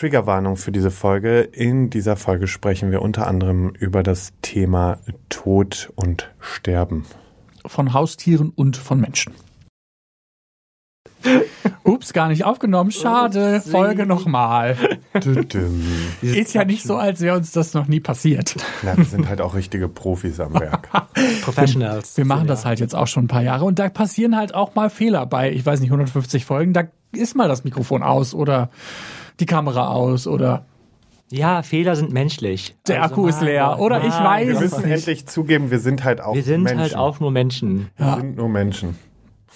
Triggerwarnung 0.00 0.56
für 0.56 0.72
diese 0.72 0.90
Folge. 0.90 1.40
In 1.40 1.90
dieser 1.90 2.16
Folge 2.16 2.46
sprechen 2.46 2.90
wir 2.90 3.02
unter 3.02 3.26
anderem 3.26 3.68
über 3.78 4.02
das 4.02 4.32
Thema 4.40 4.98
Tod 5.28 5.92
und 5.94 6.30
Sterben. 6.40 7.04
Von 7.66 7.92
Haustieren 7.92 8.48
und 8.48 8.78
von 8.78 8.98
Menschen. 8.98 9.34
Ups, 11.84 12.14
gar 12.14 12.28
nicht 12.28 12.44
aufgenommen. 12.44 12.90
Schade. 12.92 13.60
Folge 13.60 14.06
nochmal. 14.06 14.78
Ist 16.22 16.54
ja 16.54 16.64
nicht 16.64 16.82
so, 16.82 16.96
als 16.96 17.20
wäre 17.20 17.36
uns 17.36 17.52
das 17.52 17.74
noch 17.74 17.86
nie 17.86 18.00
passiert. 18.00 18.56
Ja, 18.82 18.96
wir 18.96 19.04
sind 19.04 19.28
halt 19.28 19.42
auch 19.42 19.54
richtige 19.54 19.86
Profis 19.86 20.40
am 20.40 20.54
Werk. 20.54 20.88
Professionals. 21.42 22.16
Wir 22.16 22.24
machen 22.24 22.46
das 22.46 22.64
halt 22.64 22.80
jetzt 22.80 22.94
auch 22.94 23.06
schon 23.06 23.24
ein 23.24 23.28
paar 23.28 23.42
Jahre 23.42 23.66
und 23.66 23.78
da 23.78 23.90
passieren 23.90 24.34
halt 24.34 24.54
auch 24.54 24.74
mal 24.74 24.88
Fehler 24.88 25.26
bei, 25.26 25.52
ich 25.52 25.66
weiß 25.66 25.80
nicht, 25.80 25.90
150 25.90 26.46
Folgen. 26.46 26.72
Da 26.72 26.84
ist 27.12 27.36
mal 27.36 27.48
das 27.48 27.64
Mikrofon 27.64 28.02
aus 28.02 28.32
oder 28.32 28.70
die 29.40 29.46
Kamera 29.46 29.88
aus 29.88 30.26
oder 30.26 30.66
Ja, 31.30 31.62
Fehler 31.62 31.96
sind 31.96 32.12
menschlich. 32.12 32.76
der 32.86 33.02
Also, 33.02 33.14
Akku 33.14 33.26
ist 33.28 33.40
leer 33.40 33.78
oder 33.80 33.98
ich 34.04 34.08
nein. 34.10 34.24
weiß 34.24 34.46
Wir 34.48 34.54
es 34.54 34.60
müssen 34.60 34.82
nicht. 34.84 34.92
endlich 34.98 35.26
zugeben, 35.26 35.70
wir 35.70 35.78
sind 35.80 36.04
halt 36.04 36.20
auch 36.20 36.34
Wir 36.34 36.42
sind 36.42 36.62
Menschen. 36.62 36.80
halt 36.80 36.96
auch 36.96 37.20
nur 37.20 37.30
Menschen. 37.30 37.88
wir 37.96 38.14
sind 38.16 38.36
nur 38.36 38.48
Menschen. 38.48 38.96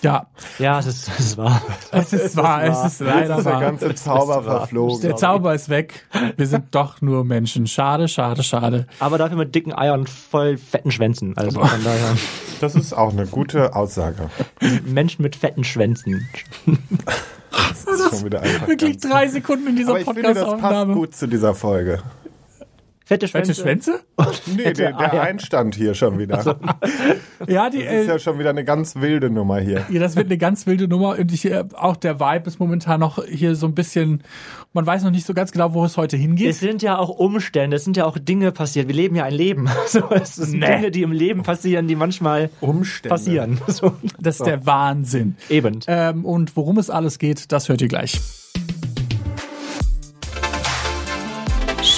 Ja, 0.02 0.26
Ja, 0.58 0.78
es 0.80 0.86
ist, 0.86 1.08
es 1.08 1.20
ist 1.20 1.38
wahr. 1.38 1.62
es 1.90 2.12
ist 2.12 2.36
wahr, 2.36 2.62
es 2.64 2.78
ist 2.84 3.00
Jetzt 3.00 3.08
leider 3.08 3.38
ist 3.38 3.44
der 3.46 3.60
ganze 3.60 3.94
Zauber 3.94 4.42
verflogen. 4.42 5.00
Der 5.00 5.16
Zauber 5.16 5.54
ist 5.54 5.70
weg. 5.70 6.06
Wir 6.36 6.46
sind 6.46 6.74
doch 6.74 7.00
nur 7.00 7.24
Menschen. 7.24 7.66
Schade, 7.66 8.06
schade, 8.08 8.42
schade. 8.42 8.86
Aber 9.00 9.16
dafür 9.16 9.38
mit 9.38 9.54
dicken 9.54 9.72
Eiern 9.72 10.00
und 10.00 10.10
voll 10.10 10.58
fetten 10.58 10.90
Schwänzen. 10.90 11.34
Also 11.38 11.58
von 11.60 11.84
daher. 11.84 12.16
Das 12.60 12.74
ist 12.74 12.92
auch 12.92 13.12
eine 13.12 13.26
gute 13.26 13.74
Aussage. 13.74 14.28
Menschen 14.84 15.22
mit 15.22 15.36
fetten 15.36 15.64
Schwänzen. 15.64 16.28
Das 17.86 18.00
ist 18.00 18.10
schon 18.10 18.24
wieder 18.24 18.42
einfach 18.42 18.68
Wirklich 18.68 18.98
drei 18.98 19.28
Sekunden 19.28 19.68
in 19.68 19.76
dieser 19.76 19.96
finde, 19.96 20.22
das 20.22 20.34
passt 20.34 20.44
Podcast-Aufnahme. 20.46 20.94
gut 20.94 21.14
zu 21.14 21.28
dieser 21.28 21.54
Folge. 21.54 22.02
Fette 23.06 23.28
Schwänze. 23.28 23.52
Fette 23.54 23.62
Schwänze? 23.62 24.00
Nee, 24.56 24.72
der, 24.72 24.92
der. 24.94 25.22
Einstand 25.22 25.74
hier 25.74 25.92
schon 25.94 26.18
wieder. 26.18 26.56
Ja, 27.46 27.68
die, 27.68 27.82
Das 27.84 27.92
ist 27.92 28.04
äh, 28.04 28.06
ja 28.06 28.18
schon 28.18 28.38
wieder 28.38 28.48
eine 28.48 28.64
ganz 28.64 28.96
wilde 28.96 29.28
Nummer 29.28 29.60
hier. 29.60 29.84
ja, 29.90 30.00
das 30.00 30.16
wird 30.16 30.26
eine 30.26 30.38
ganz 30.38 30.66
wilde 30.66 30.88
Nummer 30.88 31.18
und 31.18 31.30
ich, 31.30 31.44
äh, 31.44 31.64
auch 31.74 31.96
der 31.96 32.18
Vibe 32.18 32.46
ist 32.48 32.58
momentan 32.60 33.00
noch 33.00 33.22
hier 33.26 33.56
so 33.56 33.66
ein 33.66 33.74
bisschen, 33.74 34.22
man 34.72 34.86
weiß 34.86 35.02
noch 35.04 35.10
nicht 35.10 35.26
so 35.26 35.34
ganz 35.34 35.52
genau, 35.52 35.74
wo 35.74 35.84
es 35.84 35.98
heute 35.98 36.16
hingeht. 36.16 36.48
Es 36.48 36.60
sind 36.60 36.80
ja 36.80 36.96
auch 36.96 37.10
Umstände, 37.10 37.76
es 37.76 37.84
sind 37.84 37.98
ja 37.98 38.06
auch 38.06 38.16
Dinge 38.16 38.52
passiert. 38.52 38.88
Wir 38.88 38.94
leben 38.94 39.16
ja 39.16 39.24
ein 39.24 39.34
Leben. 39.34 39.68
So, 39.86 40.08
es 40.10 40.36
sind 40.36 40.60
Nee. 40.60 40.66
Dinge, 40.76 40.90
die 40.90 41.02
im 41.02 41.12
Leben 41.12 41.42
passieren, 41.42 41.86
die 41.88 41.96
manchmal 41.96 42.48
Umstände. 42.60 43.10
passieren. 43.10 43.60
So, 43.66 43.92
Das 44.18 44.36
ist 44.40 44.46
der 44.46 44.64
Wahnsinn. 44.64 45.36
eben. 45.50 45.80
Ähm, 45.88 46.24
und 46.24 46.56
worum 46.56 46.78
es 46.78 46.88
alles 46.88 47.18
geht, 47.18 47.52
das 47.52 47.68
hört 47.68 47.82
ihr 47.82 47.88
gleich. 47.88 48.18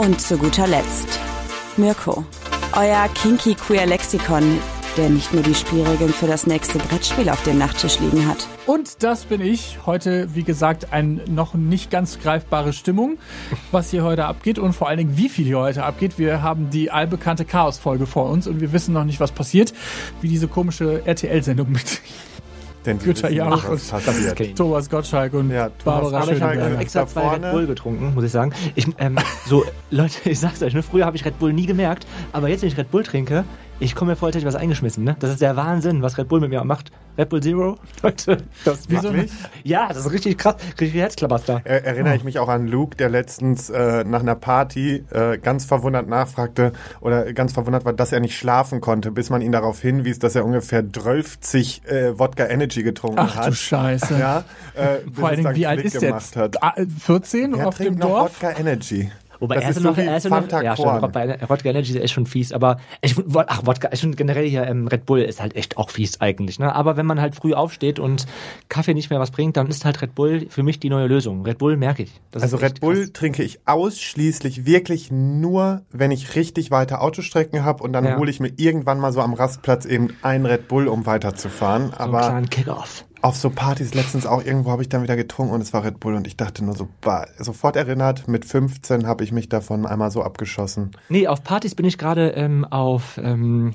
Und 0.00 0.18
zu 0.18 0.38
guter 0.38 0.66
Letzt 0.66 1.20
Mirko, 1.76 2.24
euer 2.72 3.06
kinky 3.12 3.54
queer 3.54 3.84
Lexikon, 3.84 4.58
der 4.96 5.10
nicht 5.10 5.34
nur 5.34 5.42
die 5.42 5.54
Spielregeln 5.54 6.10
für 6.10 6.26
das 6.26 6.46
nächste 6.46 6.78
Brettspiel 6.78 7.28
auf 7.28 7.42
dem 7.42 7.58
Nachttisch 7.58 8.00
liegen 8.00 8.26
hat. 8.26 8.48
Und 8.64 9.02
das 9.02 9.26
bin 9.26 9.42
ich. 9.42 9.80
Heute, 9.84 10.34
wie 10.34 10.42
gesagt, 10.42 10.94
eine 10.94 11.22
noch 11.28 11.52
nicht 11.52 11.90
ganz 11.90 12.18
greifbare 12.18 12.72
Stimmung, 12.72 13.18
was 13.72 13.90
hier 13.90 14.02
heute 14.02 14.24
abgeht 14.24 14.58
und 14.58 14.72
vor 14.72 14.88
allen 14.88 14.96
Dingen, 14.96 15.18
wie 15.18 15.28
viel 15.28 15.44
hier 15.44 15.58
heute 15.58 15.84
abgeht. 15.84 16.18
Wir 16.18 16.40
haben 16.40 16.70
die 16.70 16.90
allbekannte 16.90 17.44
Chaos-Folge 17.44 18.06
vor 18.06 18.30
uns 18.30 18.46
und 18.46 18.62
wir 18.62 18.72
wissen 18.72 18.94
noch 18.94 19.04
nicht, 19.04 19.20
was 19.20 19.32
passiert. 19.32 19.74
Wie 20.22 20.28
diese 20.28 20.48
komische 20.48 21.02
RTL-Sendung 21.04 21.70
mit 21.70 22.00
Denn 22.86 22.98
sie 22.98 23.06
Güter 23.06 23.24
wissen 23.24 23.36
ja 23.36 23.44
nicht, 23.50 23.64
auch. 23.66 23.70
was 23.70 23.88
Das 23.90 24.00
ist 24.00 24.06
passiert. 24.06 24.56
Thomas 24.56 24.88
Gottschalk 24.88 25.34
und 25.34 25.50
Ja, 25.50 25.68
Thomas 25.68 25.84
Barbara 25.84 26.20
Gottschalk 26.20 26.22
Aber 26.22 26.32
ich 26.36 26.40
habe 26.42 26.50
Schöneberger. 26.52 26.60
Schöneberger. 26.60 26.80
extra 26.82 27.06
zwei 27.06 27.20
vorne. 27.22 27.46
Red 27.46 27.52
Bull 27.52 27.66
getrunken, 27.66 28.14
muss 28.14 28.24
ich 28.24 28.32
sagen. 28.32 28.52
Ich, 28.74 28.86
ähm, 28.98 29.18
so, 29.46 29.64
Leute, 29.90 30.30
ich 30.30 30.40
sag's 30.40 30.62
euch, 30.62 30.72
ne, 30.74 30.82
früher 30.82 31.04
habe 31.04 31.16
ich 31.16 31.24
Red 31.24 31.38
Bull 31.38 31.52
nie 31.52 31.66
gemerkt, 31.66 32.06
aber 32.32 32.48
jetzt, 32.48 32.62
wenn 32.62 32.68
ich 32.70 32.78
Red 32.78 32.90
Bull 32.90 33.02
trinke, 33.02 33.44
ich 33.80 33.94
komme 33.94 34.12
mir 34.12 34.16
vor, 34.16 34.26
als 34.26 34.36
hätte 34.36 34.46
ich 34.46 34.54
was 34.54 34.60
eingeschmissen, 34.60 35.04
ne? 35.04 35.16
Das 35.18 35.30
ist 35.30 35.40
der 35.40 35.56
Wahnsinn, 35.56 36.02
was 36.02 36.18
Red 36.18 36.28
Bull 36.28 36.40
mit 36.40 36.50
mir 36.50 36.62
macht. 36.64 36.92
Red 37.18 37.28
Bull 37.30 37.42
Zero, 37.42 37.76
Leute, 38.02 38.38
das 38.64 38.88
Wie 38.88 38.96
so 38.96 39.04
Wirklich? 39.04 39.32
Ja, 39.64 39.88
das 39.88 40.06
ist 40.06 40.12
richtig 40.12 40.38
krass, 40.38 40.56
richtig 40.80 41.00
Herzklabaster. 41.00 41.62
Er, 41.64 41.84
erinnere 41.84 42.14
ich 42.14 42.24
mich 42.24 42.38
auch 42.38 42.48
an 42.48 42.66
Luke, 42.68 42.96
der 42.96 43.08
letztens 43.08 43.70
äh, 43.70 44.04
nach 44.04 44.20
einer 44.20 44.36
Party 44.36 45.04
äh, 45.10 45.38
ganz 45.38 45.64
verwundert 45.64 46.08
nachfragte 46.08 46.72
oder 47.00 47.32
ganz 47.32 47.52
verwundert 47.52 47.84
war, 47.84 47.92
dass 47.92 48.12
er 48.12 48.20
nicht 48.20 48.36
schlafen 48.36 48.80
konnte, 48.80 49.10
bis 49.10 49.30
man 49.30 49.40
ihn 49.42 49.52
darauf 49.52 49.80
hinwies, 49.80 50.18
dass 50.18 50.34
er 50.34 50.44
ungefähr 50.44 50.84
12 50.90 51.38
äh, 51.86 52.18
Wodka 52.18 52.46
Energy 52.46 52.82
getrunken 52.82 53.18
Ach 53.18 53.36
hat. 53.36 53.48
du 53.48 53.54
Scheiße. 53.54 54.18
Ja, 54.18 54.44
äh, 54.74 54.98
Vor 55.12 55.28
allen 55.28 55.32
es 55.32 55.36
Dingen, 55.36 55.44
dann 55.44 55.56
wie 55.56 55.66
alt 55.66 55.82
ist 55.82 55.94
der 55.94 56.00
gemacht 56.00 56.22
jetzt? 56.22 56.36
Hat. 56.36 56.62
Ah, 56.62 56.74
14 57.04 57.56
Wer 57.56 57.68
auf 57.68 57.76
dem 57.78 57.98
Dorf? 57.98 58.40
Wodka 58.40 58.58
Energy? 58.58 59.10
Wobei 59.40 59.56
das 59.56 59.64
er 59.64 59.70
ist 59.70 59.76
ist 59.78 59.82
so 59.82 59.88
noch, 59.88 59.98
er 59.98 60.16
ist 60.16 60.28
noch, 60.28 60.62
ja, 60.62 60.76
stimmt, 60.76 60.88
Korn. 61.00 61.02
Wodka, 61.48 61.68
Energy 61.70 61.98
ist 61.98 62.12
schon 62.12 62.26
fies, 62.26 62.52
aber 62.52 62.76
ich, 63.00 63.16
ach, 63.46 63.62
Wodka, 63.66 63.88
ich 63.92 64.00
finde 64.00 64.16
generell 64.16 64.46
hier 64.48 64.64
ähm, 64.66 64.86
Red 64.86 65.06
Bull 65.06 65.20
ist 65.20 65.40
halt 65.40 65.56
echt 65.56 65.76
auch 65.78 65.90
fies 65.90 66.20
eigentlich, 66.20 66.58
ne? 66.58 66.74
Aber 66.74 66.96
wenn 66.96 67.06
man 67.06 67.20
halt 67.20 67.34
früh 67.34 67.54
aufsteht 67.54 67.98
und 67.98 68.26
Kaffee 68.68 68.94
nicht 68.94 69.10
mehr 69.10 69.18
was 69.18 69.30
bringt, 69.30 69.56
dann 69.56 69.66
ist 69.68 69.84
halt 69.84 70.00
Red 70.02 70.14
Bull 70.14 70.46
für 70.50 70.62
mich 70.62 70.78
die 70.78 70.90
neue 70.90 71.06
Lösung. 71.06 71.44
Red 71.44 71.58
Bull 71.58 71.76
merke 71.76 72.02
ich. 72.02 72.20
Das 72.30 72.42
Also 72.42 72.58
ist 72.58 72.62
Red 72.62 72.80
Bull 72.80 72.96
krass. 73.00 73.12
trinke 73.14 73.42
ich 73.42 73.60
ausschließlich 73.66 74.66
wirklich 74.66 75.10
nur, 75.10 75.82
wenn 75.90 76.10
ich 76.10 76.34
richtig 76.36 76.70
weite 76.70 77.00
Autostrecken 77.00 77.64
habe 77.64 77.82
und 77.82 77.92
dann 77.92 78.04
Ja. 78.04 78.16
hole 78.18 78.30
ich 78.30 78.40
mir 78.40 78.52
irgendwann 78.56 79.00
mal 79.00 79.12
so 79.12 79.20
am 79.20 79.32
Rastplatz 79.34 79.84
eben 79.86 80.08
einen 80.22 80.46
Red 80.46 80.68
Bull, 80.68 80.86
um 80.88 81.06
weiterzufahren. 81.06 81.88
So 81.88 81.96
einen 81.96 82.14
Aber 82.14 82.20
kleinen 82.20 82.50
Kick-Off. 82.50 83.04
Auf 83.22 83.36
so 83.36 83.50
Partys 83.50 83.94
letztens 83.94 84.26
auch 84.26 84.44
irgendwo 84.44 84.70
habe 84.70 84.82
ich 84.82 84.88
dann 84.88 85.02
wieder 85.02 85.16
getrunken 85.16 85.54
und 85.54 85.60
es 85.60 85.72
war 85.72 85.84
Red 85.84 86.00
Bull 86.00 86.14
und 86.14 86.26
ich 86.26 86.36
dachte 86.36 86.64
nur 86.64 86.74
so, 86.74 86.88
bah, 87.00 87.26
sofort 87.38 87.76
erinnert, 87.76 88.28
mit 88.28 88.44
15 88.44 89.06
habe 89.06 89.24
ich 89.24 89.32
mich 89.32 89.48
davon 89.48 89.86
einmal 89.86 90.10
so 90.10 90.22
abgeschossen. 90.22 90.92
Nee, 91.08 91.26
auf 91.26 91.44
Partys 91.44 91.74
bin 91.74 91.86
ich 91.86 91.98
gerade 91.98 92.30
ähm, 92.30 92.64
auf, 92.64 93.18
ähm, 93.22 93.74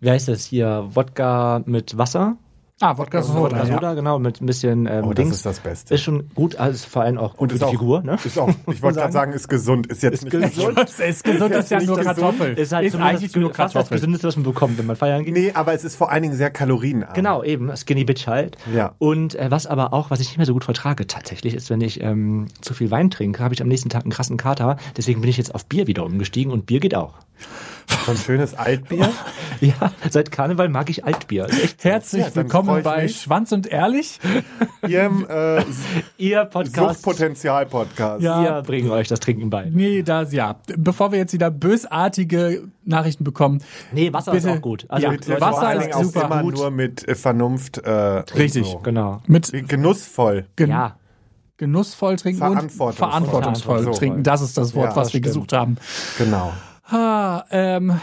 wie 0.00 0.10
heißt 0.10 0.28
das 0.28 0.44
hier, 0.44 0.88
Wodka 0.92 1.62
mit 1.66 1.98
Wasser. 1.98 2.36
Ah, 2.82 2.96
Wodka 2.96 3.22
Soda. 3.22 3.40
Wodka 3.40 3.58
ja. 3.58 3.74
Soda, 3.74 3.92
genau, 3.92 4.18
mit 4.18 4.40
ein 4.40 4.46
bisschen 4.46 4.86
ähm, 4.86 5.04
Oh, 5.04 5.12
das 5.12 5.16
Dings. 5.22 5.36
ist 5.36 5.46
das 5.46 5.60
Beste. 5.60 5.94
Ist 5.94 6.00
schon 6.00 6.30
gut, 6.34 6.56
also 6.56 6.88
vor 6.88 7.02
allem 7.02 7.18
auch 7.18 7.36
gut 7.36 7.52
ist 7.52 7.58
für 7.58 7.58
die 7.58 7.64
auch, 7.66 7.70
Figur, 7.70 8.02
ne? 8.02 8.16
Ist 8.24 8.38
auch, 8.38 8.48
ich 8.72 8.80
wollte 8.80 9.00
gerade 9.00 9.12
sagen, 9.12 9.32
ist 9.34 9.48
gesund, 9.48 9.86
ist 9.88 10.02
jetzt 10.02 10.24
nicht 10.24 10.30
gesund. 10.30 10.78
Das 10.78 10.98
ist 11.00 11.22
gesund, 11.22 11.54
das 11.54 11.64
ist 11.64 11.70
ja 11.72 11.82
nur. 11.82 12.00
Kartoffel. 12.00 12.54
Ist 12.54 12.72
halt 12.72 12.90
zumindest 12.90 13.22
eigentlich 13.22 13.36
nur 13.36 13.52
fast 13.52 13.76
das. 13.76 13.90
Gesündeste, 13.90 14.28
was 14.28 14.36
man 14.36 14.44
bekommt, 14.44 14.78
wenn 14.78 14.86
man 14.86 14.96
feiern 14.96 15.24
geht. 15.24 15.34
Nee, 15.34 15.52
aber 15.52 15.74
es 15.74 15.84
ist 15.84 15.96
vor 15.96 16.10
allen 16.10 16.22
Dingen 16.22 16.36
sehr 16.36 16.50
kalorienarm. 16.50 17.12
Genau, 17.12 17.44
eben, 17.44 17.70
Skinny 17.76 18.04
Bitch 18.04 18.26
halt. 18.26 18.56
Ja. 18.74 18.94
Und 18.98 19.34
äh, 19.34 19.50
was 19.50 19.66
aber 19.66 19.92
auch, 19.92 20.10
was 20.10 20.20
ich 20.20 20.28
nicht 20.28 20.38
mehr 20.38 20.46
so 20.46 20.54
gut 20.54 20.64
vertrage 20.64 21.06
tatsächlich, 21.06 21.54
ist, 21.54 21.68
wenn 21.68 21.82
ich 21.82 22.02
ähm, 22.02 22.46
zu 22.62 22.72
viel 22.72 22.90
Wein 22.90 23.10
trinke, 23.10 23.44
habe 23.44 23.52
ich 23.52 23.60
am 23.60 23.68
nächsten 23.68 23.90
Tag 23.90 24.04
einen 24.04 24.10
krassen 24.12 24.38
Kater. 24.38 24.78
Deswegen 24.96 25.20
bin 25.20 25.28
ich 25.28 25.36
jetzt 25.36 25.54
auf 25.54 25.66
Bier 25.66 25.86
wieder 25.86 26.04
umgestiegen 26.06 26.50
und 26.50 26.64
Bier 26.64 26.80
geht 26.80 26.94
auch. 26.94 27.14
So 28.06 28.12
ein 28.12 28.16
schönes 28.16 28.54
Altbier. 28.54 29.10
Ja, 29.62 29.92
seit 30.08 30.30
Karneval 30.32 30.70
mag 30.70 30.88
ich 30.88 31.04
Altbier. 31.04 31.46
Echt 31.50 31.84
Herzlich 31.84 32.24
Ja, 32.24 32.34
willkommen 32.34 32.82
bei 32.82 33.02
mich. 33.02 33.20
Schwanz 33.20 33.52
und 33.52 33.66
Ehrlich. 33.66 34.18
Ihrem 34.88 35.26
äh, 35.28 35.62
ihr 36.16 36.46
Podcast. 36.46 36.94
Suchtpotenzial-Podcast. 37.02 38.22
Ja. 38.22 38.42
Wir 38.42 38.62
bringen 38.62 38.90
euch 38.90 39.08
das 39.08 39.20
Trinken 39.20 39.50
bei. 39.50 39.68
Nee, 39.70 40.02
das 40.02 40.32
ja. 40.32 40.56
Bevor 40.78 41.12
wir 41.12 41.18
jetzt 41.18 41.34
wieder 41.34 41.50
bösartige 41.50 42.68
Nachrichten 42.86 43.22
bekommen. 43.22 43.62
Nee, 43.92 44.14
Wasser 44.14 44.32
Bitte. 44.32 44.48
ist 44.48 44.56
auch 44.56 44.62
gut. 44.62 44.86
Also 44.88 45.08
Ja, 45.08 45.40
Wasser 45.40 45.50
vor 45.50 45.62
allen 45.62 45.90
ist 45.90 45.98
super 46.00 46.24
immer 46.24 46.40
gut. 46.42 46.54
nur 46.54 46.70
mit 46.70 47.06
äh, 47.06 47.14
Vernunft. 47.14 47.76
Äh, 47.76 47.90
Richtig. 47.90 48.64
So. 48.66 48.78
Genau. 48.78 49.20
Mit 49.26 49.52
Genussvoll. 49.68 50.46
gen 50.56 50.70
Ja. 50.70 50.96
genussvoll 51.58 52.16
trinken 52.16 52.40
und 52.44 52.48
Verantwortungsvoll. 52.54 52.92
verantwortungsvoll 52.94 53.62
Verantwortungsvoll. 53.74 53.98
trinken. 54.08 54.22
Das 54.22 54.40
ist 54.40 54.56
das 54.56 54.74
Wort, 54.74 54.92
Ja, 54.92 54.96
was 54.96 55.08
das 55.08 55.12
wir 55.12 55.18
stimmt. 55.18 55.24
gesucht 55.26 55.52
haben. 55.52 55.76
Genau. 56.16 56.50
Ah, 56.90 57.44
ähm, 57.50 58.00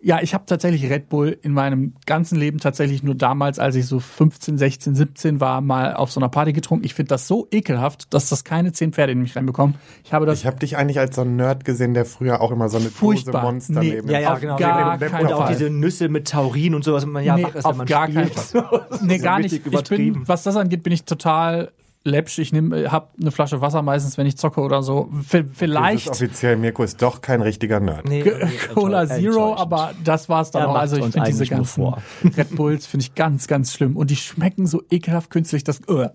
ja, 0.00 0.20
ich 0.22 0.32
habe 0.32 0.44
tatsächlich 0.46 0.88
Red 0.88 1.08
Bull 1.08 1.36
in 1.42 1.52
meinem 1.52 1.94
ganzen 2.06 2.38
Leben 2.38 2.58
tatsächlich 2.58 3.02
nur 3.02 3.16
damals, 3.16 3.58
als 3.58 3.74
ich 3.74 3.86
so 3.86 3.98
15, 3.98 4.56
16, 4.56 4.94
17 4.94 5.40
war, 5.40 5.60
mal 5.60 5.94
auf 5.94 6.12
so 6.12 6.20
einer 6.20 6.28
Party 6.28 6.52
getrunken. 6.52 6.84
Ich 6.84 6.94
finde 6.94 7.08
das 7.08 7.26
so 7.26 7.48
ekelhaft, 7.50 8.14
dass 8.14 8.28
das 8.28 8.44
keine 8.44 8.72
zehn 8.72 8.92
Pferde 8.92 9.12
in 9.12 9.20
mich 9.20 9.34
reinbekommen. 9.34 9.74
Ich 10.04 10.12
habe 10.12 10.24
das 10.24 10.38
Ich 10.38 10.46
habe 10.46 10.56
dich 10.60 10.76
eigentlich 10.76 11.00
als 11.00 11.16
so 11.16 11.22
ein 11.22 11.34
Nerd 11.34 11.64
gesehen, 11.64 11.94
der 11.94 12.04
früher 12.04 12.40
auch 12.40 12.52
immer 12.52 12.68
so 12.68 12.76
eine 12.78 12.90
Furchtbar. 12.90 13.32
Dose 13.42 13.44
Monster 13.52 13.80
Nee, 13.80 13.90
neben 13.96 14.08
Ja, 14.10 14.20
ja, 14.20 14.32
Auf 14.34 14.40
genau. 14.40 14.56
gar 14.56 14.96
Neben 14.98 15.16
Und 15.16 15.32
auch 15.32 15.48
diese 15.48 15.68
Nüsse 15.68 16.08
mit 16.08 16.28
Taurin 16.28 16.76
und 16.76 16.84
sowas, 16.84 17.04
wenn 17.04 17.12
man 17.12 17.24
ja 17.24 17.34
Nee, 17.34 17.42
wach 17.42 17.54
ist, 17.56 17.64
auf 17.64 17.72
wenn 17.72 17.78
man 17.78 17.86
gar 17.88 18.08
spielt. 18.08 18.34
keinen 18.34 18.64
Fall. 18.64 18.86
Nee, 19.02 19.18
gar 19.18 19.40
nicht. 19.40 19.52
Ich 19.66 19.88
bin, 19.88 20.28
was 20.28 20.44
das 20.44 20.54
angeht, 20.54 20.84
bin 20.84 20.92
ich 20.92 21.04
total 21.04 21.72
läppsch. 22.08 22.38
Ich 22.38 22.52
nehme, 22.52 22.90
hab 22.90 23.12
eine 23.20 23.30
Flasche 23.30 23.60
Wasser 23.60 23.82
meistens, 23.82 24.18
wenn 24.18 24.26
ich 24.26 24.36
zocke 24.36 24.60
oder 24.60 24.82
so. 24.82 25.08
V 25.26 25.44
vielleicht 25.52 26.06
ist 26.06 26.10
offiziell, 26.12 26.56
Mirko 26.56 26.82
ist 26.82 27.00
doch 27.02 27.20
kein 27.20 27.42
richtiger 27.42 27.80
Nerd. 27.80 28.08
Nee, 28.08 28.22
nee, 28.24 28.50
Cola. 28.74 29.06
Zero, 29.06 29.54
aber 29.56 29.92
das 30.02 30.28
war's 30.28 30.50
dann 30.50 30.64
auch. 30.64 30.74
Also 30.74 30.96
ich 30.96 31.06
finde 31.06 31.28
diese 31.28 31.46
ganzen 31.46 31.82
vor. 31.82 32.02
Red 32.36 32.56
Bulls 32.56 32.86
finde 32.86 33.04
ich 33.04 33.14
ganz, 33.14 33.46
ganz 33.46 33.72
schlimm. 33.72 33.96
Und 33.96 34.10
die 34.10 34.16
schmecken 34.16 34.66
so 34.66 34.82
ekelhaft 34.90 35.30
künstlich, 35.30 35.64
das 35.64 35.80
uh, 35.88 36.06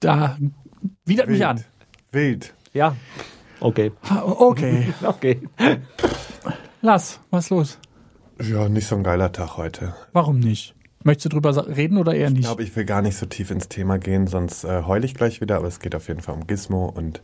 da 0.00 0.36
widert 1.04 1.28
mich 1.28 1.44
an. 1.44 1.64
Wild. 2.12 2.54
Ja. 2.72 2.96
Okay. 3.60 3.92
Ah, 4.08 4.22
Okay, 4.24 4.92
Okay. 5.02 5.40
Lass, 6.82 7.20
was 7.30 7.44
ist 7.44 7.50
los? 7.50 7.78
Ja, 8.42 8.68
nicht 8.68 8.86
so 8.86 8.96
ein 8.96 9.02
geiler 9.04 9.32
Tag 9.32 9.58
heute. 9.58 9.94
Warum 10.12 10.40
nicht? 10.40 10.74
Möchtest 11.02 11.26
du 11.26 11.28
drüber 11.30 11.66
reden 11.76 11.96
oder 11.96 12.14
eher 12.14 12.28
Ich 12.28 12.34
nicht? 12.34 12.44
glaube, 12.44 12.62
ich 12.62 12.76
will 12.76 12.84
gar 12.84 13.00
nicht 13.00 13.16
so 13.16 13.24
tief 13.26 13.50
ins 13.50 13.68
Thema 13.68 13.98
gehen, 13.98 14.26
sonst 14.26 14.64
äh, 14.64 14.82
heul 14.82 15.02
ich 15.04 15.14
gleich 15.14 15.40
wieder, 15.40 15.56
aber 15.56 15.66
es 15.66 15.80
geht 15.80 15.94
auf 15.94 16.08
jeden 16.08 16.20
Fall 16.20 16.34
um 16.34 16.46
Gizmo 16.46 16.86
und 16.86 17.22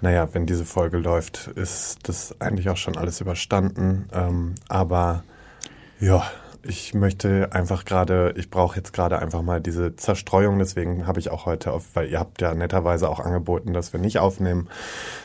naja, 0.00 0.26
wenn 0.32 0.46
diese 0.46 0.64
Folge 0.64 0.96
läuft, 0.96 1.48
ist 1.48 2.08
das 2.08 2.40
eigentlich 2.40 2.70
auch 2.70 2.78
schon 2.78 2.96
alles 2.96 3.20
überstanden. 3.20 4.08
Ähm, 4.14 4.54
aber 4.68 5.24
ja, 6.00 6.22
ich 6.62 6.94
möchte 6.94 7.52
einfach 7.52 7.84
gerade, 7.84 8.34
ich 8.36 8.50
brauche 8.50 8.76
jetzt 8.76 8.92
gerade 8.92 9.18
einfach 9.18 9.42
mal 9.42 9.60
diese 9.60 9.96
Zerstreuung, 9.96 10.58
deswegen 10.58 11.06
habe 11.06 11.20
ich 11.20 11.30
auch 11.30 11.46
heute 11.46 11.72
auf, 11.72 11.84
weil 11.94 12.08
ihr 12.08 12.18
habt 12.18 12.40
ja 12.40 12.54
netterweise 12.54 13.08
auch 13.08 13.20
angeboten, 13.20 13.72
dass 13.72 13.92
wir 13.92 14.00
nicht 14.00 14.18
aufnehmen, 14.18 14.68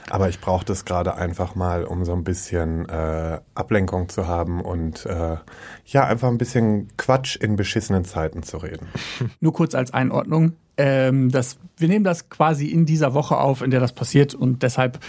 aber 0.09 0.29
ich 0.29 0.39
brauche 0.39 0.65
das 0.65 0.85
gerade 0.85 1.15
einfach 1.15 1.55
mal, 1.55 1.83
um 1.83 2.05
so 2.05 2.13
ein 2.13 2.23
bisschen 2.23 2.87
äh, 2.89 3.39
Ablenkung 3.53 4.09
zu 4.09 4.27
haben 4.27 4.61
und 4.61 5.05
äh, 5.05 5.37
ja, 5.85 6.05
einfach 6.05 6.29
ein 6.29 6.37
bisschen 6.37 6.89
Quatsch 6.97 7.35
in 7.35 7.55
beschissenen 7.55 8.05
Zeiten 8.05 8.43
zu 8.43 8.57
reden. 8.57 8.87
Nur 9.39 9.53
kurz 9.53 9.75
als 9.75 9.93
Einordnung. 9.93 10.53
Ähm, 10.77 11.31
das, 11.31 11.57
wir 11.77 11.87
nehmen 11.87 12.03
das 12.03 12.29
quasi 12.29 12.67
in 12.67 12.85
dieser 12.85 13.13
Woche 13.13 13.37
auf, 13.37 13.61
in 13.61 13.71
der 13.71 13.79
das 13.79 13.93
passiert 13.93 14.35
und 14.35 14.61
deshalb 14.63 14.99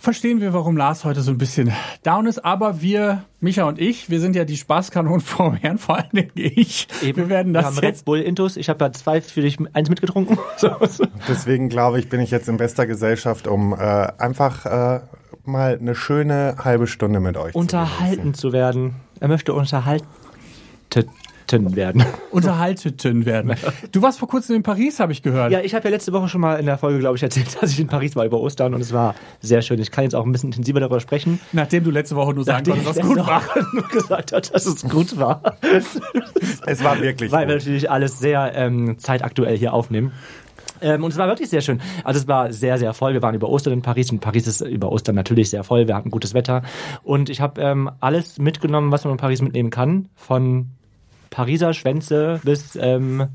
verstehen 0.00 0.40
wir, 0.40 0.52
warum 0.52 0.76
Lars 0.76 1.04
heute 1.04 1.20
so 1.20 1.30
ein 1.30 1.38
bisschen 1.38 1.72
down 2.02 2.26
ist. 2.26 2.44
Aber 2.44 2.80
wir, 2.80 3.24
Micha 3.38 3.64
und 3.64 3.78
ich, 3.78 4.10
wir 4.10 4.18
sind 4.18 4.34
ja 4.34 4.44
die 4.44 4.56
Spaßkanonen 4.56 5.20
vom 5.20 5.54
Herrn, 5.54 5.78
vor 5.78 5.98
allen 5.98 6.10
Dingen 6.12 6.32
ich. 6.34 6.88
Wir 7.00 7.28
werden 7.28 7.52
das 7.52 7.66
haben 7.66 7.74
jetzt 7.76 7.84
Red 7.84 8.04
Bull 8.06 8.20
Intus. 8.20 8.56
Ich 8.56 8.68
habe 8.68 8.84
ja 8.84 8.92
zwei 8.92 9.20
für 9.20 9.42
dich, 9.42 9.58
eins 9.72 9.88
mitgetrunken. 9.88 10.38
So, 10.56 10.74
so. 10.86 11.04
Deswegen 11.28 11.68
glaube 11.68 11.98
ich, 12.00 12.08
bin 12.08 12.20
ich 12.20 12.30
jetzt 12.30 12.48
in 12.48 12.56
bester 12.56 12.86
Gesellschaft, 12.86 13.46
um 13.46 13.72
äh, 13.72 13.76
einfach 13.76 14.66
äh, 14.66 15.00
mal 15.44 15.78
eine 15.78 15.94
schöne 15.94 16.56
halbe 16.62 16.86
Stunde 16.86 17.20
mit 17.20 17.36
euch 17.36 17.54
Unterhalten 17.54 18.34
zu 18.34 18.52
werden. 18.52 18.96
Er 19.20 19.28
möchte 19.28 19.54
unterhalten 19.54 20.06
werden. 21.52 22.04
unterhalteten 22.30 23.26
werden. 23.26 23.54
Du 23.92 24.02
warst 24.02 24.18
vor 24.18 24.28
kurzem 24.28 24.56
in 24.56 24.62
Paris, 24.62 25.00
habe 25.00 25.12
ich 25.12 25.22
gehört. 25.22 25.52
Ja, 25.52 25.60
ich 25.60 25.74
habe 25.74 25.84
ja 25.84 25.90
letzte 25.90 26.12
Woche 26.12 26.28
schon 26.28 26.40
mal 26.40 26.56
in 26.56 26.66
der 26.66 26.78
Folge, 26.78 26.98
glaube 26.98 27.16
ich, 27.16 27.22
erzählt, 27.22 27.48
dass 27.60 27.70
ich 27.70 27.80
in 27.80 27.86
Paris 27.86 28.16
war 28.16 28.24
über 28.24 28.40
Ostern 28.40 28.74
und 28.74 28.80
es 28.80 28.92
war 28.92 29.14
sehr 29.40 29.62
schön. 29.62 29.80
Ich 29.80 29.90
kann 29.90 30.04
jetzt 30.04 30.14
auch 30.14 30.24
ein 30.24 30.32
bisschen 30.32 30.50
intensiver 30.50 30.80
darüber 30.80 31.00
sprechen. 31.00 31.40
Nachdem 31.52 31.84
du 31.84 31.90
letzte 31.90 32.16
Woche 32.16 32.34
nur 32.34 32.44
sagen 32.44 32.64
Nachdem 32.66 32.84
konntest, 32.84 32.98
ich 32.98 33.04
was 33.04 33.16
gut 33.16 33.26
war. 33.26 33.42
Nur 33.72 33.88
gesagt 33.88 34.32
hat, 34.32 34.54
dass 34.54 34.66
es 34.66 34.82
gut 34.88 35.18
war. 35.18 35.42
Es 36.66 36.84
war 36.84 37.00
wirklich 37.00 37.32
Weil 37.32 37.48
wir 37.48 37.54
gut. 37.54 37.62
natürlich 37.62 37.90
alles 37.90 38.18
sehr 38.18 38.52
ähm, 38.54 38.98
zeitaktuell 38.98 39.56
hier 39.56 39.72
aufnehmen. 39.72 40.12
Ähm, 40.80 41.04
und 41.04 41.10
es 41.12 41.18
war 41.18 41.28
wirklich 41.28 41.48
sehr 41.48 41.60
schön. 41.60 41.80
Also 42.04 42.20
es 42.20 42.28
war 42.28 42.52
sehr, 42.52 42.78
sehr 42.78 42.94
voll. 42.94 43.12
Wir 43.12 43.22
waren 43.22 43.34
über 43.34 43.48
Ostern 43.48 43.72
in 43.74 43.82
Paris 43.82 44.10
und 44.10 44.20
Paris 44.20 44.46
ist 44.46 44.60
über 44.60 44.90
Ostern 44.90 45.14
natürlich 45.14 45.50
sehr 45.50 45.64
voll. 45.64 45.86
Wir 45.86 45.96
hatten 45.96 46.10
gutes 46.10 46.34
Wetter. 46.34 46.62
Und 47.02 47.30
ich 47.30 47.40
habe 47.40 47.60
ähm, 47.60 47.90
alles 48.00 48.38
mitgenommen, 48.38 48.92
was 48.92 49.04
man 49.04 49.12
in 49.12 49.18
Paris 49.18 49.42
mitnehmen 49.42 49.70
kann. 49.70 50.08
Von 50.14 50.70
Pariser 51.30 51.72
Schwänze 51.72 52.40
bis... 52.44 52.76
Ähm, 52.76 53.28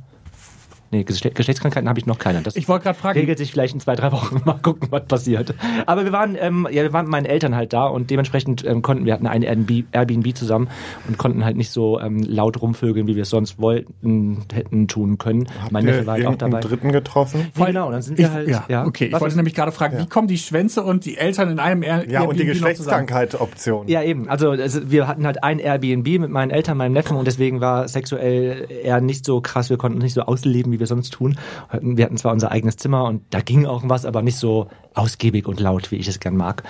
nee, 0.96 1.04
Geschle 1.04 1.32
Geschlechtskrankheiten 1.32 1.90
habe 1.90 2.00
ich 2.00 2.06
noch 2.06 2.20
keine. 2.20 2.42
Das 2.42 2.56
Ich 2.56 2.68
wollte 2.68 2.84
gerade 2.84 2.98
fragen, 2.98 3.20
regelt 3.20 3.38
sich 3.38 3.52
vielleicht 3.52 3.74
in 3.74 3.80
zwei, 3.80 3.96
drei 3.96 4.12
Wochen. 4.12 4.42
Mal 4.46 4.60
gucken, 4.62 4.88
was 4.92 5.06
passiert. 5.06 5.54
Aber 5.86 6.06
wir 6.06 6.12
waren, 6.12 6.36
ähm, 6.40 6.68
ja, 6.72 6.84
wir 6.84 6.94
waren 6.94 7.06
mit 7.06 7.12
meinen 7.12 7.26
Eltern 7.26 7.56
halt 7.56 7.74
da 7.74 7.88
und 7.88 8.10
dementsprechend 8.10 8.66
ähm, 8.66 8.82
konnten 8.82 9.06
wir 9.06 9.14
hatten 9.14 9.28
eine 9.28 9.46
Airbnb, 9.46 9.86
Airbnb 9.92 10.36
zusammen 10.36 10.70
und 11.08 11.18
konnten 11.18 11.44
halt 11.44 11.58
nicht 11.58 11.72
so 11.72 12.00
ähm, 12.00 12.24
laut 12.24 12.62
rumvögeln, 12.62 13.08
wie 13.08 13.16
wir 13.16 13.24
es 13.24 13.30
sonst 13.30 13.60
wollten, 13.60 14.46
hätten 14.54 14.88
tun 14.88 15.18
können. 15.18 15.48
mein 15.72 15.84
Habt 15.84 15.86
Neffe 15.86 16.00
ihr 16.00 16.08
war 16.08 16.14
halt 16.16 16.28
auch 16.28 16.36
dabei. 16.36 16.60
Dritten 16.62 16.92
getroffen? 16.92 17.48
Ja, 17.58 17.66
genau, 17.66 17.92
dann 17.92 18.02
sind 18.02 18.18
wir 18.18 18.26
ich, 18.26 18.32
halt. 18.32 18.70
ja, 18.70 18.86
okay. 18.86 19.06
Ich 19.08 19.14
Was 19.14 19.22
wollte 19.22 19.36
nämlich 19.36 19.54
gerade 19.54 19.72
fragen, 19.72 19.98
wie 20.00 20.08
kommen 20.08 20.28
die 20.28 20.38
Schwänze 20.38 20.84
und 20.84 21.06
die 21.06 21.18
Eltern 21.18 21.50
in 21.52 21.60
einem 21.60 21.84
Air 21.84 22.10
Ja, 22.10 22.22
und 22.22 22.36
die 22.36 22.44
Airbnb? 22.44 22.54
Geschlechtskrankheit-Option. 22.54 23.88
Ja, 23.88 24.02
eben. 24.04 24.30
Also, 24.30 24.52
also 24.52 24.92
wir 24.92 25.08
hatten 25.08 25.26
halt 25.26 25.44
ein 25.44 25.60
Airbnb 25.60 26.08
mit 26.20 26.30
meinen 26.30 26.52
Eltern, 26.52 26.78
meinem 26.78 26.94
Neffen 26.94 27.18
und 27.18 27.26
deswegen 27.26 27.62
war 27.62 27.88
sexuell 27.88 28.68
eher 28.84 29.02
nicht 29.02 29.26
so 29.26 29.42
krass. 29.42 29.70
Wir 29.70 29.78
konnten 29.78 30.00
nicht 30.00 30.14
so 30.14 30.22
ausleben, 30.22 30.72
wie 30.72 30.80
wir 30.80 30.85
sonst 30.88 31.12
tun. 31.12 31.38
Wir 31.82 32.06
hatten 32.06 32.18
zwar 32.18 32.34
unser 32.34 32.52
eigenes 32.52 32.78
Zimmer 32.78 33.06
und 33.06 33.22
da 33.30 33.42
ging 33.42 33.66
auch 33.66 33.84
was, 33.86 34.06
aber 34.06 34.22
nicht 34.22 34.38
so 34.38 34.68
ausgiebig 34.94 35.48
und 35.48 35.60
laut, 35.60 35.92
wie 35.92 35.98
ich 35.98 36.08
es 36.08 36.20
gern 36.20 36.38
mag. 36.38 36.64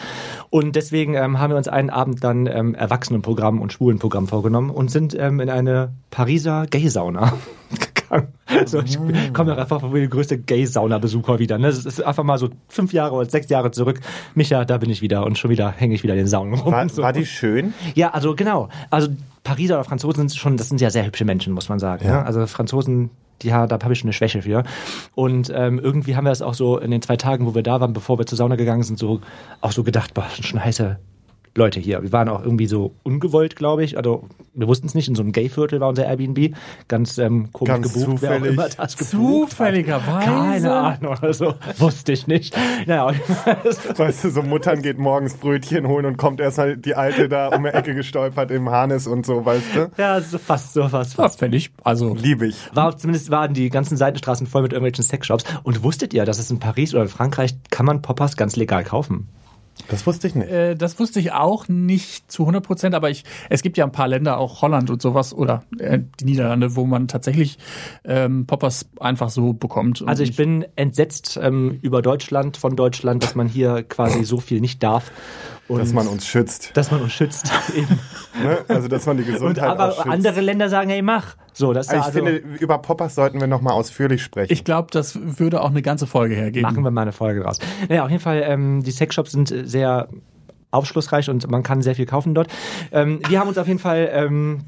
Und 0.49 0.75
deswegen 0.75 1.13
ähm, 1.15 1.39
haben 1.39 1.51
wir 1.51 1.57
uns 1.57 1.67
einen 1.67 1.89
Abend 1.89 2.23
dann 2.23 2.47
ähm, 2.47 2.75
Erwachsenenprogramm 2.75 3.61
und 3.61 3.73
Schwulenprogramm 3.73 4.27
vorgenommen 4.27 4.69
und 4.69 4.89
sind 4.91 5.15
ähm, 5.17 5.39
in 5.39 5.49
eine 5.49 5.93
Pariser 6.11 6.65
Gay-Sauna 6.67 7.33
gegangen. 7.69 8.34
So, 8.65 8.81
ich 8.81 8.97
komme 9.33 9.51
ja 9.51 9.57
einfach 9.57 9.81
wie 9.93 9.99
der 9.99 10.07
größte 10.07 10.37
Gay-Sauna-Besucher 10.37 11.39
wieder. 11.39 11.57
Ne? 11.57 11.67
Das 11.67 11.85
ist 11.85 12.03
einfach 12.03 12.23
mal 12.23 12.37
so 12.37 12.49
fünf 12.67 12.93
Jahre 12.93 13.15
oder 13.15 13.29
sechs 13.29 13.49
Jahre 13.49 13.71
zurück. 13.71 13.99
Micha, 14.33 14.65
da 14.65 14.77
bin 14.77 14.89
ich 14.89 15.01
wieder 15.01 15.25
und 15.25 15.37
schon 15.37 15.49
wieder 15.49 15.71
hänge 15.71 15.95
ich 15.95 16.03
wieder 16.03 16.13
in 16.13 16.19
den 16.19 16.27
Saunen 16.27 16.53
rum. 16.53 16.71
War, 16.71 16.87
So. 16.89 17.01
war 17.01 17.13
die 17.13 17.25
schön? 17.25 17.73
Ja, 17.95 18.11
also 18.11 18.35
genau. 18.35 18.69
Also 18.89 19.09
Pariser 19.43 19.75
oder 19.75 19.83
Franzosen 19.83 20.29
sind 20.29 20.37
schon, 20.37 20.57
das 20.57 20.69
sind 20.69 20.81
ja 20.81 20.89
sehr 20.89 21.05
hübsche 21.05 21.25
Menschen, 21.25 21.53
muss 21.53 21.69
man 21.69 21.79
sagen. 21.79 22.05
Ja. 22.05 22.19
Ne? 22.21 22.25
Also 22.25 22.45
Franzosen, 22.47 23.09
die 23.41 23.47
ja, 23.47 23.67
da 23.67 23.79
habe 23.81 23.93
ich 23.93 23.99
schon 23.99 24.07
eine 24.07 24.13
Schwäche 24.13 24.41
für. 24.41 24.63
Und 25.15 25.51
ähm, 25.53 25.79
irgendwie 25.79 26.15
haben 26.15 26.25
wir 26.25 26.29
das 26.29 26.41
auch 26.41 26.53
so 26.53 26.77
in 26.77 26.91
den 26.91 27.01
zwei 27.01 27.17
Tagen, 27.17 27.45
wo 27.45 27.55
wir 27.55 27.63
da 27.63 27.81
waren, 27.81 27.93
bevor 27.93 28.19
wir 28.19 28.25
zur 28.25 28.37
Sauna 28.37 28.55
gegangen 28.55 28.83
sind, 28.83 28.99
so 28.99 29.21
auch 29.61 29.71
so 29.71 29.83
gedacht, 29.83 30.13
boah, 30.13 30.25
schon 30.41 30.63
heiße 30.63 30.97
Leute 31.57 31.79
hier. 31.79 32.03
Wir 32.03 32.11
waren 32.11 32.27
auch 32.27 32.43
irgendwie 32.43 32.67
so 32.67 32.93
ungewollt, 33.03 33.55
glaube 33.55 33.83
ich. 33.83 33.97
Also 33.97 34.27
wir 34.53 34.67
wussten 34.67 34.87
es 34.87 34.93
nicht. 34.93 35.07
In 35.07 35.15
so 35.15 35.23
einem 35.23 35.31
Gay-Viertel 35.31 35.79
war 35.79 35.87
unser 35.87 36.05
Airbnb. 36.05 36.53
Ganz 36.87 37.17
ähm, 37.17 37.51
komisch 37.53 37.73
Ganz 37.73 37.93
gebucht. 37.93 38.21
Wer 38.21 38.29
auch 38.29 38.35
zufällig. 38.35 38.53
immer 38.53 38.69
das 38.69 38.97
gebucht 38.97 39.51
Zufälligerweise. 39.51 40.05
Hat. 40.05 40.23
Keine 40.25 40.73
Ahnung 40.73 41.17
oder 41.17 41.33
so. 41.33 41.53
Wusste 41.77 42.11
ich 42.11 42.27
nicht. 42.27 42.55
Naja, 42.85 43.13
Weißt 43.95 44.23
du, 44.25 44.29
so 44.31 44.41
Muttern 44.41 44.81
geht 44.81 44.97
morgens 44.97 45.35
Brötchen 45.35 45.87
holen 45.87 46.05
und 46.05 46.17
kommt 46.17 46.41
erst 46.41 46.57
mal 46.57 46.75
die 46.75 46.95
Alte 46.95 47.29
da 47.29 47.47
um 47.47 47.63
die 47.63 47.69
Ecke 47.69 47.95
gestolpert 47.95 48.51
im 48.51 48.69
Harnis 48.69 49.07
und 49.07 49.25
so, 49.25 49.45
weißt 49.45 49.75
du? 49.75 49.91
ja, 49.97 50.19
so 50.21 50.37
fast, 50.37 50.73
so 50.73 50.87
fast. 50.89 51.39
Fände 51.39 51.57
ich, 51.57 51.71
also 51.83 52.13
Liebe 52.15 52.47
ich. 52.47 52.69
War 52.73 52.97
zumindest 52.97 53.31
waren 53.31 53.53
die 53.53 53.69
ganzen 53.69 53.97
Seitenstraßen 53.97 54.47
voll 54.47 54.63
mit 54.63 54.73
irgendwelchen 54.73 55.03
Sexshops. 55.03 55.43
Und 55.63 55.83
wusstet 55.83 56.13
ihr, 56.13 56.25
dass 56.25 56.39
es 56.39 56.51
in 56.51 56.59
Paris 56.59 56.93
oder 56.93 57.03
in 57.03 57.09
Frankreich 57.09 57.55
kann 57.71 57.85
man 57.85 58.01
Poppers 58.01 58.35
ganz 58.35 58.55
legal 58.55 58.83
kaufen? 58.83 59.29
Das 59.89 60.07
wusste 60.07 60.27
ich 60.27 60.35
nicht. 60.35 60.49
Äh, 60.49 60.75
das 60.75 60.99
wusste 60.99 61.19
ich 61.19 61.31
auch 61.31 61.67
nicht 61.67 62.31
zu 62.31 62.43
100 62.43 62.65
Prozent, 62.65 62.95
aber 62.95 63.09
ich, 63.09 63.23
es 63.49 63.61
gibt 63.61 63.77
ja 63.77 63.85
ein 63.85 63.91
paar 63.91 64.07
Länder, 64.07 64.37
auch 64.37 64.61
Holland 64.61 64.89
und 64.89 65.01
sowas, 65.01 65.33
oder 65.33 65.63
äh, 65.79 65.99
die 66.19 66.25
Niederlande, 66.25 66.75
wo 66.75 66.85
man 66.85 67.07
tatsächlich 67.07 67.57
ähm, 68.03 68.45
Poppers 68.45 68.87
einfach 68.99 69.29
so 69.29 69.53
bekommt. 69.53 70.03
Also 70.07 70.23
ich 70.23 70.35
bin 70.35 70.65
entsetzt 70.75 71.39
ähm, 71.41 71.79
über 71.81 72.01
Deutschland, 72.01 72.57
von 72.57 72.75
Deutschland, 72.75 73.23
dass 73.23 73.35
man 73.35 73.47
hier 73.47 73.83
quasi 73.83 74.23
so 74.23 74.37
viel 74.37 74.61
nicht 74.61 74.81
darf. 74.81 75.11
Und 75.67 75.79
Dass 75.79 75.93
man 75.93 76.07
uns 76.07 76.27
schützt. 76.27 76.71
dass 76.77 76.91
man 76.91 77.01
uns 77.01 77.13
schützt. 77.13 77.51
Eben. 77.75 77.99
Ne? 78.39 78.59
Also, 78.67 78.87
dass 78.87 79.05
man 79.07 79.17
die 79.17 79.23
Und 79.23 79.31
Gesundheit 79.33 79.69
auch 79.69 79.79
aber 79.79 79.91
schützt. 79.93 80.07
andere 80.07 80.41
Länder 80.41 80.69
sagen, 80.69 80.89
hey, 80.91 81.01
mach. 81.01 81.35
So, 81.53 81.73
das 81.73 81.87
ist 81.87 81.93
ich 81.93 81.99
also, 81.99 82.11
finde, 82.11 82.35
über 82.35 82.77
Poppers 82.77 83.15
sollten 83.15 83.39
wir 83.39 83.47
noch 83.47 83.61
mal 83.61 83.71
ausführlich 83.73 84.21
sprechen. 84.21 84.53
ich 84.53 84.63
glaube, 84.63 84.89
das 84.91 85.17
würde 85.21 85.61
auch 85.61 85.69
eine 85.71 85.81
ganze 85.81 86.05
Folge 86.05 86.35
hergeben. 86.35 86.69
Machen 86.69 86.83
wir 86.83 86.91
mal 86.91 87.01
eine 87.01 87.13
Folge 87.13 87.43
raus. 87.43 87.57
Naja, 87.89 88.03
auf 88.03 88.11
jeden 88.11 88.21
Fall, 88.21 88.43
ähm, 88.45 88.83
die 88.83 88.91
Sexshops 88.91 89.31
sind 89.31 89.51
äh, 89.51 89.65
sehr 89.65 90.07
aufschlussreich 90.71 91.29
und 91.29 91.49
man 91.49 91.63
kann 91.63 91.81
sehr 91.81 91.95
viel 91.95 92.05
kaufen 92.05 92.35
dort. 92.35 92.47
Ähm, 92.91 93.19
wir 93.27 93.39
haben 93.39 93.47
uns 93.47 93.57
auf 93.57 93.67
jeden 93.67 93.79
Fall 93.79 94.09
ähm, 94.11 94.61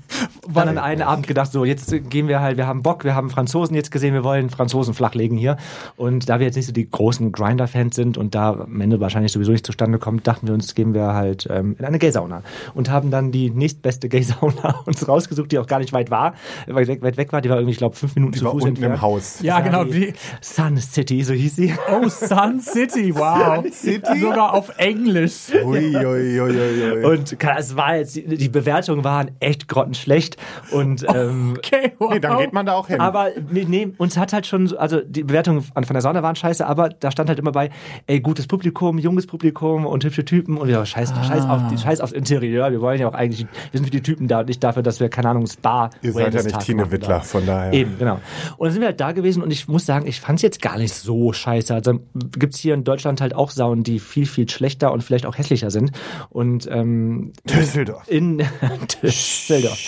dann 0.54 0.70
an 0.70 0.78
einen 0.78 1.02
Abend 1.02 1.28
gedacht, 1.28 1.52
so 1.52 1.66
jetzt 1.66 1.94
gehen 2.10 2.28
wir 2.28 2.40
halt, 2.40 2.58
wir 2.58 2.68
haben 2.68 2.82
Bock, 2.82 3.04
wir 3.04 3.16
haben 3.16 3.30
Franzosen 3.30 3.76
jetzt 3.76 3.92
gesehen, 3.92 4.14
wir 4.14 4.24
wollen 4.24 4.50
Franzosen 4.50 4.94
flachlegen 4.94 5.38
hier. 5.38 5.58
Und 5.96 6.30
da 6.30 6.40
wir 6.40 6.46
jetzt 6.46 6.56
nicht 6.56 6.66
so 6.66 6.72
die 6.72 6.90
großen 6.90 7.32
Grinder-Fans 7.32 7.96
sind 7.96 8.18
und 8.18 8.36
da 8.36 8.52
am 8.52 8.82
Ende 8.82 9.00
wahrscheinlich 9.00 9.32
sowieso 9.32 9.52
nicht 9.52 9.66
zustande 9.66 10.00
kommt, 10.00 10.28
dachten 10.28 10.48
wir 10.48 10.54
uns, 10.54 10.76
gehen 10.76 10.94
wir 10.94 11.14
halt 11.14 11.48
ähm, 11.50 11.76
in 11.78 11.86
eine 11.86 12.00
Gay-Sauna 12.00 12.44
und 12.74 12.90
haben 12.90 13.12
dann 13.12 13.32
die 13.32 13.50
nächstbeste 13.50 14.10
Gay-Sauna 14.10 14.82
uns 14.86 15.08
rausgesucht, 15.08 15.52
die 15.52 15.60
auch 15.60 15.68
gar 15.68 15.80
nicht 15.80 15.94
weit 15.94 16.10
war, 16.12 16.34
weit 16.68 16.88
weg, 16.88 17.02
weit 17.02 17.18
weg 17.18 17.34
war, 17.34 17.42
die 17.42 17.50
war 17.50 17.58
irgendwie, 17.58 17.74
ich 17.74 17.78
glaube, 17.78 17.96
fünf 17.96 18.16
Minuten 18.16 18.34
die 18.34 18.40
zu 18.40 18.46
war 18.46 18.52
Fuß 18.54 18.64
unten 18.64 18.76
entfernt. 18.76 18.96
im 18.96 19.02
Haus. 19.02 19.42
ja, 19.42 19.60
genau. 19.60 19.84
Die, 19.84 20.14
Sun 20.42 20.78
City, 20.78 21.24
so 21.24 21.34
hieß 21.34 21.56
sie. 21.56 21.74
oh, 21.92 22.08
Sun 22.08 22.60
City, 22.60 23.14
wow. 23.16 23.58
Sun 23.64 23.72
City? 23.72 24.20
Sogar 24.20 24.54
auf 24.54 24.72
Englisch. 24.78 25.48
Ui. 25.64 25.97
Uiuiuiui. 26.06 27.06
Und 27.06 27.38
es 27.58 27.76
war 27.76 27.98
jetzt, 27.98 28.16
die 28.16 28.50
Bewertungen 28.50 29.04
waren 29.04 29.32
echt 29.40 29.68
grottenschlecht. 29.68 30.38
Und 30.72 31.06
ähm, 31.14 31.56
Okay, 31.58 31.94
wow. 32.00 32.12
Nee, 32.14 32.20
dann 32.20 32.38
geht 32.40 32.54
man 32.54 32.66
da 32.66 32.74
auch 32.74 32.88
hin. 32.88 33.00
aber 33.02 33.30
nee, 33.52 33.66
nee, 33.68 33.90
uns 33.98 34.18
hat 34.18 34.34
halt 34.34 34.46
schon, 34.48 34.68
so- 34.68 34.78
also 34.78 35.02
die 35.02 35.24
Bewertungen 35.24 35.62
von 35.62 35.84
der 35.94 36.02
Sauna 36.02 36.22
waren 36.24 36.36
scheiße, 36.36 36.66
aber 36.66 36.90
da 36.90 37.12
stand 37.12 37.30
halt 37.30 37.40
immer 37.40 37.52
bei, 37.52 37.70
ey, 38.08 38.20
gutes 38.20 38.48
Publikum, 38.48 38.98
junges 39.00 39.28
Publikum 39.28 39.86
und 39.86 40.04
hübsche 40.04 40.26
Typen 40.26 40.58
und 40.58 40.70
ja, 40.70 40.86
scheiß, 40.86 41.14
scheiß, 41.28 41.46
auf, 41.46 41.62
die, 41.72 41.78
scheiß 41.78 42.02
aufs 42.02 42.12
Interieur. 42.14 42.72
Wir 42.72 42.82
wollen 42.82 43.00
ja 43.00 43.08
auch 43.08 43.14
eigentlich, 43.14 43.42
wir 43.72 43.78
sind 43.80 43.86
für 43.86 43.92
die 43.92 44.02
Typen 44.02 44.28
da 44.28 44.40
und 44.42 44.48
nicht 44.48 44.64
dafür, 44.64 44.84
dass 44.84 45.00
wir, 45.00 45.10
keine 45.10 45.30
Ahnung, 45.30 45.48
Spa. 45.48 45.90
Ihr 46.02 46.14
seid 46.14 46.34
ja 46.34 46.44
nicht 46.44 46.60
Tine 46.60 46.92
Wittler, 46.92 47.08
da. 47.08 47.20
von 47.22 47.46
daher. 47.46 47.74
Eben, 47.74 47.98
genau. 47.98 48.20
Und 48.58 48.66
dann 48.66 48.72
sind 48.74 48.82
wir 48.82 48.88
halt 48.88 49.00
da 49.00 49.12
gewesen 49.12 49.42
und 49.44 49.52
ich 49.52 49.68
muss 49.68 49.86
sagen, 49.86 50.08
ich 50.08 50.20
fand 50.22 50.38
es 50.40 50.44
jetzt 50.44 50.62
gar 50.62 50.78
nicht 50.78 50.94
so 50.94 51.34
scheiße. 51.34 51.74
Also 51.74 52.00
gibt's 52.38 52.60
hier 52.60 52.74
in 52.74 52.84
Deutschland 52.84 53.22
halt 53.22 53.34
auch 53.36 53.52
Saunen, 53.52 53.84
die 53.84 54.00
viel, 54.00 54.26
viel 54.26 54.50
schlechter 54.50 54.92
und 54.92 55.04
vielleicht 55.04 55.26
auch 55.26 55.38
hässlicher 55.38 55.70
sind. 55.72 55.77
Und 56.30 56.68
ähm, 56.72 57.34
Düsseldorf. 57.46 58.04
in 58.08 58.44
Düsseldorf. 59.04 59.80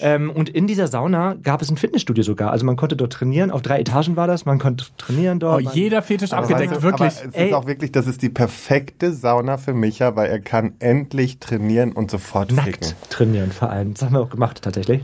Ähm, 0.00 0.30
und 0.30 0.48
in 0.48 0.66
dieser 0.66 0.88
Sauna 0.88 1.34
gab 1.42 1.62
es 1.62 1.70
ein 1.70 1.76
Fitnessstudio 1.76 2.22
sogar. 2.24 2.50
Also 2.50 2.64
man 2.66 2.76
konnte 2.76 2.96
dort 2.96 3.12
trainieren. 3.12 3.50
Auf 3.50 3.62
drei 3.62 3.80
Etagen 3.80 4.16
war 4.16 4.26
das. 4.26 4.44
Man 4.44 4.58
konnte 4.58 4.84
trainieren 4.98 5.36
Oh, 5.38 5.40
dort. 5.40 5.64
man, 5.64 5.74
jeder 5.74 6.02
Fetisch 6.02 6.32
Aber 6.32 6.42
abgedeckt, 6.42 6.70
weißt 6.72 6.78
du, 6.80 6.82
wirklich. 6.82 7.12
Aber 7.16 7.28
es 7.28 7.34
Ey. 7.34 7.48
ist 7.48 7.54
auch 7.54 7.66
wirklich, 7.66 7.92
das 7.92 8.06
ist 8.06 8.22
die 8.22 8.28
perfekte 8.30 9.12
Sauna 9.12 9.56
für 9.58 9.74
Micha, 9.74 10.16
weil 10.16 10.30
er 10.30 10.40
kann 10.40 10.74
endlich 10.78 11.38
trainieren 11.38 11.92
und 11.92 12.10
sofort 12.10 12.52
ficken. 12.52 12.64
nackt 12.88 12.96
trainieren 13.10 13.52
vor 13.52 13.70
allem. 13.70 13.94
Das 13.94 14.02
haben 14.02 14.12
wir 14.14 14.20
auch 14.20 14.30
gemacht 14.30 14.60
tatsächlich. 14.62 15.02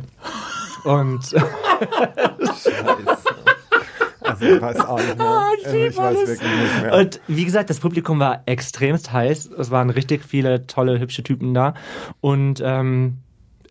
Und 0.85 1.20
Also 2.38 3.19
ich 4.42 4.61
weiß 4.61 4.80
auch 4.80 4.99
nicht 4.99 5.18
mehr. 5.18 5.42
ich 5.59 5.66
Also 5.66 5.76
ich 5.76 5.97
weiß 5.97 6.06
alles. 6.06 6.28
wirklich 6.28 6.50
nicht 6.50 6.82
mehr. 6.82 6.94
Und 6.94 7.20
wie 7.28 7.44
gesagt, 7.44 7.70
das 7.70 7.80
Publikum 7.80 8.18
war 8.18 8.42
extremst 8.47 9.12
heiß. 9.12 9.50
Es 9.59 9.70
waren 9.70 9.90
richtig 9.90 10.25
viele 10.25 10.66
tolle, 10.66 10.99
hübsche 10.99 11.23
Typen 11.23 11.54
da. 11.54 11.75
Und 12.20 12.62
ähm, 12.64 13.18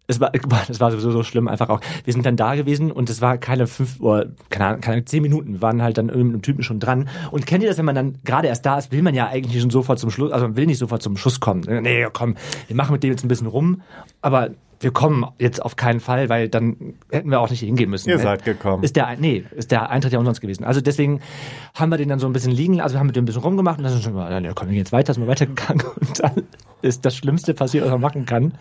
es 0.10 0.20
war, 0.20 0.32
das 0.68 0.80
war 0.80 0.92
sowieso 0.92 1.12
so 1.12 1.24
schlimm 1.24 1.48
einfach 1.48 1.70
auch. 1.70 1.80
Wir 2.04 2.14
sind 2.14 2.26
dann 2.26 2.36
da 2.36 2.56
gewesen 2.56 2.92
und 2.92 3.10
es 3.10 3.22
war 3.22 3.38
keine 3.38 3.68
fünf 3.68 4.02
oder 4.02 4.28
keine 4.50 4.66
Ahnung, 4.66 4.82
keine 4.82 5.06
zehn 5.06 5.22
Minuten. 5.22 5.54
Wir 5.54 5.62
waren 5.62 5.82
halt 5.82 5.98
dann 5.98 6.08
mit 6.08 6.16
einem 6.16 6.42
Typen 6.42 6.64
schon 6.64 6.80
dran. 6.80 7.08
Und 7.32 7.46
kennt 7.46 7.64
ihr 7.64 7.70
das, 7.70 7.78
wenn 7.78 7.86
man 7.86 7.96
dann 7.96 8.16
gerade 8.26 8.48
erst 8.48 8.66
da 8.66 8.78
ist, 8.78 8.92
will 8.92 9.02
man 9.02 9.14
ja 9.14 9.28
eigentlich 9.28 9.62
schon 9.62 9.70
sofort 9.70 10.00
zum 10.00 10.10
Schluss, 10.10 10.32
also 10.32 10.48
man 10.48 10.58
will 10.58 10.66
nicht 10.66 10.80
sofort 10.80 11.02
zum 11.02 11.16
Schuss 11.16 11.40
kommen. 11.40 11.62
Nee, 11.84 12.08
komm, 12.12 12.36
wir 12.68 12.76
machen 12.76 12.92
mit 12.92 13.04
dem 13.04 13.12
jetzt 13.12 13.24
ein 13.24 13.28
bisschen 13.28 13.48
rum, 13.48 13.82
aber 14.22 14.50
wir 14.82 14.92
kommen 14.92 15.26
jetzt 15.40 15.62
auf 15.62 15.76
keinen 15.76 16.00
Fall, 16.00 16.30
weil 16.30 16.48
dann 16.48 16.96
hätten 17.12 17.30
wir 17.30 17.40
auch 17.40 17.50
nicht 17.50 17.60
hingehen 17.60 17.90
müssen. 17.90 18.10
Ihr 18.10 18.20
seid 18.20 18.46
gekommen. 18.46 18.84
Ist 18.84 18.96
der, 18.96 19.18
nee, 19.18 19.44
ist 19.56 19.72
der 19.72 19.90
Eintritt 19.90 20.14
ja 20.14 20.20
umsonst 20.20 20.42
gewesen. 20.42 20.64
Also 20.64 20.80
deswegen 20.80 21.20
haben 21.74 21.90
wir 21.90 21.98
den 21.98 22.08
dann 22.10 22.20
so 22.20 22.28
ein 22.28 22.34
bisschen 22.34 22.52
liegen, 22.52 22.80
also 22.80 22.96
wir 22.96 23.00
haben 23.00 23.08
mit 23.08 23.16
dem 23.16 23.24
ein 23.24 23.26
bisschen 23.26 23.42
rumgemacht 23.42 23.78
und 23.78 23.84
dann 23.84 23.92
sind 23.92 24.02
wir 24.02 24.06
schon, 24.06 24.14
mal, 24.14 24.44
ja, 24.44 24.54
komm, 24.54 24.68
wir 24.68 24.74
gehen 24.74 24.80
jetzt 24.80 24.94
weiter, 24.94 25.14
sind 25.14 25.24
wir 25.24 25.28
weitergegangen 25.28 25.84
und 26.00 26.24
dann 26.24 26.44
ist 26.82 27.04
das 27.04 27.16
Schlimmste 27.16 27.54
passiert, 27.54 27.84
was 27.84 27.92
man 27.92 28.02
machen 28.02 28.26
kann. 28.26 28.54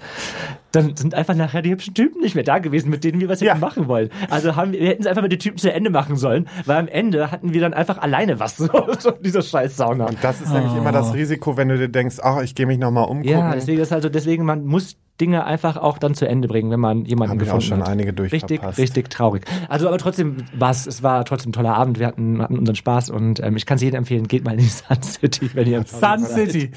Dann 0.72 0.94
sind 0.96 1.14
einfach 1.14 1.34
nachher 1.34 1.62
die 1.62 1.70
hübschen 1.70 1.94
Typen 1.94 2.20
nicht 2.20 2.34
mehr 2.34 2.44
da 2.44 2.58
gewesen, 2.58 2.90
mit 2.90 3.02
denen 3.02 3.20
wir 3.20 3.28
was 3.28 3.40
Ja. 3.40 3.52
hätten 3.52 3.60
machen 3.60 3.88
wollen. 3.88 4.10
Also 4.28 4.54
haben 4.54 4.72
wir, 4.72 4.80
wir 4.80 4.88
hätten 4.88 5.00
es 5.02 5.06
einfach 5.06 5.22
mit 5.22 5.32
den 5.32 5.38
Typen 5.38 5.56
zu 5.58 5.72
Ende 5.72 5.88
machen 5.88 6.16
sollen, 6.16 6.46
weil 6.66 6.76
am 6.76 6.88
Ende 6.88 7.30
hatten 7.30 7.54
wir 7.54 7.60
dann 7.62 7.72
einfach 7.74 7.98
alleine 7.98 8.38
was, 8.38 8.56
so, 8.58 8.68
so 8.98 9.10
dieser 9.12 9.40
scheiß 9.42 9.76
Sauna. 9.78 10.06
Und 10.06 10.18
das 10.22 10.40
ist 10.42 10.52
nämlich 10.52 10.74
immer 10.76 10.92
das 10.92 11.14
Risiko, 11.14 11.56
wenn 11.56 11.68
du 11.68 11.78
dir 11.78 11.88
denkst, 11.88 12.16
ach, 12.22 12.42
ich 12.42 12.54
gehe 12.54 12.66
mich 12.66 12.78
nochmal 12.78 13.04
umgucken. 13.04 13.30
Ja, 13.30 13.54
deswegen 13.54 13.80
ist 13.80 13.92
also 13.92 14.08
deswegen 14.10 14.44
man 14.44 14.64
muss 14.66 14.96
Dinge 15.20 15.44
einfach 15.46 15.76
auch 15.78 15.98
dann 15.98 16.14
zu 16.14 16.28
Ende 16.28 16.46
bringen, 16.46 16.70
wenn 16.70 16.78
man 16.78 17.04
jemanden 17.04 17.32
Hab 17.40 17.42
ich 17.42 17.50
auch 17.50 17.54
gefunden 17.56 17.66
schon 17.66 17.80
hat. 17.80 17.88
einige 17.88 18.10
Richtig, 18.22 18.42
durchverpasst. 18.46 18.78
richtig 18.78 19.10
traurig. 19.10 19.44
Also 19.68 19.88
aber 19.88 19.98
trotzdem 19.98 20.36
war 20.56 20.70
es, 20.70 20.86
es 20.86 21.02
war 21.02 21.24
trotzdem 21.24 21.50
ein 21.50 21.54
toller 21.54 21.74
Abend. 21.74 21.98
Wir 21.98 22.06
hatten, 22.06 22.40
hatten 22.40 22.56
unseren 22.56 22.76
Spaß 22.76 23.10
und 23.10 23.40
ähm, 23.42 23.56
ich 23.56 23.66
kann 23.66 23.76
es 23.76 23.82
jedem 23.82 23.98
empfehlen, 23.98 24.28
geht 24.28 24.44
mal 24.44 24.52
in 24.52 24.58
die 24.58 24.64
Sun 24.68 25.02
City, 25.02 25.50
wenn 25.54 25.66
ihr 25.66 25.82
Sun 25.86 26.20
City. 26.24 26.70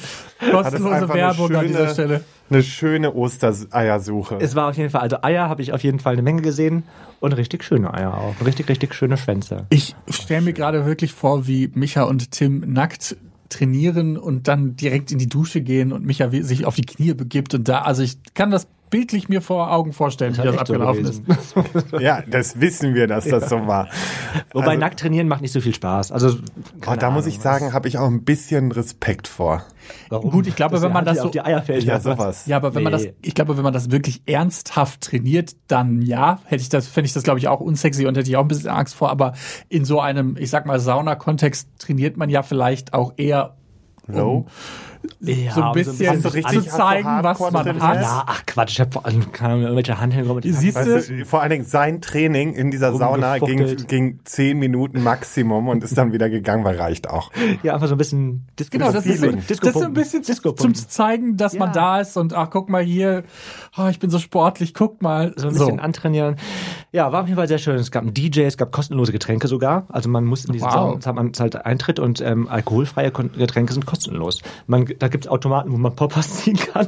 Kostenlose 0.52 1.10
Werbung 1.10 1.56
an 1.56 1.68
dieser 1.68 1.80
schöne- 1.80 1.94
Stelle. 1.94 2.22
Eine 2.52 2.64
schöne 2.64 3.16
Ostereiersuche. 3.16 4.38
Es 4.42 4.56
war 4.56 4.70
auf 4.70 4.78
jeden 4.78 4.90
Fall, 4.90 5.02
also 5.02 5.18
Eier 5.22 5.48
habe 5.48 5.62
ich 5.62 5.72
auf 5.72 5.84
jeden 5.84 6.00
Fall 6.00 6.14
eine 6.14 6.22
Menge 6.22 6.42
gesehen 6.42 6.84
und 7.22 7.32
richtig 7.34 7.64
schöne 7.64 7.94
Eier 7.94 8.14
auch. 8.14 8.36
Richtig, 8.46 8.68
richtig 8.68 8.94
schöne 8.94 9.16
Schwänze. 9.16 9.66
Ich 9.70 9.96
stelle 10.10 10.42
mir 10.42 10.54
gerade 10.54 10.86
wirklich 10.86 11.14
vor, 11.14 11.48
wie 11.48 11.72
Micha 11.74 12.04
und 12.04 12.32
Tim 12.32 12.74
nackt 12.74 13.16
trainieren 13.48 14.18
und 14.18 14.50
dann 14.50 14.76
direkt 14.76 15.12
in 15.12 15.18
die 15.18 15.30
Dusche 15.30 15.62
gehen 15.62 15.94
und 15.94 16.06
Micha 16.06 16.30
sich 16.30 16.66
auf 16.66 16.76
die 16.76 16.82
Knie 16.82 17.14
begibt 17.14 17.54
und 17.54 17.68
da, 17.70 17.84
also 17.84 18.04
ich 18.04 18.18
kann 18.34 18.52
das 18.52 18.68
bildlich 18.92 19.28
mir 19.30 19.42
vor 19.42 19.72
Augen 19.72 19.92
vorstellen, 19.94 20.38
wie 20.38 20.42
das 20.44 20.58
abgelaufen 20.60 21.06
ist. 21.06 21.24
ja, 22.00 22.22
das 22.30 22.62
wissen 22.62 22.94
wir, 22.94 23.08
dass 23.08 23.26
das 23.26 23.50
so 23.50 23.66
war. 23.66 23.88
Wobei 24.54 24.68
Also- 24.68 24.80
nackt 24.80 25.00
trainieren 25.00 25.28
macht 25.28 25.42
nicht 25.42 25.52
so 25.54 25.60
viel 25.62 25.74
Spaß. 25.74 26.12
Also 26.12 26.38
Oh, 26.86 26.94
da 27.00 27.10
muss 27.10 27.24
Ahnung, 27.24 27.28
ich 27.28 27.40
sagen, 27.40 27.74
habe 27.74 27.88
ich 27.88 27.98
auch 27.98 28.06
ein 28.08 28.24
bisschen 28.24 28.72
Respekt 28.72 29.28
vor. 29.28 29.64
warum? 30.10 30.30
Gut, 30.30 30.46
ich 30.46 30.56
glaube, 30.56 30.80
wenn 30.84 30.92
man 30.94 31.06
das 31.06 31.18
so- 31.18 31.24
auf 31.26 31.32
die 31.32 31.42
Eier 31.42 31.64
fällt. 31.64 31.84
Ja, 31.84 32.00
sowas. 32.00 32.46
Ja, 32.46 32.58
aber 32.58 32.76
wenn 32.76 32.84
man 32.84 32.92
das, 32.92 33.04
Nee. 33.06 33.14
ich 33.24 33.34
glaube, 33.34 33.58
wenn 33.58 33.64
man 33.64 33.74
das 33.74 33.90
wirklich 33.92 34.22
ernsthaft 34.28 35.02
trainiert, 35.02 35.56
dann 35.68 36.02
ja, 36.04 36.40
hätte 36.46 36.62
ich 36.62 36.70
das, 36.70 36.88
fände 36.88 37.08
ich 37.08 37.14
das, 37.14 37.24
glaube 37.24 37.40
ich, 37.40 37.48
auch 37.48 37.62
unsexy 37.62 38.06
und 38.06 38.16
hätte 38.18 38.30
ich 38.30 38.38
auch 38.38 38.42
ein 38.44 38.48
bisschen 38.48 38.70
Angst 38.70 38.94
vor. 38.94 39.10
Aber 39.10 39.34
in 39.70 39.86
so 39.86 40.00
einem, 40.00 40.36
ich 40.38 40.50
sag 40.52 40.66
mal, 40.68 40.80
Sauna-Kontext 40.80 41.68
trainiert 41.80 42.18
man 42.18 42.30
ja 42.30 42.44
vielleicht 42.44 42.94
auch 42.94 43.14
eher 43.18 43.56
Low? 44.08 44.46
Ja, 45.20 45.52
so 45.54 45.62
ein 45.64 45.72
bisschen 45.74 46.22
du 46.22 46.28
richtig- 46.34 46.64
zu 46.64 46.70
zeigen, 46.70 47.08
was 47.22 47.40
man 47.40 47.82
hat. 47.82 48.02
Ja, 48.02 48.24
ach 48.28 48.46
Quatsch, 48.46 48.72
ich 48.72 48.80
habe 48.80 48.92
vor 48.92 49.06
allem 49.06 49.32
keine 49.32 49.54
Ahnung, 49.54 49.64
irgendwelche 49.64 50.00
Handhände 50.00 50.34
mit 50.34 50.44
Siehst 50.46 50.78
du? 50.78 51.26
Vor 51.26 51.42
allen 51.42 51.52
Dingen 51.52 51.66
sein 51.66 52.02
Training 52.02 52.54
in 52.54 52.72
dieser 52.72 52.94
Sauna 52.96 53.38
ging, 53.40 53.78
ging 53.88 54.20
zehn 54.24 54.58
Minuten 54.60 55.04
Maximum 55.04 55.68
und 55.68 55.84
ist 55.84 55.98
dann 55.98 56.14
wieder 56.14 56.30
gegangen, 56.30 56.64
weil 56.64 56.78
reicht 56.78 57.10
auch. 57.10 57.32
Ja, 57.64 57.74
einfach 57.74 57.88
so 57.88 57.96
ein 57.96 57.98
bisschen 57.98 58.48
Disco 58.58 58.78
Genau, 58.78 58.92
das 58.92 59.06
ist, 59.06 59.20
so, 59.22 59.32
das 59.32 59.60
ist 59.60 59.74
so 59.74 59.82
ein 59.86 59.94
bisschen 59.94 60.22
Disco 60.24 60.52
zum 60.54 60.74
zeigen, 60.76 61.38
dass 61.38 61.54
man 61.54 61.70
Ja. 61.70 61.74
da 61.74 62.02
ist 62.02 62.18
und 62.18 62.34
ach, 62.34 62.50
guck 62.50 62.70
mal 62.70 62.84
hier, 62.84 63.24
ah, 63.76 63.90
ich 63.90 64.00
bin 64.00 64.10
so 64.10 64.20
sportlich, 64.20 64.74
guck 64.74 65.02
mal. 65.02 65.34
so 65.36 65.48
ein 65.48 65.54
bisschen 65.54 65.80
antrainieren. 65.80 66.36
Ja, 66.92 67.12
war 67.12 67.22
auf 67.22 67.28
jeden 67.28 67.38
Fall 67.38 67.48
sehr 67.48 67.58
schön. 67.58 67.76
Es 67.76 67.92
gab 67.92 68.04
einen 68.04 68.14
DJ, 68.14 68.42
es 68.42 68.58
gab 68.58 68.72
kostenlose 68.72 69.12
Getränke 69.12 69.48
sogar. 69.48 69.86
Also 69.90 70.10
man 70.10 70.26
muss 70.26 70.46
in 70.46 70.54
diese 70.54 70.66
Wow. 70.66 70.74
Sauna, 70.74 71.00
zahlt 71.00 71.16
man 71.16 71.34
zahlt 71.34 71.66
Eintritt 71.66 72.00
und 72.00 72.22
ähm, 72.22 72.48
alkoholfreie 72.48 73.12
Getränke 73.12 73.74
sind 73.74 73.86
kostenlos. 73.86 74.42
Man, 74.68 74.86
da 75.02 75.08
gibt's 75.08 75.28
Automaten, 75.28 75.72
wo 75.72 75.78
man 75.78 75.96
Poppers 75.96 76.30
ziehen 76.44 76.58
kann. 76.58 76.88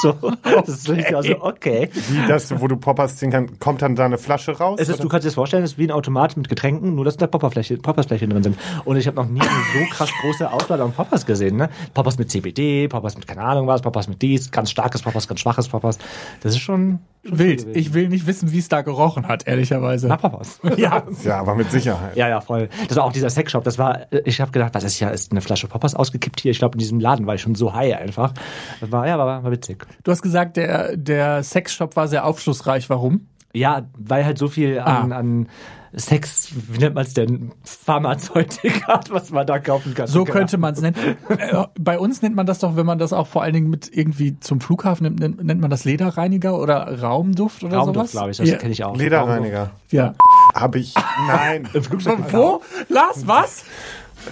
so, 0.00 0.14
das 0.44 0.68
ist 0.68 0.88
richtig, 0.88 1.16
also 1.16 1.42
okay. 1.42 1.90
Wie 1.92 2.26
das, 2.28 2.60
wo 2.60 2.68
du 2.68 2.76
Poppers 2.76 3.16
ziehen 3.16 3.32
kannst, 3.32 3.58
kommt 3.58 3.82
dann 3.82 3.96
da 3.96 4.04
eine 4.04 4.16
Flasche 4.16 4.52
raus? 4.56 4.78
Es 4.80 4.88
ist, 4.88 5.02
du 5.02 5.08
kannst 5.08 5.24
dir 5.24 5.28
das 5.28 5.34
vorstellen, 5.34 5.64
es 5.64 5.72
ist 5.72 5.78
wie 5.78 5.88
ein 5.88 5.90
Automat 5.90 6.36
mit 6.36 6.48
Getränken, 6.48 6.94
nur 6.94 7.04
dass 7.04 7.16
da 7.16 7.26
Popperfläche, 7.26 7.78
Poppersflächen 7.78 8.30
drin 8.30 8.44
sind. 8.44 8.58
Und 8.84 8.96
ich 8.96 9.08
habe 9.08 9.16
noch 9.16 9.28
nie 9.28 9.40
eine 9.40 9.50
so 9.50 9.94
krass 9.94 10.10
große 10.20 10.50
Auswahl 10.50 10.80
an 10.80 10.92
Poppers 10.92 11.26
gesehen. 11.26 11.56
Ne? 11.56 11.68
Poppers 11.94 12.16
mit 12.16 12.30
CBD, 12.30 12.86
Poppers 12.86 13.16
mit 13.16 13.26
keine 13.26 13.42
Ahnung 13.42 13.66
was, 13.66 13.82
Poppers 13.82 14.06
mit 14.06 14.22
dies, 14.22 14.52
ganz 14.52 14.70
starkes 14.70 15.02
Poppers, 15.02 15.26
ganz 15.26 15.40
schwaches 15.40 15.68
Poppers. 15.68 15.98
Das 16.42 16.52
ist 16.52 16.60
schon 16.60 17.00
Wild. 17.30 17.60
gewesen. 17.60 17.78
Ich 17.78 17.94
will 17.94 18.08
nicht 18.08 18.26
wissen, 18.26 18.52
wie 18.52 18.58
es 18.58 18.68
da 18.68 18.82
gerochen 18.82 19.26
hat, 19.28 19.46
ehrlicherweise. 19.46 20.08
Na, 20.08 20.16
Poppers. 20.16 20.60
ja. 20.76 21.02
ja, 21.24 21.38
aber 21.40 21.54
mit 21.54 21.70
Sicherheit. 21.70 22.16
Ja, 22.16 22.28
ja, 22.28 22.40
voll. 22.40 22.68
Das 22.88 22.96
war 22.96 23.04
auch 23.04 23.12
dieser 23.12 23.30
Sexshop. 23.30 23.64
Das 23.64 23.78
war, 23.78 24.06
ich 24.24 24.40
habe 24.40 24.50
gedacht, 24.52 24.74
was 24.74 24.84
ist 24.84 25.00
ja, 25.00 25.10
ist 25.10 25.32
eine 25.32 25.40
Flasche 25.40 25.66
Poppers 25.68 25.94
ausgekippt 25.94 26.40
hier. 26.40 26.50
Ich 26.52 26.58
glaube, 26.58 26.74
in 26.74 26.78
diesem 26.78 27.00
Laden 27.00 27.26
war 27.26 27.34
ich 27.34 27.42
schon 27.42 27.54
so 27.54 27.74
high 27.74 27.96
einfach. 27.96 28.32
Das 28.80 28.90
war, 28.92 29.06
ja, 29.06 29.18
war, 29.18 29.42
war 29.42 29.50
witzig. 29.50 29.86
Du 30.04 30.10
hast 30.10 30.22
gesagt, 30.22 30.56
der, 30.56 30.96
der 30.96 31.42
Sexshop 31.42 31.96
war 31.96 32.08
sehr 32.08 32.24
aufschlussreich. 32.24 32.88
Warum? 32.90 33.28
Ja, 33.54 33.88
weil 33.96 34.24
halt 34.24 34.38
so 34.38 34.48
viel 34.48 34.78
an, 34.78 35.12
Ah. 35.12 35.16
an 35.18 35.48
Sex, 35.94 36.50
wie 36.68 36.78
nennt 36.78 36.94
man 36.94 37.04
es 37.04 37.14
denn, 37.14 37.52
Pharmazeutik 37.64 38.86
hat, 38.86 39.10
was 39.10 39.30
man 39.30 39.46
da 39.46 39.58
kaufen 39.58 39.94
kann. 39.94 40.06
So 40.06 40.24
Keine 40.24 40.38
könnte 40.38 40.58
man 40.58 40.74
es 40.74 40.80
nennen. 40.80 40.96
Äh, 41.28 41.64
Bei 41.78 41.98
uns 41.98 42.20
nennt 42.22 42.34
man 42.34 42.46
das 42.46 42.58
doch, 42.58 42.76
wenn 42.76 42.86
man 42.86 42.98
das 42.98 43.12
auch 43.12 43.26
vor 43.26 43.42
allen 43.42 43.52
Dingen 43.52 43.70
mit 43.70 43.90
irgendwie 43.94 44.38
zum 44.40 44.60
Flughafen 44.60 45.04
nimmt, 45.04 45.20
nennt, 45.20 45.44
nennt 45.44 45.60
man 45.60 45.70
das 45.70 45.84
Lederreiniger 45.84 46.58
oder 46.58 47.00
Raumduft 47.00 47.62
oder 47.64 47.78
Raumduft, 47.78 47.96
sowas? 47.96 48.10
glaube 48.12 48.30
ich, 48.30 48.36
das 48.38 48.48
ja. 48.48 48.56
kenne 48.56 48.72
ich 48.72 48.84
auch. 48.84 48.96
Lederreiniger. 48.96 49.70
Ja. 49.90 50.14
Habe 50.54 50.78
ich, 50.78 50.94
nein, 51.26 51.68
Wo? 51.74 52.62
Lars, 52.88 53.26
was? 53.26 53.64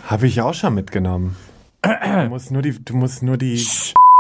habe 0.09 0.27
ich 0.27 0.41
auch 0.41 0.55
schon 0.55 0.75
mitgenommen. 0.75 1.37
Du 1.83 2.29
musst 2.29 2.51
nur 2.51 2.63
die, 2.63 2.73
du 2.85 2.97
musst 2.97 3.23
nur 3.23 3.37
die, 3.37 3.65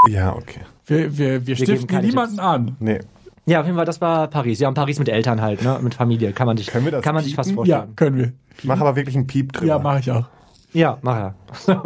ja, 0.08 0.34
okay. 0.34 0.60
Wir, 0.86 1.18
wir, 1.18 1.46
wir 1.46 1.56
geben 1.56 1.66
stiften 1.66 2.00
niemanden 2.00 2.36
Tipps. 2.36 2.46
an. 2.46 2.76
Nee. 2.78 3.00
Ja, 3.48 3.60
auf 3.60 3.66
jeden 3.66 3.76
Fall, 3.76 3.86
das 3.86 4.00
war 4.00 4.26
Paris. 4.28 4.58
Ja, 4.58 4.68
und 4.68 4.74
Paris 4.74 4.98
mit 4.98 5.08
Eltern 5.08 5.40
halt, 5.40 5.62
ne, 5.62 5.78
mit 5.80 5.94
Familie. 5.94 6.32
Kann 6.32 6.46
man 6.46 6.56
sich, 6.56 6.66
Können 6.66 6.84
wir 6.84 6.92
das 6.92 7.02
kann 7.02 7.14
man 7.14 7.22
sich 7.22 7.36
fast 7.36 7.50
piepen? 7.50 7.64
Ja, 7.64 7.76
vorstellen. 7.76 7.96
können 7.96 8.16
wir. 8.18 8.32
Mach 8.64 8.80
aber 8.80 8.96
wirklich 8.96 9.14
einen 9.14 9.26
Piep 9.28 9.52
drüber. 9.52 9.68
Ja, 9.68 9.78
mache 9.78 10.00
ich 10.00 10.10
auch. 10.10 10.26
Ja, 10.72 10.98
mach 11.02 11.16
ja. 11.16 11.34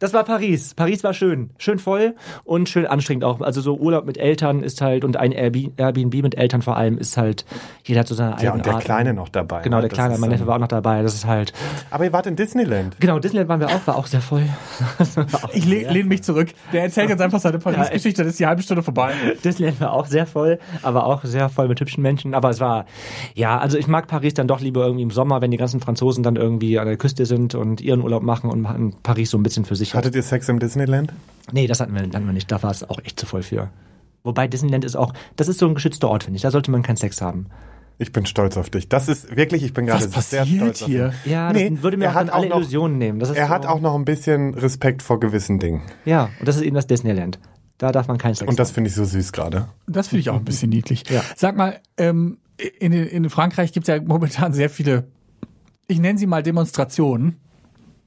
Das 0.00 0.12
war 0.12 0.22
Paris. 0.24 0.74
Paris 0.74 1.02
war 1.02 1.12
schön. 1.12 1.50
Schön 1.58 1.78
voll 1.80 2.14
und 2.44 2.68
schön 2.68 2.86
anstrengend 2.86 3.24
auch. 3.24 3.40
Also 3.40 3.60
so 3.60 3.76
Urlaub 3.76 4.06
mit 4.06 4.16
Eltern 4.16 4.62
ist 4.62 4.80
halt 4.80 5.04
und 5.04 5.16
ein 5.16 5.32
Airbnb 5.32 6.14
mit 6.22 6.36
Eltern 6.36 6.62
vor 6.62 6.76
allem 6.76 6.98
ist 6.98 7.16
halt, 7.16 7.44
jeder 7.84 8.00
hat 8.00 8.08
so 8.08 8.14
seine 8.14 8.34
eigene 8.34 8.44
Ja, 8.46 8.52
und 8.52 8.64
der 8.64 8.74
Art. 8.74 8.84
Kleine 8.84 9.12
noch 9.12 9.28
dabei. 9.28 9.62
Genau, 9.62 9.78
ne? 9.78 9.82
der 9.82 9.88
Das 9.90 9.98
Kleine, 9.98 10.18
mein 10.18 10.30
Neffe 10.30 10.46
war 10.46 10.54
auch 10.54 10.60
noch 10.60 10.68
dabei. 10.68 11.02
Das 11.02 11.14
ist 11.14 11.26
halt, 11.26 11.52
Aber 11.90 12.04
ihr 12.04 12.12
wart 12.12 12.26
in 12.28 12.36
Disneyland. 12.36 12.96
genau, 13.00 13.18
Disneyland 13.18 13.48
waren 13.48 13.60
wir 13.60 13.68
auch, 13.68 13.86
war 13.86 13.96
auch 13.96 14.06
sehr 14.06 14.20
voll. 14.20 14.44
Ich 15.52 15.64
le 15.66 15.90
lehne 15.90 16.08
mich 16.08 16.22
zurück. 16.22 16.48
Der 16.72 16.82
erzählt 16.82 17.08
jetzt 17.10 17.20
einfach 17.20 17.40
seine 17.40 17.58
Paris-Geschichte, 17.58 18.22
dann 18.22 18.28
ist 18.30 18.38
die 18.38 18.46
halbe 18.46 18.62
Stunde 18.62 18.82
vorbei. 18.82 19.12
Disneyland 19.44 19.80
war 19.80 19.92
auch 19.92 20.06
sehr 20.06 20.26
voll, 20.26 20.58
aber 20.82 21.06
auch 21.06 21.24
sehr 21.24 21.48
voll 21.48 21.68
mit 21.68 21.80
hübschen 21.80 22.02
Menschen. 22.02 22.34
Aber 22.34 22.50
es 22.50 22.60
war, 22.60 22.86
ja, 23.34 23.58
also 23.58 23.78
ich 23.78 23.88
mag 23.88 24.06
Paris 24.06 24.34
dann 24.34 24.46
doch 24.46 24.60
lieber 24.60 24.84
irgendwie 24.84 25.02
im 25.02 25.10
Sommer, 25.10 25.40
wenn 25.40 25.50
die 25.50 25.56
ganzen 25.56 25.80
Franzosen 25.80 26.22
dann 26.22 26.36
irgendwie 26.36 26.78
an 26.78 26.86
der 26.86 26.96
Küste 26.96 27.26
sind 27.26 27.54
und 27.54 27.80
ihren 27.80 28.02
Urlaub 28.02 28.22
machen 28.22 28.50
und 28.50 28.60
machen 28.60 28.96
Paris 29.02 29.30
so 29.30 29.38
ein 29.38 29.42
bisschen 29.42 29.64
für 29.64 29.74
sich 29.76 29.87
verunsichert. 29.90 29.94
Hattet 29.96 30.14
ihr 30.14 30.22
Sex 30.22 30.48
im 30.48 30.58
Disneyland? 30.58 31.12
Nee, 31.52 31.66
das 31.66 31.80
hatten 31.80 31.94
wir, 31.94 32.02
hatten 32.02 32.26
wir 32.26 32.32
nicht. 32.32 32.50
Da 32.50 32.62
war 32.62 32.70
es 32.70 32.88
auch 32.88 32.98
echt 33.04 33.18
zu 33.18 33.26
voll 33.26 33.42
für. 33.42 33.70
Wobei 34.24 34.46
Disneyland 34.48 34.84
ist 34.84 34.96
auch, 34.96 35.12
das 35.36 35.48
ist 35.48 35.58
so 35.58 35.66
ein 35.68 35.74
geschützter 35.74 36.08
Ort, 36.08 36.24
finde 36.24 36.36
ich. 36.36 36.42
Da 36.42 36.50
sollte 36.50 36.70
man 36.70 36.82
keinen 36.82 36.96
Sex 36.96 37.20
haben. 37.22 37.46
Ich 38.00 38.12
bin 38.12 38.26
stolz 38.26 38.56
auf 38.56 38.70
dich. 38.70 38.88
Das 38.88 39.08
ist 39.08 39.34
wirklich, 39.36 39.64
ich 39.64 39.72
bin 39.72 39.86
gerade 39.86 40.06
sehr 40.08 40.46
stolz 40.46 40.82
auf 40.82 40.88
hier? 40.88 41.08
dich. 41.08 41.32
Ja, 41.32 41.52
Nee, 41.52 41.70
das 41.70 41.82
würde 41.82 41.96
mir 41.96 42.04
er 42.06 42.10
auch 42.12 42.16
alle 42.16 42.32
auch 42.32 42.44
noch- 42.44 42.56
Illusionen 42.58 42.98
nehmen. 42.98 43.18
Das 43.18 43.30
ist 43.30 43.36
Er 43.36 43.46
so, 43.46 43.52
hat 43.52 43.66
auch 43.66 43.80
noch 43.80 43.94
ein 43.96 44.04
bisschen 44.04 44.54
Respekt 44.54 45.02
vor 45.02 45.18
gewissen 45.18 45.58
Dingen. 45.58 45.82
Ja, 46.04 46.28
und 46.38 46.46
das 46.46 46.56
ist 46.56 46.62
eben 46.62 46.76
das 46.76 46.86
Disneyland. 46.86 47.38
Da 47.78 47.90
darf 47.92 48.06
man 48.08 48.18
keinen 48.18 48.34
Sex 48.34 48.48
Und 48.48 48.58
das 48.58 48.68
haben. 48.68 48.74
finde 48.74 48.88
ich 48.90 48.94
so 48.96 49.04
süß 49.04 49.32
gerade. 49.32 49.68
Das 49.86 50.08
finde 50.08 50.20
ich 50.20 50.30
auch 50.30 50.36
ein 50.36 50.44
bisschen 50.44 50.68
niedlich. 50.70 51.08
Ja. 51.10 51.22
Sag 51.36 51.56
mal, 51.56 51.80
ähm, 51.96 52.38
in, 52.80 52.92
in 52.92 53.30
Frankreich 53.30 53.72
gibt 53.72 53.88
es 53.88 53.94
ja 53.94 54.02
momentan 54.02 54.52
sehr 54.52 54.68
viele, 54.68 55.08
ich 55.86 55.98
nenne 56.00 56.18
sie 56.18 56.26
mal 56.26 56.42
Demonstrationen. 56.42 57.36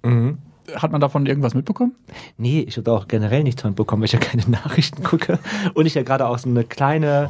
Mhm. 0.03 0.37
Hat 0.75 0.91
man 0.91 1.01
davon 1.01 1.25
irgendwas 1.25 1.53
mitbekommen? 1.53 1.95
Nee, 2.37 2.61
ich 2.67 2.77
habe 2.77 2.91
auch 2.91 3.07
generell 3.07 3.43
nichts 3.43 3.63
mitbekommen, 3.63 4.01
weil 4.01 4.05
ich 4.05 4.13
ja 4.13 4.19
keine 4.19 4.43
Nachrichten 4.47 5.03
gucke. 5.03 5.39
Und 5.73 5.85
ich 5.85 5.95
ja 5.95 6.03
gerade 6.03 6.27
auch 6.27 6.37
so 6.37 6.49
eine 6.49 6.63
kleine. 6.63 7.29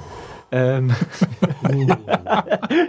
Ähm, 0.53 0.91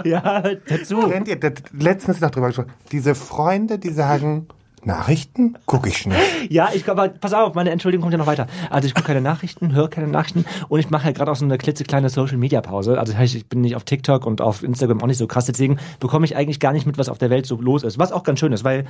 ja, 0.04 0.42
dazu. 0.66 1.08
Kennt 1.08 1.28
ihr 1.28 1.38
das 1.38 1.52
letztens 1.72 2.20
noch 2.20 2.30
drüber 2.30 2.48
gesprochen? 2.48 2.72
Diese 2.90 3.14
Freunde, 3.14 3.78
die 3.78 3.90
sagen, 3.90 4.48
Nachrichten 4.84 5.56
gucke 5.66 5.88
ich 5.88 6.06
nicht. 6.06 6.18
Ja, 6.50 6.70
ich 6.74 6.84
glaube, 6.84 7.14
pass 7.20 7.32
auf, 7.32 7.54
meine 7.54 7.70
Entschuldigung 7.70 8.02
kommt 8.02 8.12
ja 8.12 8.18
noch 8.18 8.26
weiter. 8.26 8.46
Also 8.70 8.86
ich 8.86 8.94
gucke 8.94 9.06
keine 9.06 9.20
Nachrichten, 9.20 9.72
höre 9.74 9.88
keine 9.88 10.08
Nachrichten 10.08 10.44
und 10.68 10.80
ich 10.80 10.90
mache 10.90 11.06
ja 11.06 11.12
gerade 11.12 11.30
auch 11.30 11.36
so 11.36 11.44
eine 11.44 11.56
klitzekleine 11.56 12.08
Social 12.08 12.36
Media 12.36 12.60
Pause. 12.60 12.98
Also 12.98 13.12
das 13.12 13.20
heißt, 13.20 13.34
ich 13.36 13.46
bin 13.46 13.60
nicht 13.60 13.76
auf 13.76 13.84
TikTok 13.84 14.26
und 14.26 14.40
auf 14.40 14.62
Instagram 14.62 15.00
auch 15.00 15.06
nicht 15.06 15.18
so 15.18 15.26
krass, 15.26 15.46
deswegen 15.46 15.78
bekomme 16.00 16.24
ich 16.24 16.36
eigentlich 16.36 16.58
gar 16.58 16.72
nicht 16.72 16.86
mit, 16.86 16.98
was 16.98 17.08
auf 17.08 17.18
der 17.18 17.30
Welt 17.30 17.46
so 17.46 17.60
los 17.60 17.84
ist. 17.84 17.98
Was 17.98 18.10
auch 18.10 18.24
ganz 18.24 18.40
schön 18.40 18.52
ist, 18.52 18.64
weil 18.64 18.86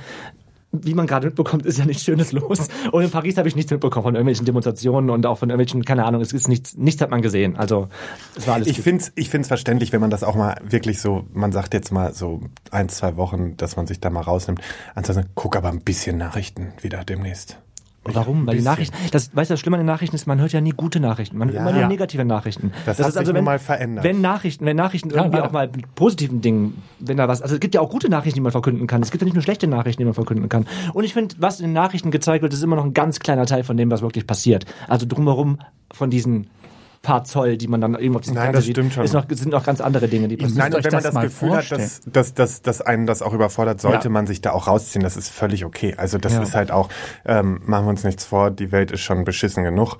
wie 0.73 0.93
man 0.95 1.07
gerade 1.07 1.27
mitbekommt, 1.27 1.65
ist 1.65 1.77
ja 1.77 1.85
nichts 1.85 2.03
Schönes 2.03 2.31
los. 2.31 2.67
Und 2.91 3.03
in 3.03 3.11
Paris 3.11 3.37
habe 3.37 3.47
ich 3.47 3.55
nichts 3.55 3.71
mitbekommen 3.71 4.03
von 4.03 4.15
irgendwelchen 4.15 4.45
Demonstrationen 4.45 5.09
und 5.11 5.25
auch 5.25 5.37
von 5.37 5.49
irgendwelchen, 5.49 5.85
keine 5.85 6.05
Ahnung, 6.05 6.21
es 6.21 6.33
ist 6.33 6.47
nichts, 6.47 6.75
nichts 6.75 7.01
hat 7.01 7.11
man 7.11 7.21
gesehen. 7.21 7.55
Also 7.55 7.87
es 8.35 8.47
war 8.47 8.55
alles 8.55 8.67
Ich 8.67 8.81
finde 8.81 9.03
es 9.03 9.11
ich 9.15 9.29
find's 9.29 9.47
verständlich, 9.47 9.93
wenn 9.93 10.01
man 10.01 10.09
das 10.09 10.23
auch 10.23 10.35
mal 10.35 10.55
wirklich 10.63 10.99
so, 10.99 11.25
man 11.31 11.51
sagt 11.51 11.73
jetzt 11.73 11.91
mal 11.91 12.13
so 12.13 12.41
ein, 12.71 12.89
zwei 12.89 13.15
Wochen, 13.17 13.55
dass 13.57 13.75
man 13.75 13.85
sich 13.85 13.99
da 13.99 14.09
mal 14.09 14.21
rausnimmt. 14.21 14.61
Ansonsten 14.95 15.29
guck 15.35 15.55
aber 15.55 15.69
ein 15.69 15.81
bisschen 15.81 16.17
Nachrichten 16.17 16.73
wieder 16.81 17.03
demnächst. 17.03 17.59
Warum? 18.05 18.45
Weil 18.45 18.57
die. 18.57 18.63
Nachrichten, 18.63 18.95
das, 19.11 19.33
weißt 19.35 19.49
du, 19.49 19.53
das 19.53 19.59
Schlimme 19.61 19.77
an 19.77 19.81
den 19.81 19.87
Nachrichten 19.87 20.15
ist, 20.15 20.27
man 20.27 20.39
hört 20.41 20.51
ja 20.51 20.59
nie 20.61 20.71
gute 20.71 20.99
Nachrichten. 20.99 21.37
Man 21.37 21.47
hört 21.47 21.55
Ja. 21.55 21.61
immer 21.61 21.71
nur 21.71 21.81
Ja. 21.81 21.87
negative 21.87 22.25
Nachrichten. 22.25 22.71
Das 22.85 22.99
hat 22.99 23.07
ist 23.09 23.17
also 23.17 23.27
sich 23.27 23.35
nun 23.35 23.43
mal 23.45 23.59
verändert. 23.59 24.03
Wenn 24.03 24.19
Nachrichten, 24.21 24.65
wenn 24.65 24.75
Nachrichten 24.75 25.09
irgendwie 25.09 25.39
auch 25.39 25.51
mal 25.51 25.69
mit 25.73 25.95
positiven 25.95 26.41
Dingen, 26.41 26.81
wenn 26.99 27.17
da 27.17 27.27
was, 27.27 27.41
also 27.41 27.53
es 27.55 27.61
gibt 27.61 27.75
ja 27.75 27.81
auch 27.81 27.89
gute 27.89 28.09
Nachrichten, 28.09 28.35
die 28.35 28.41
man 28.41 28.51
verkünden 28.51 28.87
kann. 28.87 29.01
Es 29.01 29.11
gibt 29.11 29.21
ja 29.21 29.25
nicht 29.25 29.35
nur 29.35 29.43
schlechte 29.43 29.67
Nachrichten, 29.67 30.01
die 30.01 30.05
man 30.05 30.13
verkünden 30.13 30.49
kann. 30.49 30.65
Und 30.93 31.03
ich 31.05 31.13
finde, 31.13 31.35
was 31.39 31.59
in 31.59 31.67
den 31.67 31.73
Nachrichten 31.73 32.11
gezeigt 32.11 32.41
wird, 32.41 32.51
ist 32.53 32.61
immer 32.63 32.75
noch 32.75 32.85
ein 32.85 32.93
ganz 32.93 33.19
kleiner 33.19 33.45
Teil 33.45 33.63
von 33.63 33.77
dem, 33.77 33.89
was 33.89 34.01
wirklich 34.01 34.27
passiert. 34.27 34.65
Also 34.89 35.05
drumherum 35.07 35.59
von 35.93 36.09
diesen 36.09 36.47
paar 37.03 37.23
Zoll, 37.25 37.57
die 37.57 37.67
man 37.67 37.79
dann 37.81 37.93
irgendwo 37.93 38.15
auf 38.15 38.21
diesem 38.21 38.33
Nein, 38.35 38.45
Fernseher 38.45 38.57
das 38.59 38.65
sieht, 38.65 38.75
stimmt 38.75 38.93
schon. 38.93 39.03
Ist 39.05 39.13
noch, 39.13 39.25
sind 39.29 39.51
noch 39.51 39.63
ganz 39.63 39.79
andere 39.81 40.07
Dinge, 40.07 40.27
die 40.29 40.37
passieren. 40.37 40.57
Nein, 40.57 40.73
und 40.73 40.83
wenn 40.83 40.91
man 40.93 41.03
das 41.03 41.21
Gefühl 41.21 41.55
hat, 41.55 41.71
dass, 41.71 42.01
dass, 42.07 42.33
dass, 42.33 42.61
dass 42.63 42.81
einen 42.81 43.05
das 43.05 43.21
auch 43.21 43.33
überfordert, 43.33 43.79
sollte 43.81 44.05
Ja. 44.05 44.09
man 44.09 44.25
sich 44.25 44.41
da 44.41 44.53
auch 44.53 44.67
rausziehen. 44.67 45.03
Das 45.03 45.15
ist 45.17 45.29
völlig 45.29 45.65
okay. 45.65 45.93
Also 45.97 46.17
das 46.17 46.33
Ja. 46.33 46.41
ist 46.41 46.55
halt 46.55 46.71
auch, 46.71 46.89
ähm, 47.25 47.61
machen 47.65 47.85
wir 47.85 47.89
uns 47.91 48.03
nichts 48.03 48.25
vor, 48.25 48.49
die 48.49 48.71
Welt 48.71 48.89
ist 48.91 49.01
schon 49.01 49.23
beschissen 49.25 49.63
genug. 49.63 49.97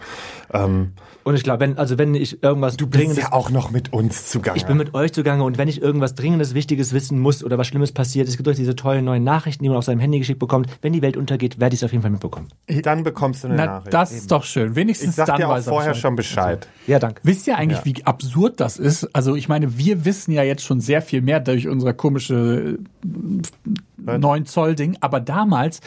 Ähm, 0.54 0.94
Und 1.26 1.36
ich 1.36 1.44
glaube, 1.44 1.62
wenn, 1.62 1.78
also 1.78 1.98
wenn 1.98 2.16
ich 2.16 2.44
irgendwas 2.44 2.76
du 2.76 2.86
bist 2.88 3.00
Dringendes 3.02 3.24
ja 3.24 3.32
auch 3.32 3.50
noch 3.50 3.72
mit 3.72 3.94
uns 3.94 4.30
zugange. 4.30 4.58
Ich 4.58 4.66
bin 4.66 4.76
mit 4.78 4.94
euch 4.94 5.14
zugange 5.14 5.44
und 5.46 5.58
wenn 5.58 5.70
ich 5.70 5.82
irgendwas 5.82 6.16
Dringendes, 6.16 6.54
Wichtiges 6.54 6.92
wissen 6.92 7.18
muss 7.20 7.44
oder 7.46 7.58
was 7.58 7.68
Schlimmes 7.68 7.94
passiert, 7.94 8.28
es 8.28 8.36
gibt 8.36 8.48
euch 8.50 8.58
diese 8.58 8.76
tollen 8.76 9.06
neuen 9.06 9.24
Nachrichten, 9.24 9.64
die 9.64 9.70
man 9.70 9.78
auf 9.78 9.86
seinem 9.86 10.00
Handy 10.00 10.20
geschickt 10.20 10.40
bekommt. 10.40 10.68
Wenn 10.82 10.92
die 10.92 11.02
Welt 11.02 11.16
untergeht, 11.16 11.60
werde 11.62 11.76
ich 11.76 11.80
es 11.80 11.84
auf 11.86 11.92
jeden 11.94 12.02
Fall 12.02 12.12
mitbekommen. 12.12 12.50
Dann 12.84 13.04
bekommst 13.04 13.44
du 13.44 13.48
eine 13.48 13.56
Na, 13.56 13.66
Nachricht. 13.66 13.94
das 13.94 14.12
ist 14.12 14.32
doch 14.32 14.44
schön. 14.44 14.76
Wenigstens 14.76 15.12
ich 15.12 15.16
sag 15.16 15.28
dann 15.28 15.38
dir 15.38 15.48
auch 15.50 15.56
er 15.56 15.62
vorher 15.64 15.92
Bescheid. 15.92 16.02
schon 16.02 16.16
Bescheid. 16.18 16.68
Ja, 16.88 16.93
danke. 17.00 17.22
Wisst 17.24 17.48
ihr 17.48 17.58
eigentlich, 17.58 17.86
wie 17.86 18.06
absurd 18.06 18.60
das 18.60 18.78
ist? 18.78 19.06
Also 19.14 19.36
ich 19.36 19.50
meine, 19.50 19.78
wir 19.78 20.06
wissen 20.06 20.32
ja 20.32 20.44
jetzt 20.44 20.64
schon 20.64 20.80
sehr 20.80 21.02
viel 21.02 21.22
mehr 21.22 21.40
durch 21.40 21.68
unser 21.68 21.94
komische 21.94 22.80
äh, 24.06 24.18
9 24.18 24.46
Zoll 24.46 24.76
Ding, 24.76 24.98
aber 25.02 25.20
damals 25.20 25.82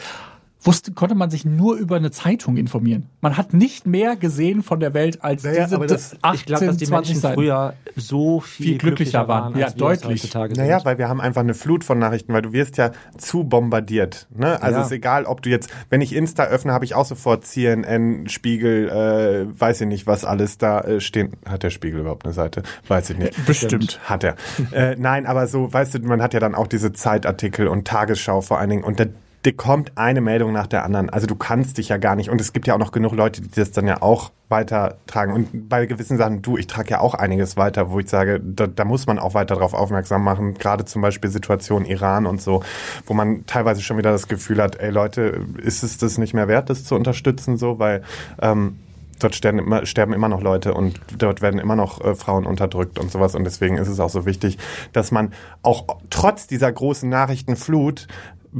wusste, 0.61 0.91
konnte 0.91 1.15
man 1.15 1.29
sich 1.29 1.45
nur 1.45 1.75
über 1.75 1.95
eine 1.95 2.11
Zeitung 2.11 2.57
informieren. 2.57 3.07
Man 3.21 3.37
hat 3.37 3.53
nicht 3.53 3.85
mehr 3.87 4.15
gesehen 4.15 4.63
von 4.63 4.79
der 4.79 4.93
Welt 4.93 5.23
als 5.23 5.43
Naja, 5.43 5.63
diese 5.65 5.75
aber 5.75 5.87
das- 5.87 6.15
18, 6.21 6.35
Ich 6.39 6.45
glaube, 6.45 6.65
dass 6.65 6.77
die 6.77 6.85
20 6.85 6.89
Menschen 7.09 7.21
Seiten. 7.21 7.35
früher 7.35 7.73
so 7.95 8.39
viel, 8.39 8.65
Viel 8.67 8.77
glücklicher 8.77 9.27
waren. 9.27 9.55
Ja, 9.57 9.67
als 9.67 9.75
wir 9.75 9.87
es 9.89 9.99
deutlich. 10.01 10.23
heutzutage 10.23 10.53
Naja, 10.55 10.79
sind. 10.79 10.85
weil 10.85 10.97
wir 10.97 11.07
haben 11.09 11.21
einfach 11.21 11.41
eine 11.41 11.53
Flut 11.53 11.83
von 11.83 11.99
Nachrichten, 11.99 12.33
weil 12.33 12.41
du 12.41 12.53
wirst 12.53 12.77
ja 12.77 12.91
zu 13.17 13.43
bombardiert. 13.43 14.27
Ne? 14.35 14.61
Also 14.61 14.79
Ja. 14.79 14.85
ist 14.85 14.91
egal, 14.91 15.25
ob 15.25 15.41
du 15.41 15.49
jetzt, 15.49 15.69
wenn 15.89 16.01
ich 16.01 16.13
Insta 16.15 16.43
öffne, 16.45 16.73
habe 16.73 16.85
ich 16.85 16.95
auch 16.95 17.05
sofort 17.05 17.45
CNN, 17.45 18.27
Spiegel, 18.27 18.89
äh, 18.89 19.59
weiß 19.59 19.81
ich 19.81 19.87
nicht, 19.87 20.07
was 20.07 20.25
alles 20.25 20.57
da 20.57 20.81
äh, 20.81 20.99
stehen. 21.01 21.33
Hat 21.47 21.63
der 21.63 21.69
Spiegel 21.69 22.01
überhaupt 22.01 22.25
eine 22.25 22.33
Seite? 22.33 22.63
Weiß 22.87 23.09
ich 23.09 23.17
nicht. 23.17 23.33
Bestimmt. 23.45 23.99
Hat 24.05 24.23
er. 24.23 24.35
äh, 24.71 24.95
nein, 24.97 25.25
aber 25.25 25.47
so, 25.47 25.71
weißt 25.71 25.95
du, 25.95 25.99
man 25.99 26.21
hat 26.21 26.33
ja 26.33 26.39
dann 26.39 26.55
auch 26.55 26.67
diese 26.67 26.93
Zeitartikel 26.93 27.67
und 27.67 27.87
Tagesschau 27.87 28.41
vor 28.41 28.59
allen 28.59 28.69
Dingen 28.69 28.83
und 28.83 28.99
da 28.99 29.05
dir 29.45 29.53
kommt 29.53 29.97
eine 29.97 30.21
Meldung 30.21 30.51
nach 30.51 30.67
der 30.67 30.83
anderen. 30.83 31.09
Also 31.09 31.27
du 31.27 31.35
kannst 31.35 31.77
dich 31.77 31.89
ja 31.89 31.97
gar 31.97 32.15
nicht. 32.15 32.29
Und 32.29 32.41
es 32.41 32.53
gibt 32.53 32.67
ja 32.67 32.73
auch 32.73 32.79
noch 32.79 32.91
genug 32.91 33.13
Leute, 33.13 33.41
die 33.41 33.49
das 33.49 33.71
dann 33.71 33.87
ja 33.87 34.01
auch 34.01 34.31
weitertragen. 34.49 35.33
Und 35.33 35.69
bei 35.69 35.85
gewissen 35.85 36.17
Sachen, 36.17 36.41
du, 36.41 36.57
ich 36.57 36.67
trage 36.67 36.91
ja 36.91 36.99
auch 36.99 37.13
einiges 37.13 37.57
weiter, 37.57 37.91
wo 37.91 37.99
ich 37.99 38.09
sage, 38.09 38.39
da, 38.39 38.67
da 38.67 38.85
muss 38.85 39.07
man 39.07 39.19
auch 39.19 39.33
weiter 39.33 39.55
darauf 39.55 39.73
aufmerksam 39.73 40.23
machen. 40.23 40.55
Gerade 40.55 40.85
zum 40.85 41.01
Beispiel 41.01 41.29
Situation 41.29 41.85
Iran 41.85 42.25
und 42.25 42.41
so, 42.41 42.63
wo 43.05 43.13
man 43.13 43.45
teilweise 43.45 43.81
schon 43.81 43.97
wieder 43.97 44.11
das 44.11 44.27
Gefühl 44.27 44.61
hat, 44.61 44.77
ey 44.77 44.89
Leute, 44.89 45.45
ist 45.57 45.83
es 45.83 45.97
das 45.97 46.17
nicht 46.17 46.33
mehr 46.33 46.47
wert, 46.47 46.69
das 46.69 46.83
zu 46.83 46.95
unterstützen, 46.95 47.57
so, 47.57 47.79
weil 47.79 48.03
ähm, 48.41 48.77
dort 49.19 49.35
sterben 49.35 49.59
immer, 49.59 49.85
sterben 49.85 50.13
immer 50.13 50.29
noch 50.29 50.41
Leute 50.41 50.73
und 50.73 50.99
dort 51.17 51.41
werden 51.41 51.59
immer 51.59 51.75
noch 51.75 52.03
äh, 52.03 52.15
Frauen 52.15 52.45
unterdrückt 52.45 52.99
und 52.99 53.11
sowas. 53.11 53.35
Und 53.35 53.43
deswegen 53.43 53.77
ist 53.77 53.87
es 53.87 53.99
auch 53.99 54.09
so 54.09 54.25
wichtig, 54.25 54.57
dass 54.93 55.11
man 55.11 55.33
auch 55.61 55.85
trotz 56.09 56.47
dieser 56.47 56.71
großen 56.71 57.09
Nachrichtenflut 57.09 58.07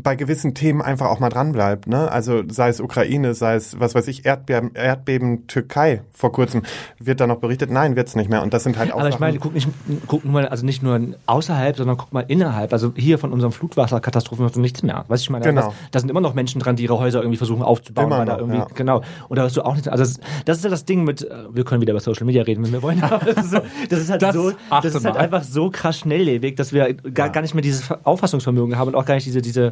bei 0.04 0.16
gewissen 0.16 0.54
Themen 0.54 0.82
einfach 0.82 1.08
auch 1.08 1.20
mal 1.20 1.30
dran 1.30 1.52
bleibt. 1.52 1.88
Ne? 1.88 2.12
Also 2.12 2.44
sei 2.50 2.70
es 2.70 2.80
Ukraine, 2.80 3.34
sei 3.34 3.56
es, 3.56 3.80
was 3.80 3.96
weiß 3.96 4.08
ich, 4.08 4.26
Erdbeben, 4.26 4.72
Erdbeben 4.76 5.48
Türkei 5.48 6.02
vor 6.12 6.32
kurzem. 6.32 6.64
Wird 7.00 7.20
da 7.20 7.28
noch 7.28 7.38
berichtet? 7.38 7.72
Nein, 7.72 7.96
wird's 7.96 8.16
nicht 8.16 8.30
mehr. 8.30 8.42
Und 8.44 8.54
das 8.54 8.64
sind 8.64 8.78
halt 8.78 8.92
auch 8.94 9.00
Aber 9.00 9.10
ich 9.10 9.20
meine, 9.20 9.40
guck, 9.40 9.54
nicht, 9.54 9.68
guck 10.08 10.24
nur 10.24 10.34
mal, 10.34 10.48
also 10.48 10.66
nicht 10.66 10.84
nur 10.84 11.00
außerhalb, 11.26 11.78
sondern 11.78 11.98
guck 11.98 12.14
mal 12.14 12.26
innerhalb. 12.28 12.74
Also 12.74 12.94
hier 12.96 13.18
von 13.18 13.32
unserem 13.34 13.52
Flutwasserkatastrophen 13.52 14.46
hast 14.46 14.56
du 14.56 14.60
nichts 14.60 14.84
mehr. 14.84 15.06
Weißt 15.08 15.24
du, 15.24 15.26
ich 15.26 15.30
meine, 15.30 15.46
Genau. 15.46 15.74
da 15.92 16.00
sind 16.00 16.10
immer 16.10 16.22
noch 16.22 16.34
Menschen 16.34 16.60
dran, 16.62 16.76
die 16.76 16.84
ihre 16.84 17.00
Häuser 17.00 17.20
irgendwie 17.22 17.38
versuchen 17.38 17.64
aufzubauen. 17.64 18.06
Immer 18.08 18.26
noch, 18.26 18.38
irgendwie, 18.38 18.58
ja. 18.58 18.68
Genau. 18.76 19.02
Und 19.30 19.38
da 19.38 19.44
hast 19.44 19.56
du 19.58 19.62
auch 19.64 19.74
nichts. 19.74 19.88
Also 19.88 20.04
das, 20.04 20.20
das 20.46 20.58
ist 20.58 20.64
ja 20.64 20.70
das 20.70 20.86
Ding 20.86 21.04
mit, 21.04 21.24
äh, 21.24 21.34
wir 21.52 21.64
können 21.64 21.82
wieder 21.82 21.92
über 21.94 22.00
Social 22.02 22.26
Media 22.26 22.44
reden, 22.44 22.64
wenn 22.66 22.72
wir 22.74 22.82
wollen. 22.82 23.02
Aber 23.04 23.20
das 23.26 23.46
ist, 24.00 24.10
halt 24.10 24.22
Das 24.22 24.36
so, 24.36 24.52
das 24.70 24.86
ist 24.94 25.06
halt 25.06 25.16
mal. 25.16 25.22
einfach 25.22 25.44
so 25.44 25.70
krass 25.70 26.00
schnelllebig, 26.00 26.56
dass 26.56 26.74
wir 26.74 26.94
gar, 26.94 27.30
gar 27.30 27.42
nicht 27.42 27.54
mehr 27.54 27.62
dieses 27.62 27.90
Auffassungsvermögen 28.04 28.78
haben 28.78 28.90
und 28.90 28.96
auch 28.96 29.06
gar 29.06 29.16
nicht 29.16 29.26
diese, 29.26 29.42
diese, 29.42 29.72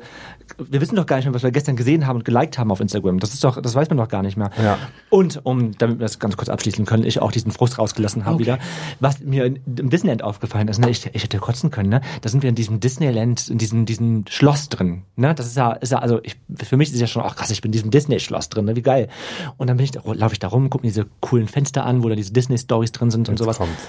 wir 0.58 0.82
wissen 0.82 0.96
doch 0.96 1.06
gar 1.06 1.18
nicht 1.18 1.26
mehr, 1.26 1.34
was 1.34 1.44
wir 1.44 1.52
gestern 1.52 1.76
gesehen 1.76 2.08
haben 2.08 2.18
und 2.18 2.26
geliked 2.26 2.58
haben 2.58 2.72
auf 2.72 2.80
Instagram. 2.80 3.20
Das 3.20 3.34
ist 3.34 3.44
doch, 3.44 3.62
das 3.62 3.76
weiß 3.76 3.90
man 3.90 3.98
doch 3.98 4.08
gar 4.08 4.22
nicht 4.22 4.38
mehr. 4.38 4.52
Ja. 4.62 4.78
Und 5.10 5.42
um, 5.44 5.78
damit 5.78 6.00
wir 6.00 6.06
das 6.06 6.20
ganz 6.20 6.38
kurz 6.38 6.50
abschließen 6.50 6.86
können, 6.86 7.04
ich 7.04 7.22
auch 7.22 7.32
diesen 7.32 7.52
Frust 7.52 7.78
rausgelassen 7.80 8.26
habe 8.26 8.40
wieder, 8.40 8.60
was 9.00 9.20
mir 9.20 9.46
im 9.46 9.90
Disneyland 9.90 10.24
aufgefallen 10.24 10.68
ist, 10.68 10.80
ne, 10.80 10.90
ich, 10.90 11.10
ich 11.14 11.24
hätte 11.24 11.40
kotzen 11.40 11.72
können, 11.72 11.90
ne? 11.90 12.02
Da 12.22 12.30
sind 12.30 12.44
wir 12.44 12.50
in 12.50 12.56
diesem 12.56 12.80
Disneyland, 12.80 13.50
in 13.50 13.58
diesem, 13.58 13.86
diesem 13.86 14.26
Schloss 14.30 14.70
drin, 14.70 15.04
ne? 15.16 15.34
Das 15.34 15.48
ist 15.48 15.58
ja, 15.58 15.72
ist 15.72 15.92
ja, 15.92 16.00
also 16.00 16.20
ich, 16.24 16.38
für 16.64 16.78
mich 16.78 16.90
ist 16.90 16.96
es 16.96 17.02
ja 17.02 17.08
schon, 17.08 17.24
ach 17.24 17.36
krass, 17.36 17.50
ich 17.50 17.62
bin 17.62 17.70
in 17.70 17.74
diesem 17.74 17.92
Disney-Schloss 17.92 18.50
drin, 18.50 18.66
ne? 18.66 18.76
Wie 18.76 18.82
geil. 18.82 19.10
Und 19.58 19.68
dann 19.68 19.78
bin 19.78 19.84
ich, 19.84 19.92
da, 19.92 20.02
laufe 20.06 20.34
ich 20.34 20.40
da 20.40 20.48
rum, 20.48 20.70
gucke 20.70 20.86
mir 20.86 20.92
diese 20.92 21.08
coolen 21.22 21.48
Fenster 21.48 21.86
an, 21.86 22.04
wo 22.04 22.10
da 22.10 22.16
diese 22.16 22.34
Disney-Stories 22.34 22.92
drin 22.92 23.12
sind 23.12 23.30
und 23.30 23.36
Jetzt 23.36 23.44
sowas. 23.44 23.58
kommt's. 23.58 23.88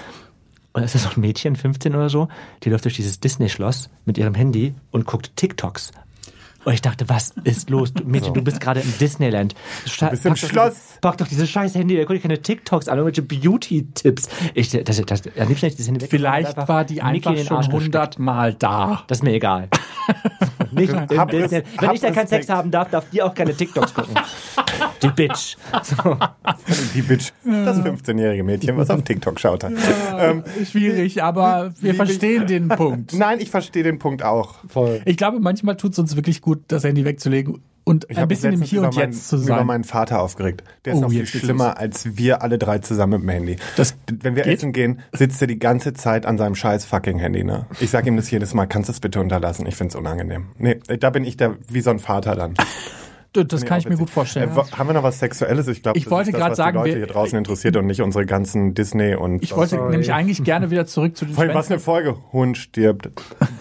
Und 0.73 0.83
es 0.83 0.93
ist 0.93 1.03
so 1.03 1.09
ein 1.09 1.21
Mädchen, 1.21 1.55
15 1.55 1.95
oder 1.95 2.09
so, 2.09 2.27
die 2.63 2.69
läuft 2.69 2.85
durch 2.85 2.95
dieses 2.95 3.19
Disney-Schloss 3.19 3.89
mit 4.05 4.17
ihrem 4.17 4.35
Handy 4.35 4.75
und 4.91 5.05
guckt 5.05 5.35
TikToks. 5.35 5.91
Und 6.67 6.73
ich 6.73 6.81
dachte, 6.81 7.07
was 7.07 7.33
ist 7.45 7.69
los? 7.69 7.93
Du, 7.93 8.03
Mädchen, 8.03 8.33
du 8.33 8.41
bist 8.41 8.59
gerade 8.59 8.81
im 8.81 8.93
Disneyland. 8.99 9.55
Du 9.85 10.09
bist 10.09 10.25
im 10.25 10.35
Schloss. 10.35 10.97
Pack 10.99 11.17
doch 11.17 11.25
dieses 11.25 11.49
scheiß 11.49 11.75
Handy, 11.75 11.95
da 11.95 12.03
guck 12.03 12.17
dir 12.17 12.19
keine 12.19 12.41
TikToks 12.41 12.89
an, 12.89 12.97
irgendwelche 12.97 13.21
Beauty-Tipps. 13.21 14.27
Ich, 14.53 14.71
das, 14.71 15.01
das, 15.01 15.21
am 15.39 15.47
liebsten 15.47 15.53
hätte 15.53 15.67
ich 15.67 15.75
dieses 15.77 15.87
Handy 15.87 16.03
und 16.03 16.09
Vielleicht 16.09 16.57
war 16.67 16.83
die 16.83 17.01
einfach 17.01 17.37
schon 17.37 17.55
Arsch 17.55 17.69
gesteckt. 17.69 17.95
100 17.95 18.19
Mal 18.19 18.53
da. 18.53 19.05
Das 19.07 19.19
ist 19.19 19.23
mir 19.23 19.31
egal. 19.31 19.69
Nicht 20.71 20.91
im 20.93 21.17
Hab 21.17 21.33
es- 21.33 21.49
Disney. 21.49 21.63
Wenn 21.79 21.91
ich 21.91 22.01
da 22.01 22.11
keinen 22.11 22.27
Sex 22.27 22.49
haben 22.49 22.71
darf, 22.71 22.89
darf 22.89 23.05
die 23.11 23.21
auch 23.21 23.33
keine 23.33 23.53
TikToks 23.55 23.93
gucken. 23.93 24.15
Die 25.03 25.09
Bitch. 25.09 25.55
So. 25.83 26.17
Die 26.95 27.01
Bitch. 27.03 27.31
Das 27.43 27.79
15-jährige 27.79 28.43
Mädchen, 28.43 28.75
was 28.77 28.89
auf 28.89 29.03
TikTok 29.03 29.39
schaut. 29.39 29.63
hat. 29.63 29.71
Ähm, 30.17 30.43
Schwierig, 30.69 31.21
aber 31.21 31.71
wir 31.79 31.93
verstehen 31.93 32.47
den 32.47 32.67
Punkt. 32.67 33.13
nein, 33.13 33.39
ich 33.39 33.49
verstehe 33.51 33.83
den 33.83 33.99
Punkt 33.99 34.23
auch. 34.23 34.55
Voll. 34.67 35.01
Ich 35.05 35.17
glaube, 35.17 35.39
manchmal 35.39 35.77
tut 35.77 35.91
es 35.93 35.99
uns 35.99 36.15
wirklich 36.15 36.41
gut, 36.41 36.61
das 36.67 36.83
Handy 36.83 37.05
wegzulegen 37.05 37.59
und 37.87 38.05
Ich 38.09 38.17
ein 38.17 38.21
habe 38.21 38.27
bisschen 38.27 38.53
im 38.53 38.61
Hier 38.61 38.81
und 38.83 38.95
meinen- 38.95 39.11
Jetzt 39.13 39.29
zu 39.29 39.37
sein. 39.37 39.65
meinen 39.65 39.83
Vater 39.83 40.19
aufgeregt. 40.21 40.63
Der 40.85 40.93
ist 40.93 40.99
Oh, 40.99 41.01
noch 41.03 41.09
viel 41.09 41.25
schlimmer 41.25 41.77
als 41.77 42.17
wir 42.17 42.41
alle 42.41 42.57
drei 42.57 42.79
zusammen 42.79 43.13
mit 43.13 43.21
dem 43.23 43.29
Handy. 43.29 43.55
Das 43.77 43.95
Wenn 44.11 44.35
wir 44.35 44.43
geht? 44.43 44.57
essen 44.57 44.73
gehen, 44.73 44.99
sitzt 45.13 45.41
er 45.41 45.47
die 45.47 45.57
ganze 45.59 45.93
Zeit 45.93 46.25
an 46.25 46.37
seinem 46.37 46.55
scheiß 46.55 46.85
fucking 46.85 47.17
Handy. 47.17 47.43
Ne? 47.43 47.65
Ich 47.79 47.89
sage 47.89 48.09
ihm 48.09 48.17
das 48.17 48.29
jedes 48.29 48.53
Mal, 48.53 48.65
kannst 48.67 48.89
du 48.89 48.91
es 48.93 48.99
bitte 48.99 49.19
unterlassen? 49.21 49.65
Ich 49.65 49.75
find's 49.75 49.95
unangenehm. 49.95 50.47
Nee, 50.57 50.79
da 50.99 51.09
bin 51.09 51.23
ich 51.23 51.37
der 51.37 51.55
wie 51.69 51.81
so 51.81 51.89
ein 51.89 51.99
Vater 51.99 52.35
dann. 52.35 52.53
Das 53.33 53.47
kann 53.65 53.79
Finde 53.79 53.79
ich 53.79 53.89
mir 53.89 53.97
gut 53.97 54.09
vorstellen. 54.09 54.49
Äh, 54.49 54.61
haben 54.77 54.87
wir 54.89 54.93
noch 54.93 55.03
was 55.03 55.19
Sexuelles? 55.19 55.67
Ich 55.67 55.83
glaube, 55.83 55.97
Ich 55.99 56.09
wollte 56.09 56.31
das, 56.31 56.39
grad 56.39 56.51
was 56.51 56.57
sagen, 56.57 56.77
die 56.77 56.77
Leute 56.79 56.91
wir- 56.91 56.97
hier 57.05 57.07
draußen 57.13 57.37
interessiert 57.37 57.75
und 57.75 57.85
nicht 57.85 58.01
unsere 58.01 58.25
ganzen 58.25 58.73
Disney 58.73 59.15
und 59.15 59.43
Ich 59.43 59.55
wollte 59.55 59.77
nämlich 59.77 60.11
eigentlich 60.11 60.43
gerne 60.43 60.71
wieder 60.71 60.85
zurück 60.87 61.15
zu 61.15 61.25
den 61.25 61.35
Vor 61.35 61.43
allem, 61.43 61.53
was 61.53 61.69
eine 61.69 61.79
Folge? 61.79 62.15
Hund 62.31 62.57
stirbt. 62.57 63.09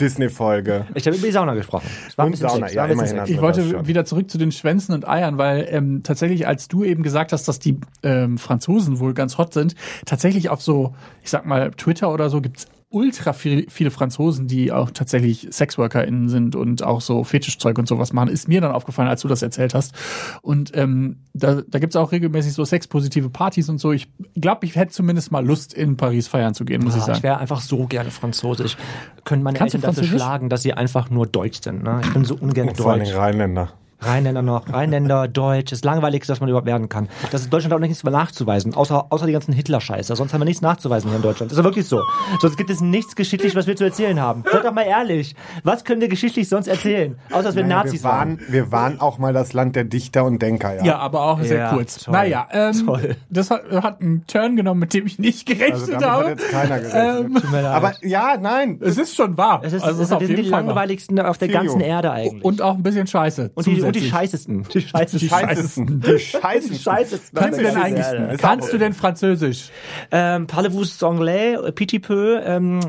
Disney-Folge. 0.00 0.86
Ich 0.94 1.06
habe 1.06 1.16
über 1.16 1.26
die 1.26 1.32
Sauna 1.32 1.54
gesprochen. 1.54 1.86
Und 2.16 2.36
Sauna, 2.36 2.66
Sex, 2.66 2.74
ja, 2.74 2.86
immerhin 2.86 3.20
Ich 3.26 3.40
wollte 3.40 3.68
schon. 3.68 3.86
wieder 3.86 4.04
zurück 4.04 4.30
zu 4.30 4.38
den 4.38 4.52
Schwänzen 4.52 4.94
und 4.94 5.06
Eiern, 5.08 5.36
weil 5.38 5.66
ähm, 5.70 6.02
tatsächlich, 6.02 6.46
als 6.46 6.68
du 6.68 6.84
eben 6.84 7.02
gesagt 7.02 7.32
hast, 7.32 7.48
dass 7.48 7.58
die 7.58 7.78
ähm, 8.02 8.38
Franzosen 8.38 8.98
wohl 9.00 9.14
ganz 9.14 9.36
hot 9.38 9.52
sind, 9.52 9.74
tatsächlich 10.04 10.48
auf 10.48 10.62
so, 10.62 10.94
ich 11.22 11.30
sag 11.30 11.44
mal, 11.46 11.70
Twitter 11.72 12.12
oder 12.12 12.30
so 12.30 12.40
gibt's 12.40 12.66
ultra 12.88 13.32
viel, 13.32 13.66
viele 13.68 13.90
Franzosen, 13.90 14.46
die 14.46 14.70
auch 14.72 14.90
tatsächlich 14.90 15.48
SexworkerInnen 15.50 16.28
sind 16.28 16.54
und 16.56 16.82
auch 16.82 17.00
so 17.00 17.24
Fetischzeug 17.24 17.78
und 17.78 17.88
sowas 17.88 18.12
machen, 18.12 18.28
ist 18.28 18.48
mir 18.48 18.60
dann 18.60 18.70
aufgefallen, 18.72 19.08
als 19.08 19.22
du 19.22 19.28
das 19.28 19.42
erzählt 19.42 19.74
hast. 19.74 19.94
Und 20.40 20.74
ähm, 20.76 21.18
da, 21.34 21.62
da 21.66 21.78
gibt's 21.78 21.96
auch 21.96 22.12
regelmäßig 22.12 22.52
so 22.54 22.64
sexpositive 22.64 23.28
Partys 23.28 23.68
und 23.68 23.78
so. 23.78 23.92
Ich 23.92 24.08
glaube, 24.36 24.64
ich 24.66 24.76
hätte 24.76 24.92
zumindest 24.92 25.32
mal 25.32 25.44
Lust, 25.44 25.74
in 25.74 25.96
Paris 25.96 26.28
feiern 26.28 26.54
zu 26.54 26.64
gehen, 26.64 26.82
muss 26.84 26.94
ich 26.94 27.02
Ah, 27.02 27.06
sagen. 27.06 27.18
ich 27.18 27.22
wäre 27.24 27.38
einfach 27.38 27.60
so 27.60 27.86
gerne 27.86 28.10
Französisch. 28.10 28.76
Können 29.24 29.42
meine 29.42 29.58
Kannst 29.58 29.74
Eltern 29.74 29.94
dafür 29.94 30.08
schlagen, 30.08 30.48
dass 30.48 30.62
sie 30.62 30.72
einfach 30.72 31.10
nur 31.10 31.26
Deutsch 31.26 31.60
sind. 31.62 31.82
Ne? 31.82 32.00
Ich 32.04 32.12
bin 32.12 32.24
so 32.24 32.36
ungern 32.36 32.74
Vor 32.74 32.92
allem 32.92 33.04
Deutsch. 33.04 33.14
Rheinländer. 33.16 33.72
Rheinländer 34.00 34.42
noch, 34.42 34.72
Rheinländer, 34.72 35.26
Deutsch, 35.28 35.70
das 35.72 35.82
Langweiligste, 35.82 36.32
was 36.32 36.40
man 36.40 36.48
überhaupt 36.48 36.66
werden 36.66 36.88
kann. 36.88 37.08
Das 37.30 37.40
ist 37.40 37.46
in 37.46 37.50
Deutschland 37.50 37.72
auch 37.74 37.78
nichts 37.78 38.04
mehr 38.04 38.12
nachzuweisen, 38.12 38.74
außer, 38.74 39.06
außer 39.10 39.26
die 39.26 39.32
ganzen 39.32 39.52
Hitler-Scheiße. 39.54 40.14
Sonst 40.16 40.32
haben 40.34 40.40
wir 40.40 40.44
nichts 40.44 40.60
nachzuweisen 40.62 41.08
hier 41.08 41.16
in 41.16 41.22
Deutschland. 41.22 41.50
Das 41.50 41.56
ist 41.58 41.62
ja 41.62 41.64
wirklich 41.64 41.86
so. 41.86 42.02
Sonst 42.40 42.56
gibt 42.56 42.70
es 42.70 42.80
nichts 42.80 43.16
geschichtlich, 43.16 43.54
was 43.56 43.66
wir 43.66 43.74
zu 43.76 43.84
erzählen 43.84 44.20
haben. 44.20 44.44
Seid 44.50 44.64
doch 44.64 44.72
mal 44.72 44.82
ehrlich. 44.82 45.34
Was 45.64 45.84
können 45.84 46.00
wir 46.00 46.08
geschichtlich 46.08 46.48
sonst 46.48 46.66
erzählen? 46.68 47.18
Außer, 47.30 47.42
dass 47.44 47.56
wir 47.56 47.62
Naja, 47.64 47.84
Nazis 47.84 48.02
wir 48.02 48.10
waren. 48.10 48.38
waren. 48.40 48.52
Wir 48.52 48.72
waren 48.72 49.00
auch 49.00 49.18
mal 49.18 49.32
das 49.32 49.52
Land 49.54 49.76
der 49.76 49.84
Dichter 49.84 50.24
und 50.24 50.42
Denker, 50.42 50.76
ja. 50.76 50.84
Ja, 50.84 50.98
aber 50.98 51.22
auch 51.22 51.40
sehr 51.40 51.58
Ja, 51.58 51.70
kurz. 51.72 51.98
toll. 52.04 52.12
Naja, 52.12 52.46
ähm, 52.52 52.86
Toll. 52.86 53.16
das 53.30 53.50
hat, 53.50 53.62
hat 53.70 54.00
einen 54.02 54.26
Turn 54.26 54.56
genommen, 54.56 54.80
mit 54.80 54.92
dem 54.94 55.06
ich 55.06 55.18
nicht 55.18 55.48
Also 55.48 55.58
gerechnet 55.58 56.02
damit 56.02 56.04
habe. 56.06 56.24
hat 56.30 56.38
jetzt 56.38 56.50
keiner 56.50 56.80
gerechnet. 56.80 57.44
Ähm. 57.54 57.64
Aber 57.64 57.92
ja, 58.02 58.36
nein. 58.40 58.78
Es 58.82 58.98
ist 58.98 59.16
schon 59.16 59.36
wahr. 59.36 59.60
es 59.64 59.72
ist, 59.72 59.82
also 59.82 60.02
es 60.02 60.10
ist, 60.10 60.20
wir 60.20 60.26
sind 60.26 60.38
die 60.38 60.50
Fall 60.50 60.64
langweiligsten 60.64 61.18
auf 61.20 61.38
der 61.38 61.48
ganzen 61.48 61.80
Erde 61.80 62.10
eigentlich. 62.12 62.44
Und 62.44 62.60
auch 62.62 62.74
ein 62.74 62.82
bisschen 62.82 63.06
scheiße. 63.06 63.50
und, 63.54 63.66
die, 63.66 63.85
und 63.86 63.96
die 63.96 64.08
scheißesten. 64.08 64.62
Die 64.72 64.80
scheißesten. 64.80 65.18
Die 65.20 65.28
scheißesten. 65.28 66.00
Die 66.00 66.18
Scheiße. 66.18 66.68
Die 66.70 66.78
scheißesten. 66.78 67.38
Kannst 67.38 67.58
du 67.58 67.62
denn 67.64 67.76
eigentlich, 67.76 68.38
kannst 68.38 68.72
du 68.72 68.78
denn 68.78 68.92
Französisch? 68.92 69.70
Ähm, 70.10 70.46
Parlez-vous 70.46 71.02
anglais, 71.04 71.56
petit 71.74 71.98
peu, 72.00 72.40
ähm, 72.44 72.80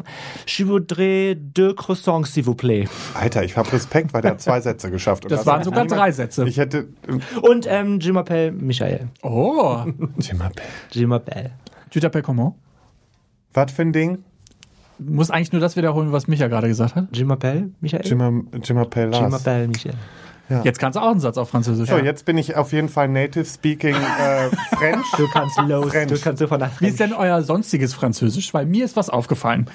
je 0.45 0.65
voudrais 0.65 1.36
deux 1.36 1.73
croissants, 1.75 2.23
s'il 2.25 2.43
vous 2.45 2.55
plaît. 2.55 2.88
Alter, 3.13 3.43
ich 3.43 3.55
habe 3.57 3.71
Respekt, 3.71 4.13
weil 4.13 4.21
der 4.21 4.31
hat 4.31 4.41
zwei 4.41 4.62
Sätze 4.62 4.91
geschafft. 4.91 5.25
Und 5.25 5.31
Das 5.31 5.45
waren 5.45 5.63
sogar 5.63 5.83
niemand- 5.83 5.99
drei 5.99 6.12
Sätze. 6.12 6.47
Ich 6.47 6.57
hätte. 6.57 6.88
Und 7.41 7.65
ähm, 7.69 7.99
je 7.99 8.12
m'appelle 8.12 8.51
Michael. 8.51 9.07
Oh. 9.23 9.77
Je 10.19 11.05
m'appelle. 11.05 11.51
Tu 11.89 11.99
t'appelles 11.99 12.21
comment? 12.23 12.55
Was 13.53 13.71
für 13.71 13.81
ein 13.83 13.91
Ding? 13.93 14.19
Muss 14.99 15.29
eigentlich 15.29 15.51
nur 15.51 15.62
das 15.62 15.75
wiederholen, 15.75 16.12
was 16.12 16.27
Micha 16.27 16.47
gerade 16.47 16.67
gesagt 16.67 16.95
hat. 16.95 17.05
Je 17.15 17.23
m'appelle 17.23 17.69
Michael. 17.81 18.03
Jimmer, 18.05 18.31
Jimmer 18.63 18.83
Je 18.83 18.89
Pellas. 18.89 19.29
m'appelle 19.31 19.67
Michael. 19.67 19.93
Jetzt 20.63 20.79
kannst 20.79 20.95
du 20.95 21.01
auch 21.01 21.12
einen 21.12 21.19
Satz 21.19 21.38
auf 21.38 21.49
Französisch. 21.49 21.89
So, 21.89 21.97
jetzt 21.97 22.25
bin 22.25 22.38
ich 22.38 22.55
auf 22.55 22.71
jeden 22.71 22.89
Fall 22.89 23.07
native 23.10 23.45
speaking 23.45 23.95
äh, 23.95 24.49
French. 24.75 25.05
Du 25.17 25.27
kannst 25.31 25.60
los, 25.67 25.91
French. 25.91 26.12
du 26.12 26.19
kannst 26.19 26.39
sofort 26.39 26.62
nach 26.62 26.79
Wie 26.79 26.88
ist 26.88 26.99
denn 26.99 27.13
euer 27.13 27.41
sonstiges 27.41 27.93
Französisch? 27.93 28.53
Weil 28.53 28.65
mir 28.65 28.86
ist 28.86 28.95
was 28.95 29.10
aufgefallen. 29.10 29.69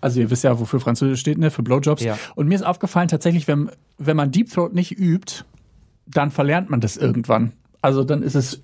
Also 0.00 0.20
ihr 0.20 0.30
wisst 0.30 0.44
ja, 0.44 0.58
wofür 0.58 0.80
Französisch 0.80 1.20
steht, 1.20 1.38
ne? 1.38 1.50
Für 1.50 1.62
Blowjobs. 1.62 2.02
Ja. 2.02 2.18
Und 2.34 2.48
mir 2.48 2.54
ist 2.54 2.66
aufgefallen, 2.66 3.08
tatsächlich, 3.08 3.48
wenn, 3.48 3.70
wenn 3.96 4.16
man 4.16 4.30
Deep 4.30 4.50
Throat 4.52 4.74
nicht 4.74 4.98
übt, 4.98 5.44
dann 6.06 6.30
verlernt 6.30 6.70
man 6.70 6.80
das 6.80 6.96
irgendwann. 6.96 7.52
Also 7.80 8.04
dann 8.04 8.22
ist 8.22 8.34
es 8.34 8.60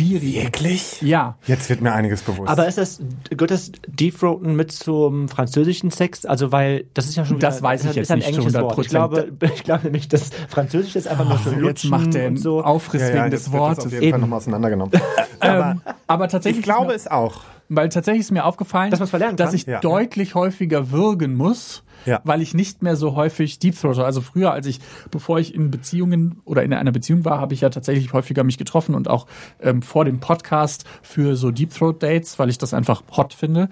schwierig. 0.00 0.44
Wirklich? 0.44 1.02
Ja. 1.02 1.36
Jetzt 1.46 1.68
wird 1.68 1.80
mir 1.80 1.92
einiges 1.92 2.22
bewusst. 2.22 2.48
Aber 2.48 2.66
ist 2.66 2.78
das, 2.78 3.00
gehört 3.30 3.50
das 3.50 3.72
Deepthroaten 3.86 4.54
mit 4.56 4.72
zum 4.72 5.28
französischen 5.28 5.90
Sex? 5.90 6.24
Also, 6.24 6.52
weil, 6.52 6.84
das 6.94 7.06
ist 7.06 7.16
ja 7.16 7.24
schon 7.24 7.38
Das 7.38 7.58
wieder- 7.58 7.68
weiß 7.68 7.84
ich 7.84 7.90
ist 7.90 7.96
jetzt 7.96 8.10
ein 8.10 8.18
nicht 8.18 8.28
zu 8.28 8.34
englisches 8.38 8.60
Wort. 8.60 8.78
Ich 8.78 8.86
100%. 8.86 8.90
glaube, 8.90 9.28
ich 9.54 9.64
glaube 9.64 9.84
nämlich, 9.84 10.08
das 10.08 10.30
Französische 10.48 10.98
ist 10.98 11.08
einfach 11.08 11.28
nur 11.28 11.38
so 11.38 11.50
Jetzt 11.50 11.60
lutschen 11.60 11.90
macht 11.90 12.14
der 12.14 12.36
so. 12.36 12.62
Aufriss 12.62 13.02
ja, 13.02 13.08
ja, 13.08 13.14
wegen 13.14 13.32
jetzt 13.32 13.46
des 13.46 13.52
wird 13.52 13.62
das 13.62 13.68
Wortes. 13.78 13.86
auf 13.86 13.92
jeden 13.92 14.10
Fall 14.10 14.20
nochmal 14.20 14.36
auseinandergenommen. 14.38 14.92
Ähm, 15.42 15.80
aber 16.06 16.28
tatsächlich 16.28 16.58
Ich 16.60 16.64
glaube 16.64 16.92
es 16.92 17.06
auch. 17.06 17.40
Weil 17.70 17.88
tatsächlich 17.88 18.20
ist 18.20 18.32
mir 18.32 18.44
aufgefallen, 18.44 18.90
Dass 18.90 18.98
dass 19.36 19.54
ich 19.54 19.64
Ja. 19.64 19.80
deutlich 19.80 20.34
häufiger 20.34 20.90
würgen 20.90 21.34
muss, 21.36 21.84
Ja. 22.04 22.20
weil 22.24 22.42
ich 22.42 22.52
nicht 22.52 22.82
mehr 22.82 22.96
so 22.96 23.14
häufig 23.14 23.58
Deep 23.60 23.78
Throater. 23.80 24.04
Also 24.04 24.20
früher, 24.20 24.52
als 24.52 24.66
ich, 24.66 24.80
bevor 25.10 25.38
ich 25.38 25.54
in 25.54 25.70
Beziehungen 25.70 26.40
oder 26.44 26.64
in 26.64 26.72
einer 26.74 26.90
Beziehung 26.90 27.24
war, 27.24 27.38
habe 27.40 27.54
ich 27.54 27.60
ja 27.60 27.70
tatsächlich 27.70 28.12
häufiger 28.12 28.42
mich 28.42 28.58
getroffen 28.58 28.94
und 28.96 29.08
auch 29.08 29.26
ähm, 29.60 29.82
vor 29.82 30.04
dem 30.04 30.18
Podcast 30.18 30.84
für 31.02 31.36
so 31.36 31.52
Deep 31.52 31.72
Throat 31.72 32.02
Dates, 32.02 32.38
weil 32.40 32.50
ich 32.50 32.58
das 32.58 32.74
einfach 32.74 33.02
hot 33.16 33.34
finde. 33.34 33.68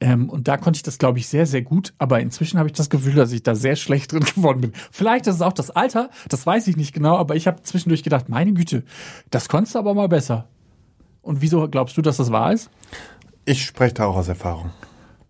Ähm, 0.00 0.30
und 0.30 0.48
da 0.48 0.56
konnte 0.56 0.78
ich 0.78 0.82
das, 0.82 0.96
glaube 0.98 1.18
ich, 1.18 1.28
sehr, 1.28 1.44
sehr 1.46 1.62
gut. 1.62 1.92
Aber 1.98 2.20
inzwischen 2.20 2.58
habe 2.58 2.68
ich 2.70 2.74
das 2.74 2.88
Gefühl, 2.88 3.14
dass 3.14 3.32
ich 3.32 3.42
da 3.42 3.54
sehr 3.54 3.76
schlecht 3.76 4.12
drin 4.12 4.24
geworden 4.34 4.62
bin. 4.62 4.72
Vielleicht 4.90 5.26
ist 5.26 5.34
es 5.36 5.42
auch 5.42 5.52
das 5.52 5.70
Alter, 5.70 6.08
das 6.30 6.46
weiß 6.46 6.68
ich 6.68 6.76
nicht 6.78 6.94
genau, 6.94 7.16
aber 7.18 7.36
ich 7.36 7.46
habe 7.46 7.62
zwischendurch 7.62 8.02
gedacht, 8.02 8.30
meine 8.30 8.54
Güte, 8.54 8.82
das 9.30 9.48
konntest 9.50 9.74
du 9.74 9.78
aber 9.78 9.92
mal 9.92 10.08
besser. 10.08 10.48
Und 11.20 11.40
wieso 11.42 11.68
glaubst 11.68 11.96
du, 11.96 12.02
dass 12.02 12.16
das 12.16 12.32
wahr 12.32 12.52
ist? 12.52 12.70
Ich 13.44 13.64
spreche 13.64 13.94
da 13.94 14.06
auch 14.06 14.16
aus 14.16 14.28
Erfahrung. 14.28 14.70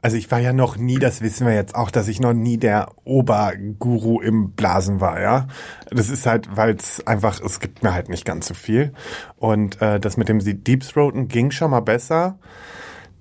Also 0.05 0.17
ich 0.17 0.31
war 0.33 0.41
ja 0.41 0.53
noch 0.53 0.77
nie, 0.77 0.99
das 0.99 1.21
wissen 1.21 1.47
wir 1.47 1.55
jetzt 1.55 1.77
auch, 1.77 1.91
dass 1.93 2.09
ich 2.09 2.19
noch 2.19 2.33
nie 2.33 2.59
der 2.59 2.89
Oberguru 3.05 4.21
im 4.21 4.51
Blasen 4.51 5.01
war, 5.01 5.21
ja. 5.21 5.47
Das 5.91 6.09
ist 6.09 6.27
halt, 6.27 6.57
weil 6.57 6.75
es 6.75 7.07
einfach, 7.07 7.41
es 7.41 7.61
gibt 7.61 7.85
mir 7.85 7.95
halt 7.95 8.09
nicht 8.09 8.25
ganz 8.25 8.49
so 8.49 8.55
viel. 8.55 8.93
Und 9.37 9.81
äh, 9.81 10.01
das 10.01 10.17
mit 10.17 10.29
dem 10.29 10.41
Deep 10.41 10.83
Throaten 10.83 11.29
ging 11.29 11.53
schon 11.53 11.71
mal 11.71 11.81
besser. 11.81 12.37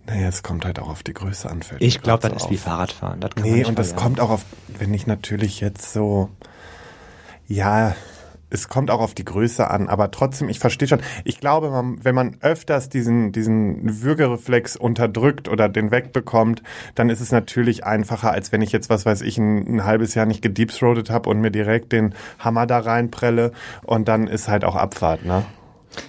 Naja, 0.08 0.28
es 0.28 0.42
kommt 0.42 0.66
halt 0.66 0.80
auch 0.80 0.90
auf 0.90 1.04
die 1.04 1.14
Größe 1.14 1.48
an. 1.52 1.60
Ich 1.78 2.02
glaube, 2.02 2.28
das 2.28 2.32
so 2.42 2.46
ist 2.48 2.52
wie 2.52 2.56
auf. 2.56 2.62
Fahrradfahren. 2.64 3.20
Das 3.20 3.36
kann 3.36 3.44
Nee, 3.44 3.64
und 3.64 3.78
das 3.78 3.90
verlernen. 3.90 4.16
kommt 4.16 4.20
auch 4.20 4.32
auf, 4.32 4.46
wenn 4.80 4.92
ich 4.96 5.06
natürlich 5.06 5.62
jetzt 5.62 5.94
so, 5.94 6.30
ja, 7.48 7.96
es 8.52 8.68
kommt 8.68 8.92
auch 8.92 9.00
auf 9.00 9.14
die 9.14 9.26
Größe 9.26 9.70
an, 9.70 9.88
aber 9.88 10.12
trotzdem, 10.12 10.50
ich 10.50 10.60
verstehe 10.60 10.88
schon. 10.88 11.02
Ich 11.24 11.40
glaube, 11.40 11.70
man, 11.70 12.04
wenn 12.04 12.14
man 12.14 12.38
öfters 12.42 12.90
diesen, 12.90 13.32
diesen 13.32 14.04
Würgereflex 14.04 14.76
unterdrückt 14.76 15.48
oder 15.48 15.70
den 15.70 15.90
wegbekommt, 15.90 16.62
dann 16.96 17.10
ist 17.10 17.22
es 17.22 17.32
natürlich 17.32 17.86
einfacher, 17.86 18.32
als 18.32 18.52
wenn 18.52 18.62
ich 18.62 18.72
jetzt, 18.72 18.90
was 18.90 19.06
weiß 19.06 19.22
ich, 19.22 19.38
ein, 19.38 19.78
ein 19.78 19.86
halbes 19.86 20.16
Jahr 20.16 20.26
nicht 20.26 20.42
gedeepthroatet 20.42 21.10
habe 21.10 21.30
und 21.30 21.40
mir 21.40 21.52
direkt 21.52 21.94
den 21.94 22.14
Hammer 22.40 22.68
da 22.68 22.80
reinprelle 22.80 23.52
und 23.84 24.08
dann 24.08 24.28
ist 24.28 24.50
halt 24.50 24.66
auch 24.66 24.76
Abfahrt, 24.76 25.26
ne? 25.26 25.46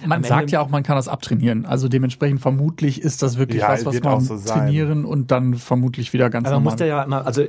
Man 0.05 0.19
Am 0.19 0.23
sagt 0.23 0.41
Ende- 0.43 0.53
ja 0.53 0.61
auch, 0.61 0.69
man 0.69 0.83
kann 0.83 0.95
das 0.95 1.07
abtrainieren. 1.07 1.65
Also 1.65 1.87
dementsprechend 1.89 2.39
vermutlich 2.41 3.01
ist 3.01 3.21
das 3.21 3.37
wirklich 3.37 3.61
Ja, 3.61 3.69
was, 3.69 3.85
was 3.85 4.01
man 4.01 4.21
so 4.21 4.37
trainieren 4.37 5.03
und 5.05 5.29
dann 5.31 5.55
vermutlich 5.55 6.13
wieder 6.13 6.29
ganz 6.29 6.47
Aber 6.47 6.55
man 6.55 6.63
normal. 6.63 6.71
musste 6.73 6.85
ja 6.87 7.03
immer, 7.03 7.25
also 7.25 7.43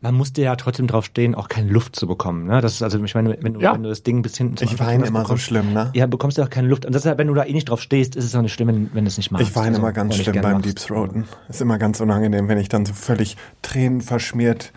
man 0.00 0.14
musste 0.14 0.40
ja 0.42 0.56
trotzdem 0.56 0.86
drauf 0.86 1.04
stehen, 1.04 1.34
auch 1.34 1.48
keine 1.48 1.70
Luft 1.70 1.94
zu 1.96 2.06
bekommen. 2.06 2.46
Ne? 2.46 2.60
Das 2.60 2.72
ist 2.74 2.82
also, 2.82 3.02
ich 3.02 3.14
meine, 3.14 3.36
wenn 3.42 3.54
du, 3.54 3.60
Ja. 3.60 3.74
wenn 3.74 3.82
du 3.82 3.88
das 3.90 4.02
Ding 4.02 4.22
bis 4.22 4.36
hinten 4.36 4.56
zum 4.56 4.66
Ich 4.68 4.78
weine 4.80 5.06
immer 5.06 5.18
so 5.18 5.22
bekommst, 5.24 5.44
schlimm, 5.44 5.72
ne? 5.74 5.90
Ja, 5.94 6.06
bekommst 6.06 6.38
du 6.38 6.42
auch 6.42 6.50
keine 6.50 6.68
Luft. 6.68 6.86
Und 6.86 6.94
deshalb, 6.94 7.18
wenn 7.18 7.26
du 7.28 7.34
da 7.34 7.44
eh 7.44 7.52
nicht 7.52 7.68
drauf 7.68 7.82
stehst, 7.82 8.16
ist 8.16 8.24
es 8.24 8.34
auch 8.34 8.42
nicht 8.42 8.52
schlimm, 8.54 8.68
wenn, 8.68 8.90
wenn 8.94 9.04
du 9.04 9.08
es 9.08 9.16
nicht 9.18 9.30
machst. 9.30 9.46
Ich 9.48 9.54
weine 9.54 9.68
Also, 9.68 9.80
immer 9.82 9.92
ganz 9.92 10.16
schlimm 10.16 10.40
beim 10.40 10.52
machst. 10.54 10.64
Deep 10.66 10.76
Throaten. 10.76 11.24
Ist 11.48 11.60
immer 11.60 11.78
ganz 11.78 12.00
unangenehm, 12.00 12.48
wenn 12.48 12.58
ich 12.58 12.68
dann 12.70 12.86
so 12.86 12.94
völlig 12.94 13.36
tränenverschmiert 13.82 14.72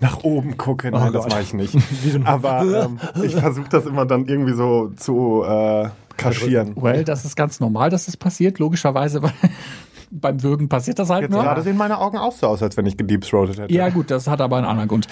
nach 0.00 0.22
oben 0.24 0.56
gucke. 0.56 0.90
Nein, 0.90 1.12
das 1.12 1.24
Gott. 1.24 1.32
mache 1.32 1.42
ich 1.42 1.52
nicht. 1.54 1.76
Aber 2.24 2.62
ähm, 2.86 2.98
ich 3.22 3.36
versuche 3.36 3.68
das 3.68 3.84
immer 3.86 4.06
dann 4.06 4.26
irgendwie 4.26 4.54
so 4.54 4.90
zu 4.96 5.44
äh, 5.46 5.88
kaschieren. 6.20 6.74
Well, 6.76 7.04
das 7.04 7.24
ist 7.24 7.36
ganz 7.36 7.60
normal, 7.60 7.90
dass 7.90 8.06
das 8.06 8.16
passiert. 8.16 8.58
Logischerweise, 8.58 9.22
weil 9.22 9.32
beim 10.10 10.42
Würgen 10.42 10.68
passiert 10.68 10.98
das 10.98 11.08
halt 11.10 11.22
Jetzt 11.22 11.30
nur. 11.32 11.42
gerade 11.42 11.62
sehen 11.62 11.76
meine 11.76 11.98
Augen 11.98 12.18
auch 12.18 12.32
so 12.32 12.46
aus, 12.48 12.62
als 12.62 12.76
wenn 12.76 12.86
ich 12.86 12.96
gedeepthroatet 12.96 13.58
hätte. 13.60 13.74
Ja 13.74 13.88
gut, 13.90 14.10
das 14.10 14.26
hat 14.26 14.40
aber 14.40 14.56
einen 14.56 14.66
anderen 14.66 14.88
Grund. 14.88 15.06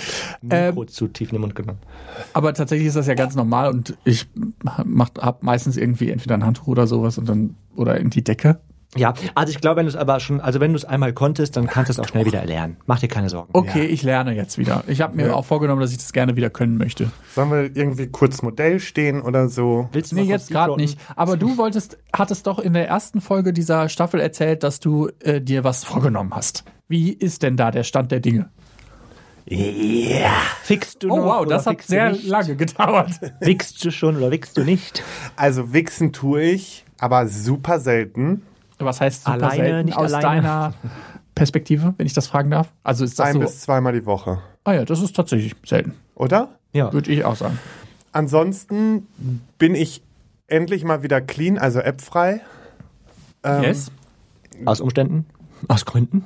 Ähm, 0.50 0.68
Mikro 0.74 0.84
zu 0.86 1.08
tief 1.08 1.30
in 1.30 1.36
den 1.36 1.42
Mund 1.42 1.54
genommen. 1.54 1.78
aber 2.32 2.52
tatsächlich 2.54 2.88
ist 2.88 2.96
das 2.96 3.06
ja 3.06 3.14
ganz 3.14 3.36
normal 3.36 3.70
und 3.70 3.96
ich 4.04 4.26
mach, 4.84 5.10
hab 5.18 5.42
meistens 5.42 5.76
irgendwie 5.76 6.10
entweder 6.10 6.34
ein 6.34 6.44
Handtuch 6.44 6.66
oder 6.66 6.86
sowas 6.86 7.16
und 7.18 7.28
dann 7.28 7.54
oder 7.76 7.98
in 7.98 8.10
die 8.10 8.24
Decke. 8.24 8.58
Ja, 8.96 9.12
also 9.34 9.50
ich 9.50 9.60
glaube, 9.60 9.76
wenn 9.76 9.84
du 9.86 9.90
es 9.90 9.96
aber 9.96 10.18
schon, 10.18 10.40
also 10.40 10.60
wenn 10.60 10.72
du 10.72 10.76
es 10.76 10.84
einmal 10.86 11.12
konntest, 11.12 11.56
dann 11.58 11.66
kannst 11.66 11.90
du 11.90 11.92
es 11.92 11.98
auch 12.00 12.08
schnell 12.08 12.24
wieder 12.24 12.40
erlernen. 12.40 12.78
Mach 12.86 12.98
dir 12.98 13.08
keine 13.08 13.28
Sorgen. 13.28 13.50
Okay, 13.52 13.84
ich 13.84 14.02
lerne 14.02 14.34
jetzt 14.34 14.56
wieder. 14.56 14.82
Ich 14.86 15.02
habe 15.02 15.14
mir 15.14 15.26
Ja. 15.26 15.34
auch 15.34 15.44
vorgenommen, 15.44 15.82
dass 15.82 15.90
ich 15.92 15.98
das 15.98 16.12
gerne 16.14 16.36
wieder 16.36 16.48
können 16.48 16.78
möchte. 16.78 17.10
Sollen 17.34 17.50
wir 17.50 17.76
irgendwie 17.76 18.06
kurz 18.06 18.40
Modell 18.40 18.80
stehen 18.80 19.20
oder 19.20 19.48
so? 19.48 19.90
Willst 19.92 20.12
du 20.12 20.16
Nee, 20.16 20.22
jetzt 20.22 20.50
gerade 20.50 20.74
nicht. 20.76 20.98
Aber 21.16 21.36
du 21.36 21.58
wolltest, 21.58 21.98
hattest 22.14 22.46
doch 22.46 22.58
in 22.58 22.72
der 22.72 22.88
ersten 22.88 23.20
Folge 23.20 23.52
dieser 23.52 23.90
Staffel 23.90 24.20
erzählt, 24.20 24.62
dass 24.62 24.80
du 24.80 25.10
äh, 25.20 25.42
dir 25.42 25.64
was 25.64 25.84
vorgenommen 25.84 26.32
hast. 26.34 26.64
Wie 26.88 27.12
ist 27.12 27.42
denn 27.42 27.58
da 27.58 27.70
der 27.70 27.82
Stand 27.84 28.10
der 28.10 28.20
Dinge? 28.20 28.48
Fickst 30.62 31.02
du 31.02 31.10
Oh 31.10 31.16
noch 31.16 31.24
wow, 31.24 31.40
oder 31.42 31.56
das 31.56 31.66
hat 31.66 31.82
sehr 31.82 32.12
lange 32.12 32.56
gedauert. 32.56 33.12
Wickst 33.40 33.82
du 33.84 33.90
schon 33.90 34.16
oder 34.16 34.30
wickst 34.30 34.56
du 34.56 34.64
nicht? 34.64 35.02
Also 35.36 35.72
wichsen 35.72 36.12
tue 36.12 36.42
ich, 36.42 36.84
aber 36.98 37.26
super 37.28 37.80
selten. 37.80 38.42
Was 38.78 39.00
heißt 39.00 39.24
super 39.24 39.34
Alleine, 39.34 39.54
selten 39.64 39.84
nicht 39.86 39.96
aus 39.98 40.12
alleine? 40.12 40.42
deiner 40.42 40.74
Perspektive, 41.34 41.94
wenn 41.96 42.06
ich 42.06 42.12
das 42.14 42.26
fragen 42.26 42.50
darf? 42.50 42.72
Also 42.82 43.04
ist 43.04 43.18
das 43.18 43.26
Ein 43.28 43.32
so? 43.34 43.40
bis 43.40 43.60
zweimal 43.60 43.92
die 43.92 44.06
Woche. 44.06 44.38
Ah 44.64 44.72
ja, 44.72 44.84
das 44.84 45.00
ist 45.02 45.14
tatsächlich 45.16 45.54
selten, 45.66 45.94
Oder? 46.14 46.50
Ja. 46.72 46.92
würde 46.92 47.10
ich 47.10 47.24
auch 47.24 47.36
sagen. 47.36 47.58
ansonsten 48.12 49.06
bin 49.58 49.74
ich 49.74 50.02
endlich 50.48 50.84
mal 50.84 51.02
wieder 51.02 51.20
clean, 51.20 51.58
also 51.58 51.80
appfrei. 51.80 52.40
Ähm, 53.42 53.62
Yes. 53.62 53.90
Aus 54.64 54.80
Umständen? 54.80 55.26
Aus 55.68 55.84
Gründen? 55.84 56.24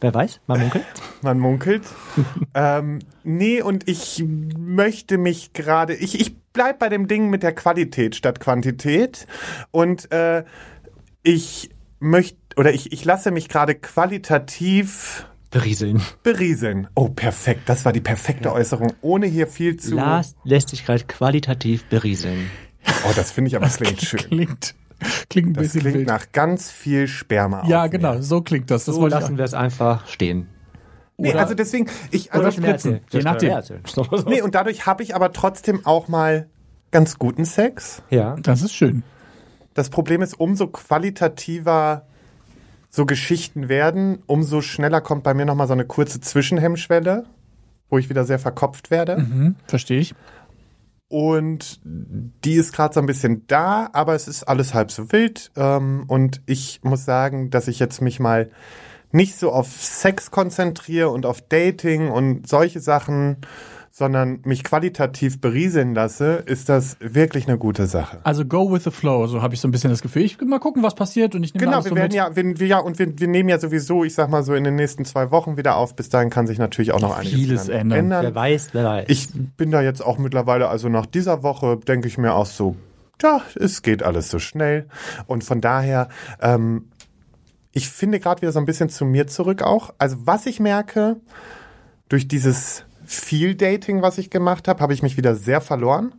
Wer 0.00 0.12
weiß? 0.12 0.40
Man 0.48 0.60
munkelt. 0.60 0.84
Man 1.22 1.38
munkelt. 1.38 1.82
ähm, 2.54 2.98
nee, 3.22 3.62
und 3.62 3.88
ich 3.88 4.24
möchte 4.26 5.16
mich 5.16 5.52
gerade, 5.52 5.94
ich, 5.94 6.20
ich 6.20 6.36
bleib 6.52 6.80
bei 6.80 6.88
dem 6.88 7.06
Ding 7.06 7.30
mit 7.30 7.42
der 7.44 7.54
Qualität 7.54 8.16
statt 8.16 8.40
Quantität. 8.40 9.26
Und 9.70 10.10
äh, 10.10 10.44
ich 11.22 11.70
möchte, 12.00 12.36
oder 12.56 12.72
ich, 12.72 12.92
ich 12.92 13.04
lasse 13.04 13.30
mich 13.30 13.48
gerade 13.48 13.74
qualitativ 13.74 15.26
Berieseln. 15.50 16.00
berieseln. 16.22 16.88
Oh, 16.94 17.08
perfekt. 17.08 17.62
Das 17.66 17.84
war 17.84 17.92
die 17.92 18.00
perfekte 18.00 18.52
Äußerung, 18.52 18.92
ohne 19.02 19.26
hier 19.26 19.46
viel 19.46 19.76
zu. 19.76 19.94
Lars 19.96 20.34
lässt 20.44 20.70
sich 20.70 20.84
gerade 20.86 21.04
qualitativ 21.04 21.84
berieseln. 21.84 22.50
Oh, 23.06 23.12
das 23.14 23.30
finde 23.32 23.48
ich 23.48 23.56
aber 23.56 23.68
klingt 23.68 24.00
schön. 24.00 24.18
Klingt, 24.20 24.74
klingt 25.28 25.48
ein 25.50 25.54
Das 25.54 25.64
bisschen 25.64 25.80
klingt 25.82 25.96
wild. 25.98 26.08
nach 26.08 26.32
ganz 26.32 26.70
viel 26.70 27.06
Sperma. 27.06 27.64
ja, 27.66 27.82
mir. 27.82 27.90
genau, 27.90 28.20
so 28.22 28.40
klingt 28.40 28.70
das. 28.70 28.86
Das 28.86 28.94
So 28.94 29.06
lassen 29.06 29.36
wir 29.36 29.44
es 29.44 29.54
einfach 29.54 30.06
stehen. 30.08 30.48
Nee, 31.18 31.30
Oder- 31.32 31.40
also 31.40 31.54
deswegen, 31.54 31.86
ich, 32.10 32.32
Oder 32.34 32.46
also, 32.46 32.60
spritzen. 32.62 33.00
Je 33.10 33.20
nachdem. 33.20 33.58
nee, 34.26 34.40
und 34.40 34.54
dadurch 34.54 34.86
habe 34.86 35.02
ich 35.02 35.14
aber 35.14 35.32
trotzdem 35.32 35.84
auch 35.84 36.08
mal 36.08 36.48
ganz 36.90 37.18
guten 37.18 37.44
Sex. 37.44 38.02
Ja. 38.10 38.36
Das 38.42 38.62
ist 38.62 38.72
schön. 38.74 39.02
Das 39.74 39.90
Problem 39.90 40.22
ist, 40.22 40.38
umso 40.38 40.66
qualitativer 40.66 42.06
so 42.90 43.06
Geschichten 43.06 43.68
werden, 43.68 44.22
umso 44.26 44.60
schneller 44.60 45.00
kommt 45.00 45.22
bei 45.22 45.32
mir 45.32 45.46
nochmal 45.46 45.66
so 45.66 45.72
eine 45.72 45.86
kurze 45.86 46.20
Zwischenhemmschwelle, 46.20 47.24
wo 47.88 47.98
ich 47.98 48.10
wieder 48.10 48.24
sehr 48.24 48.38
verkopft 48.38 48.90
werde. 48.90 49.18
Mhm, 49.18 49.56
verstehe 49.66 50.00
ich. 50.00 50.14
Und 51.08 51.80
die 51.84 52.54
ist 52.54 52.72
gerade 52.72 52.94
so 52.94 53.00
ein 53.00 53.06
bisschen 53.06 53.46
da, 53.46 53.90
aber 53.92 54.14
es 54.14 54.28
ist 54.28 54.44
alles 54.44 54.72
halb 54.72 54.90
so 54.90 55.12
wild. 55.12 55.50
Ähm, 55.56 56.04
und 56.08 56.42
ich 56.46 56.80
muss 56.82 57.04
sagen, 57.04 57.50
dass 57.50 57.68
ich 57.68 57.78
jetzt 57.78 58.00
mich 58.00 58.18
mal 58.18 58.50
nicht 59.10 59.38
so 59.38 59.52
auf 59.52 59.68
Sex 59.70 60.30
konzentriere 60.30 61.10
und 61.10 61.26
auf 61.26 61.42
Dating 61.42 62.10
und 62.10 62.48
solche 62.48 62.80
Sachen, 62.80 63.36
sondern 64.02 64.40
mich 64.42 64.64
qualitativ 64.64 65.40
berieseln 65.40 65.94
lasse, 65.94 66.42
ist 66.46 66.68
das 66.68 66.96
wirklich 66.98 67.46
eine 67.46 67.56
gute 67.56 67.86
Sache. 67.86 68.18
Also 68.24 68.44
go 68.44 68.72
with 68.72 68.82
the 68.82 68.90
flow, 68.90 69.28
so 69.28 69.42
habe 69.42 69.54
ich 69.54 69.60
so 69.60 69.68
ein 69.68 69.70
bisschen 69.70 69.90
das 69.90 70.02
Gefühl. 70.02 70.22
Ich 70.22 70.40
will 70.40 70.48
mal 70.48 70.58
gucken, 70.58 70.82
was 70.82 70.96
passiert 70.96 71.36
und 71.36 71.44
ich 71.44 71.54
nehme 71.54 71.66
Genau, 71.66 71.76
alles 71.76 71.84
wir 71.84 71.90
so 71.90 71.94
werden 71.94 72.08
mit. 72.08 72.14
ja, 72.14 72.34
wir, 72.34 72.58
wir, 72.58 72.66
ja, 72.66 72.78
und 72.80 72.98
wir, 72.98 73.16
wir 73.16 73.28
nehmen 73.28 73.48
ja 73.48 73.60
sowieso, 73.60 74.02
ich 74.02 74.12
sag 74.14 74.28
mal 74.28 74.42
so 74.42 74.54
in 74.54 74.64
den 74.64 74.74
nächsten 74.74 75.04
zwei 75.04 75.30
Wochen 75.30 75.56
wieder 75.56 75.76
auf. 75.76 75.94
Bis 75.94 76.08
dahin 76.08 76.30
kann 76.30 76.48
sich 76.48 76.58
natürlich 76.58 76.90
auch 76.90 77.00
noch 77.00 77.16
einiges 77.16 77.38
Vieles 77.38 77.66
dran 77.66 77.92
ändern. 77.92 78.24
Wer 78.24 78.34
weiß, 78.34 78.70
wer 78.72 78.84
weiß. 78.84 79.04
Ich 79.06 79.28
bin 79.56 79.70
da 79.70 79.82
jetzt 79.82 80.04
auch 80.04 80.18
mittlerweile, 80.18 80.68
also 80.68 80.88
nach 80.88 81.06
dieser 81.06 81.44
Woche 81.44 81.76
denke 81.76 82.08
ich 82.08 82.18
mir 82.18 82.34
auch 82.34 82.46
so, 82.46 82.74
ja, 83.22 83.40
es 83.54 83.82
geht 83.82 84.02
alles 84.02 84.30
so 84.30 84.40
schnell. 84.40 84.88
Und 85.28 85.44
von 85.44 85.60
daher, 85.60 86.08
ähm, 86.40 86.88
ich 87.70 87.88
finde 87.88 88.18
gerade 88.18 88.42
wieder 88.42 88.50
so 88.50 88.58
ein 88.58 88.66
bisschen 88.66 88.88
zu 88.88 89.04
mir 89.04 89.28
zurück 89.28 89.62
auch. 89.62 89.94
Also 89.98 90.16
was 90.24 90.46
ich 90.46 90.58
merke, 90.58 91.20
durch 92.08 92.26
dieses 92.26 92.84
viel 93.20 93.54
Dating, 93.54 94.02
was 94.02 94.18
ich 94.18 94.30
gemacht 94.30 94.68
habe, 94.68 94.80
habe 94.80 94.92
ich 94.94 95.02
mich 95.02 95.16
wieder 95.16 95.34
sehr 95.34 95.60
verloren 95.60 96.14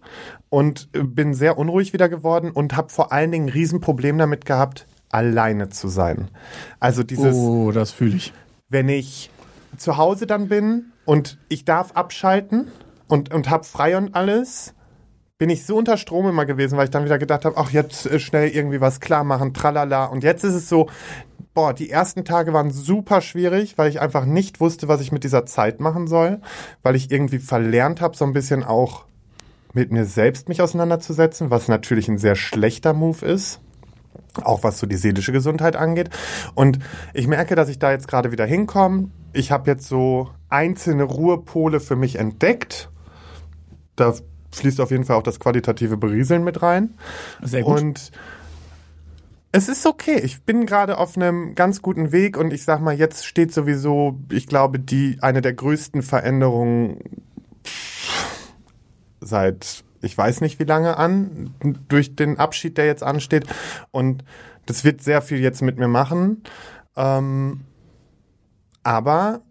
und 0.50 0.90
äh, 0.94 1.04
bin 1.04 1.34
sehr 1.34 1.58
unruhig 1.58 1.94
wieder 1.94 2.10
geworden 2.10 2.52
und 2.52 2.76
habe 2.76 2.90
vor 2.90 3.12
allen 3.12 3.32
Dingen 3.32 3.48
ein 3.48 3.54
Riesenproblem 3.54 4.18
damit 4.18 4.46
gehabt, 4.46 4.88
alleine 5.10 5.70
zu 5.70 5.88
sein. 5.88 6.30
Also 6.80 7.04
dieses 7.04 7.36
Oh, 7.36 7.72
das 7.72 7.92
fühle 7.92 8.16
ich. 8.16 8.34
wenn 8.70 8.90
ich 8.90 9.30
zu 9.78 9.98
Hause 9.98 10.28
dann 10.28 10.48
bin 10.48 10.92
und 11.06 11.38
ich 11.50 11.66
darf 11.66 11.92
abschalten 11.94 12.72
und, 13.08 13.34
und 13.34 13.50
hab 13.50 13.66
frei 13.66 13.98
und 13.98 14.16
alles, 14.16 14.74
bin 15.38 15.50
ich 15.50 15.66
so 15.66 15.76
unter 15.76 15.98
Strom 15.98 16.30
immer 16.30 16.46
gewesen, 16.46 16.78
weil 16.78 16.86
ich 16.86 16.92
dann 16.92 17.06
wieder 17.06 17.18
gedacht 17.18 17.44
habe, 17.44 17.58
ach, 17.58 17.72
jetzt 17.72 18.06
äh, 18.06 18.20
schnell 18.20 18.50
irgendwie 18.50 18.82
was 18.82 19.00
klar 19.00 19.24
machen, 19.24 19.54
tralala. 19.54 20.06
Und 20.06 20.24
jetzt 20.24 20.44
ist 20.44 20.54
es 20.54 20.70
so, 20.70 20.90
boah, 21.54 21.74
die 21.74 21.90
ersten 21.90 22.26
Tage 22.26 22.54
waren 22.54 22.72
super 22.72 23.22
schwierig, 23.22 23.78
weil 23.78 23.90
ich 23.90 24.02
einfach 24.02 24.26
nicht 24.26 24.60
wusste, 24.60 24.88
was 24.88 25.02
ich 25.02 25.12
mit 25.12 25.24
dieser 25.24 25.46
Zeit 25.46 25.80
machen 25.80 26.08
soll, 26.08 26.42
weil 26.82 26.96
ich 26.96 27.12
irgendwie 27.12 27.40
verlernt 27.40 28.02
habe, 28.02 28.18
so 28.18 28.26
ein 28.26 28.34
bisschen 28.34 28.64
auch 28.64 29.06
mit 29.74 29.92
mir 29.92 30.06
selbst 30.06 30.50
mich 30.50 30.62
auseinanderzusetzen, 30.62 31.50
was 31.50 31.68
natürlich 31.68 32.08
ein 32.08 32.18
sehr 32.18 32.36
schlechter 32.36 32.94
Move 32.94 33.26
ist 33.26 33.60
auch 34.42 34.64
was 34.64 34.80
so 34.80 34.88
die 34.88 34.96
seelische 34.96 35.32
Gesundheit 35.32 35.76
angeht. 35.76 36.10
Und 36.56 36.80
ich 37.14 37.28
merke, 37.28 37.56
dass 37.56 37.70
ich 37.70 37.80
da 37.80 37.92
jetzt 37.92 38.08
gerade 38.08 38.32
wieder 38.32 38.46
hinkomme. 38.46 39.10
Ich 39.32 39.52
habe 39.52 39.70
jetzt 39.70 39.88
so 39.88 40.30
einzelne 40.50 41.04
Ruhepole 41.04 41.80
für 41.80 41.96
mich 41.96 42.18
entdeckt. 42.18 42.90
Da 43.96 44.14
fließt 44.52 44.82
auf 44.82 44.92
jeden 44.92 45.04
Fall 45.04 45.18
auch 45.18 45.24
das 45.24 45.40
qualitative 45.40 45.98
Berieseln 45.98 46.44
mit 46.44 46.62
rein. 46.62 46.96
Sehr 47.42 47.64
gut. 47.64 47.82
Und 47.82 48.12
es 49.54 49.70
ist 49.70 49.86
okay. 49.86 50.20
Ich 50.20 50.44
bin 50.44 50.66
gerade 50.66 50.98
auf 50.98 51.16
einem 51.16 51.56
ganz 51.56 51.82
guten 51.82 52.12
Weg 52.12 52.38
und 52.38 52.52
ich 52.52 52.64
sag 52.66 52.82
mal, 52.82 52.94
jetzt 52.94 53.26
steht 53.26 53.54
sowieso, 53.54 54.20
ich 54.30 54.48
glaube, 54.48 54.80
die 54.80 55.20
eine 55.22 55.42
der 55.42 55.54
größten 55.54 56.02
Veränderungen 56.02 57.00
seit 59.22 59.86
ich 60.04 60.18
weiß 60.18 60.42
nicht 60.42 60.60
wie 60.60 60.66
lange 60.66 60.98
an, 60.98 61.54
durch 61.88 62.16
den 62.16 62.38
Abschied, 62.38 62.78
der 62.78 62.86
jetzt 62.86 63.04
ansteht. 63.04 63.46
Und 63.92 64.24
das 64.66 64.84
wird 64.84 65.02
sehr 65.02 65.22
viel 65.22 65.40
jetzt 65.40 65.62
mit 65.62 65.80
mir 65.80 65.88
machen. 65.88 66.44
Ähm, 66.98 67.62
aber 68.84 69.42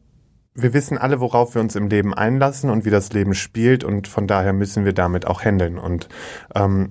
wir 0.54 0.74
wissen 0.74 0.98
alle, 0.98 1.20
worauf 1.20 1.54
wir 1.54 1.62
uns 1.62 1.74
im 1.74 1.88
Leben 1.88 2.12
einlassen 2.12 2.68
und 2.68 2.84
wie 2.84 2.90
das 2.90 3.12
Leben 3.14 3.34
spielt. 3.34 3.82
Und 3.82 4.08
von 4.08 4.26
daher 4.26 4.52
müssen 4.52 4.84
wir 4.84 4.92
damit 4.92 5.26
auch 5.26 5.42
handeln. 5.42 5.78
Und 5.78 6.08
ähm, 6.54 6.90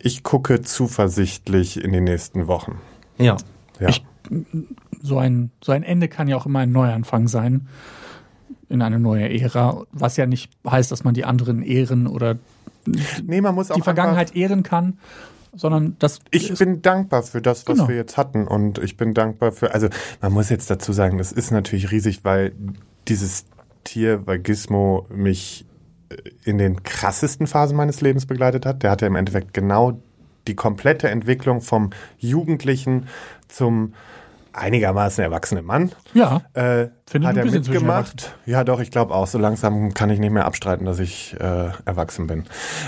ich 0.00 0.22
gucke 0.22 0.60
zuversichtlich 0.62 1.82
in 1.82 1.92
die 1.92 2.00
nächsten 2.00 2.46
Wochen. 2.46 2.78
Ja. 3.18 3.36
Ja. 3.80 3.88
Ich- 3.88 4.04
So 5.00 5.16
ein, 5.18 5.50
so 5.62 5.70
ein 5.72 5.84
Ende 5.84 6.08
kann 6.08 6.26
ja 6.28 6.36
auch 6.36 6.44
immer 6.46 6.58
ein 6.58 6.72
Neuanfang 6.72 7.28
sein. 7.28 7.68
In 8.68 8.82
eine 8.82 8.98
neue 8.98 9.28
Ära. 9.40 9.84
Was 9.92 10.16
ja 10.16 10.26
nicht 10.26 10.50
heißt, 10.68 10.90
dass 10.90 11.04
man 11.04 11.14
die 11.14 11.24
anderen 11.24 11.62
ehren 11.62 12.06
oder 12.08 12.36
nee, 13.24 13.40
man 13.40 13.54
muss 13.54 13.68
die 13.68 13.80
Vergangenheit 13.80 14.34
ehren 14.34 14.62
kann, 14.64 14.98
sondern 15.54 15.96
das 16.00 16.18
ich 16.32 16.52
bin 16.58 16.82
dankbar 16.82 17.22
für 17.22 17.40
das, 17.40 17.66
was 17.66 17.76
Genau. 17.76 17.88
wir 17.88 17.94
jetzt 17.96 18.16
hatten. 18.16 18.46
Und 18.48 18.78
ich 18.78 18.96
bin 18.96 19.14
dankbar 19.14 19.52
für, 19.52 19.72
also 19.72 19.88
man 20.20 20.32
muss 20.32 20.50
jetzt 20.50 20.68
dazu 20.68 20.92
sagen, 20.92 21.16
das 21.18 21.32
ist 21.32 21.50
natürlich 21.52 21.90
riesig, 21.92 22.24
weil 22.24 22.52
dieses 23.06 23.46
Tier, 23.84 24.26
weil 24.26 24.40
Gizmo 24.40 25.06
mich 25.10 25.64
in 26.44 26.58
den 26.58 26.82
krassesten 26.82 27.46
Phasen 27.46 27.76
meines 27.76 28.00
Lebens 28.00 28.26
begleitet 28.26 28.66
hat. 28.66 28.82
Der 28.82 28.90
hatte 28.90 29.06
im 29.06 29.16
Endeffekt 29.16 29.54
genau 29.54 30.00
die 30.46 30.54
komplette 30.54 31.08
Entwicklung 31.08 31.60
vom 31.60 31.90
Jugendlichen 32.18 33.08
zum 33.48 33.94
einigermaßen 34.52 35.22
erwachsenen 35.22 35.64
Mann. 35.64 35.92
ja, 36.14 36.42
Äh, 36.54 36.88
hat 37.22 37.36
er 37.36 37.44
mitgemacht? 37.44 38.36
Ja, 38.46 38.64
doch, 38.64 38.80
ich 38.80 38.90
glaube 38.90 39.14
auch. 39.14 39.26
So 39.26 39.38
langsam 39.38 39.94
kann 39.94 40.10
ich 40.10 40.18
nicht 40.18 40.32
mehr 40.32 40.46
abstreiten, 40.46 40.84
dass 40.84 40.98
ich 40.98 41.36
äh, 41.38 41.70
erwachsen 41.84 42.26
bin. 42.26 42.44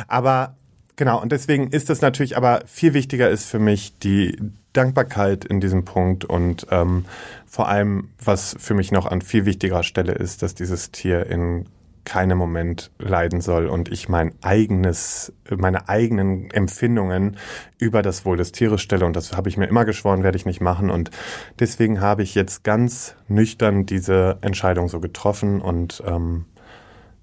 Aber 0.09 0.57
genau, 0.97 1.21
und 1.21 1.33
deswegen 1.33 1.69
ist 1.69 1.91
es 1.91 2.01
natürlich, 2.01 2.37
aber 2.37 2.63
viel 2.67 2.95
wichtiger 2.95 3.31
ist 3.31 3.49
für 3.49 3.59
mich 3.59 3.99
die 3.99 4.37
Dankbarkeit 4.73 5.45
in 5.45 5.61
diesem 5.61 5.85
Punkt 5.85 6.25
und 6.25 6.67
ähm, 6.71 7.05
vor 7.47 7.69
allem, 7.69 8.11
was 8.25 8.57
für 8.59 8.75
mich 8.75 8.93
noch 8.93 9.07
an 9.07 9.21
viel 9.21 9.45
wichtigerer 9.45 9.83
Stelle 9.83 10.13
ist, 10.13 10.43
dass 10.43 10.55
dieses 10.55 10.93
Tier 10.93 11.27
in 11.27 11.67
keinem 12.05 12.39
Moment 12.39 12.91
leiden 12.99 13.41
soll. 13.41 13.67
Und 13.67 13.91
ich 13.91 14.09
mein 14.09 14.33
eigenes, 14.43 15.33
meine 15.49 15.89
eigenen 15.89 16.51
Empfindungen 16.51 17.37
über 17.79 18.03
das 18.03 18.25
Wohl 18.25 18.37
des 18.37 18.53
Tieres 18.53 18.81
stelle. 18.81 19.07
Und 19.07 19.17
das 19.17 19.33
habe 19.33 19.49
ich 19.49 19.57
mir 19.57 19.67
immer 19.67 19.85
geschworen, 19.85 20.23
werde 20.23 20.37
ich 20.37 20.47
nicht 20.47 20.61
machen. 20.61 20.91
Und 20.91 21.11
deswegen 21.59 22.01
habe 22.01 22.23
ich 22.23 22.35
jetzt 22.35 22.65
ganz 22.65 23.15
nüchtern 23.29 23.87
diese 23.87 24.39
Entscheidung 24.41 24.89
so 24.89 25.01
getroffen. 25.01 25.61
Und 25.61 26.03
ähm, 26.07 26.47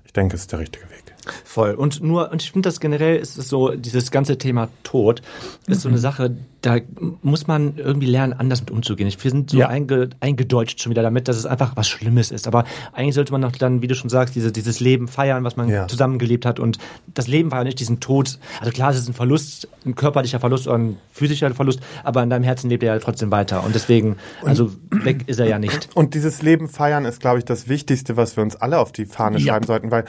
ich 0.06 0.14
denke, 0.14 0.36
es 0.36 0.42
ist 0.42 0.52
der 0.52 0.60
richtige 0.60 0.90
Weg. 0.90 0.97
Voll. 1.46 1.72
Und 1.72 2.02
nur, 2.04 2.32
und 2.32 2.42
ich 2.42 2.52
finde 2.52 2.68
das 2.68 2.80
generell 2.80 3.18
ist 3.18 3.38
es 3.38 3.50
so, 3.50 3.72
dieses 3.72 4.12
ganze 4.12 4.38
Thema 4.38 4.70
Tod 4.84 5.22
ist 5.68 5.82
so 5.82 5.90
eine 5.90 5.98
Sache, 5.98 6.36
da 6.62 6.78
muss 7.22 7.48
man 7.48 7.78
irgendwie 7.78 8.08
lernen, 8.08 8.34
anders 8.34 8.60
mit 8.62 8.72
umzugehen. 8.72 9.08
Ich, 9.08 9.24
wir 9.24 9.30
sind 9.32 9.52
so 9.52 9.58
Ja. 9.58 9.68
einge, 9.70 10.10
eingedeutscht 10.20 10.82
schon 10.82 10.90
wieder 10.90 11.04
damit, 11.04 11.28
dass 11.28 11.38
es 11.38 11.46
einfach 11.46 11.76
was 11.76 11.88
Schlimmes 11.88 12.32
ist. 12.32 12.48
Aber 12.48 12.66
eigentlich 12.94 13.16
sollte 13.16 13.32
man 13.32 13.42
doch 13.44 13.52
dann, 13.52 13.82
wie 13.82 13.88
du 13.88 13.96
schon 13.96 14.10
sagst, 14.10 14.36
diese, 14.36 14.52
dieses 14.52 14.80
Leben 14.80 15.08
feiern, 15.08 15.44
was 15.44 15.56
man 15.56 15.70
Ja. 15.70 15.88
zusammengelebt 15.88 16.46
hat. 16.46 16.60
Und 16.60 16.78
das 17.14 17.28
Leben 17.28 17.52
war 17.52 17.60
ja 17.60 17.64
nicht 17.66 17.80
diesen 17.80 18.00
Tod. 18.00 18.40
Also 18.60 18.72
klar, 18.72 18.90
es 18.92 18.98
ist 18.98 19.08
ein 19.08 19.14
Verlust, 19.14 19.68
ein 19.86 19.96
körperlicher 19.96 20.40
Verlust 20.40 20.68
oder 20.68 20.78
ein 20.80 20.98
physischer 21.12 21.54
Verlust, 21.54 21.80
aber 22.04 22.24
in 22.24 22.30
deinem 22.30 22.44
Herzen 22.44 22.70
lebt 22.70 22.84
er 22.84 22.96
ja 22.96 23.00
trotzdem 23.00 23.32
weiter. 23.32 23.64
Und 23.64 23.76
deswegen, 23.76 24.18
also 24.44 24.72
weg 24.90 25.24
ist 25.28 25.40
er 25.40 25.46
ja 25.48 25.60
nicht. 25.60 25.90
Und 25.94 26.16
dieses 26.16 26.42
Leben 26.42 26.68
feiern 26.68 27.06
ist, 27.06 27.20
glaube 27.22 27.38
ich, 27.40 27.46
das 27.46 27.70
Wichtigste, 27.70 28.18
was 28.18 28.36
wir 28.36 28.44
uns 28.44 28.56
alle 28.56 28.80
auf 28.80 28.92
die 28.92 29.06
Fahne 29.06 29.38
Ja. 29.38 29.54
schreiben 29.54 29.66
sollten, 29.68 29.92
weil 29.92 30.06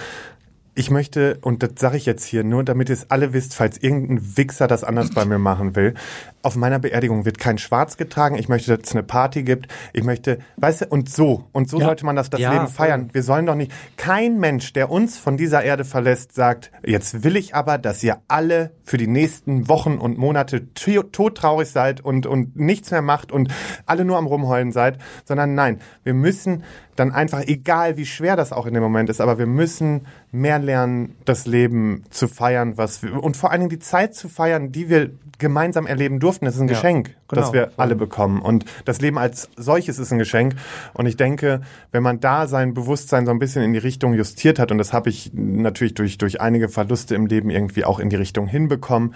ich 0.78 0.92
möchte, 0.92 1.38
und 1.42 1.64
das 1.64 1.70
sage 1.78 1.96
ich 1.96 2.06
jetzt 2.06 2.24
hier 2.24 2.44
nur, 2.44 2.62
damit 2.62 2.88
ihr 2.88 2.92
es 2.92 3.10
alle 3.10 3.32
wisst, 3.32 3.54
falls 3.56 3.78
irgendein 3.78 4.36
Wichser 4.36 4.68
das 4.68 4.84
anders 4.84 5.10
bei 5.10 5.24
mir 5.24 5.38
machen 5.40 5.74
will, 5.74 5.94
auf 6.42 6.54
meiner 6.54 6.78
Beerdigung 6.78 7.24
wird 7.24 7.38
kein 7.40 7.58
Schwarz 7.58 7.96
getragen. 7.96 8.36
Ich 8.36 8.48
möchte, 8.48 8.76
dass 8.76 8.88
es 8.88 8.94
eine 8.94 9.02
Party 9.02 9.42
gibt. 9.42 9.66
Ich 9.92 10.04
möchte, 10.04 10.38
weißt 10.56 10.82
du, 10.82 10.86
und 10.86 11.10
so. 11.10 11.46
Und 11.50 11.68
so 11.68 11.80
Ja. 11.80 11.86
sollte 11.86 12.06
man 12.06 12.14
das, 12.14 12.30
das 12.30 12.40
Ja, 12.40 12.52
Leben 12.52 12.66
voll. 12.68 12.86
feiern. 12.86 13.10
Wir 13.12 13.24
sollen 13.24 13.44
doch 13.46 13.56
nicht, 13.56 13.72
kein 13.96 14.38
Mensch, 14.38 14.72
der 14.72 14.88
uns 14.88 15.18
von 15.18 15.36
dieser 15.36 15.64
Erde 15.64 15.84
verlässt, 15.84 16.32
sagt, 16.32 16.70
jetzt 16.86 17.24
will 17.24 17.34
ich 17.36 17.56
aber, 17.56 17.76
dass 17.76 18.00
ihr 18.04 18.18
alle 18.28 18.70
für 18.84 18.98
die 18.98 19.08
nächsten 19.08 19.66
Wochen 19.68 19.98
und 19.98 20.16
Monate 20.16 20.72
todtraurig 20.74 21.68
seid 21.68 22.00
und, 22.02 22.24
und 22.26 22.54
nichts 22.56 22.92
mehr 22.92 23.02
macht 23.02 23.32
und 23.32 23.48
alle 23.84 24.04
nur 24.04 24.16
am 24.16 24.26
Rumheulen 24.26 24.70
seid, 24.70 24.98
sondern 25.24 25.54
nein, 25.56 25.80
wir 26.04 26.14
müssen 26.14 26.62
dann 26.98 27.12
einfach, 27.12 27.42
egal 27.46 27.96
wie 27.96 28.06
schwer 28.06 28.34
das 28.34 28.52
auch 28.52 28.66
in 28.66 28.74
dem 28.74 28.82
Moment 28.82 29.08
ist, 29.08 29.20
aber 29.20 29.38
wir 29.38 29.46
müssen 29.46 30.06
mehr 30.32 30.58
lernen, 30.58 31.14
das 31.24 31.46
Leben 31.46 32.04
zu 32.10 32.26
feiern, 32.26 32.76
was 32.76 33.02
wir, 33.02 33.22
und 33.22 33.36
vor 33.36 33.50
allen 33.52 33.60
Dingen 33.60 33.70
die 33.70 33.78
Zeit 33.78 34.14
zu 34.14 34.28
feiern, 34.28 34.72
die 34.72 34.88
wir 34.88 35.10
gemeinsam 35.38 35.86
erleben 35.86 36.18
durften. 36.18 36.44
Das 36.46 36.56
ist 36.56 36.60
ein 36.60 36.66
Ja, 36.68 36.74
Geschenk, 36.74 37.14
genau, 37.28 37.42
das 37.42 37.52
wir 37.52 37.66
voll. 37.66 37.72
alle 37.76 37.94
bekommen. 37.94 38.42
Und 38.42 38.64
das 38.84 39.00
Leben 39.00 39.18
als 39.18 39.48
solches 39.56 40.00
ist 40.00 40.12
ein 40.12 40.18
Geschenk. 40.18 40.56
Und 40.94 41.06
ich 41.06 41.16
denke, 41.16 41.60
wenn 41.92 42.02
man 42.02 42.18
da 42.18 42.48
sein 42.48 42.74
Bewusstsein 42.74 43.24
so 43.26 43.30
ein 43.30 43.38
bisschen 43.38 43.62
in 43.62 43.72
die 43.72 43.78
Richtung 43.78 44.14
justiert 44.14 44.58
hat, 44.58 44.72
und 44.72 44.78
das 44.78 44.92
habe 44.92 45.10
ich 45.10 45.30
natürlich 45.32 45.94
durch, 45.94 46.18
durch 46.18 46.40
einige 46.40 46.68
Verluste 46.68 47.14
im 47.14 47.26
Leben 47.26 47.50
irgendwie 47.50 47.84
auch 47.84 48.00
in 48.00 48.10
die 48.10 48.16
Richtung 48.16 48.48
hinbekommen, 48.48 49.14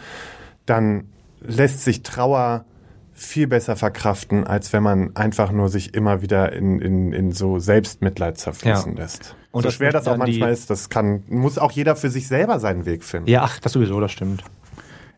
dann 0.67 1.09
lässt 1.41 1.83
sich 1.83 2.05
Trauer 2.05 2.65
viel 3.15 3.47
besser 3.47 3.77
verkraften, 3.77 4.45
als 4.47 4.73
wenn 4.73 4.83
man 4.83 5.15
einfach 5.17 5.53
nur 5.53 5.69
sich 5.69 5.95
immer 5.95 6.23
wieder 6.23 6.53
in, 6.53 6.81
in, 6.81 7.13
in 7.13 7.33
so 7.33 7.59
Selbstmitleid 7.59 8.39
zerfließen 8.39 8.95
Ja. 8.97 9.03
lässt. 9.03 9.37
Und 9.51 9.63
so 9.63 9.69
das 9.69 9.75
schwer 9.75 9.93
das 9.93 10.09
auch 10.09 10.17
manchmal 10.17 10.51
ist, 10.53 10.71
das 10.71 10.89
kann, 10.89 11.23
muss 11.29 11.59
auch 11.59 11.73
jeder 11.73 11.95
für 11.95 12.09
sich 12.09 12.27
selber 12.27 12.59
seinen 12.59 12.87
Weg 12.87 13.05
finden. 13.05 13.29
Ja, 13.29 13.43
ach, 13.43 13.61
das 13.61 13.73
sowieso, 13.73 14.01
das 14.01 14.11
stimmt. 14.13 14.43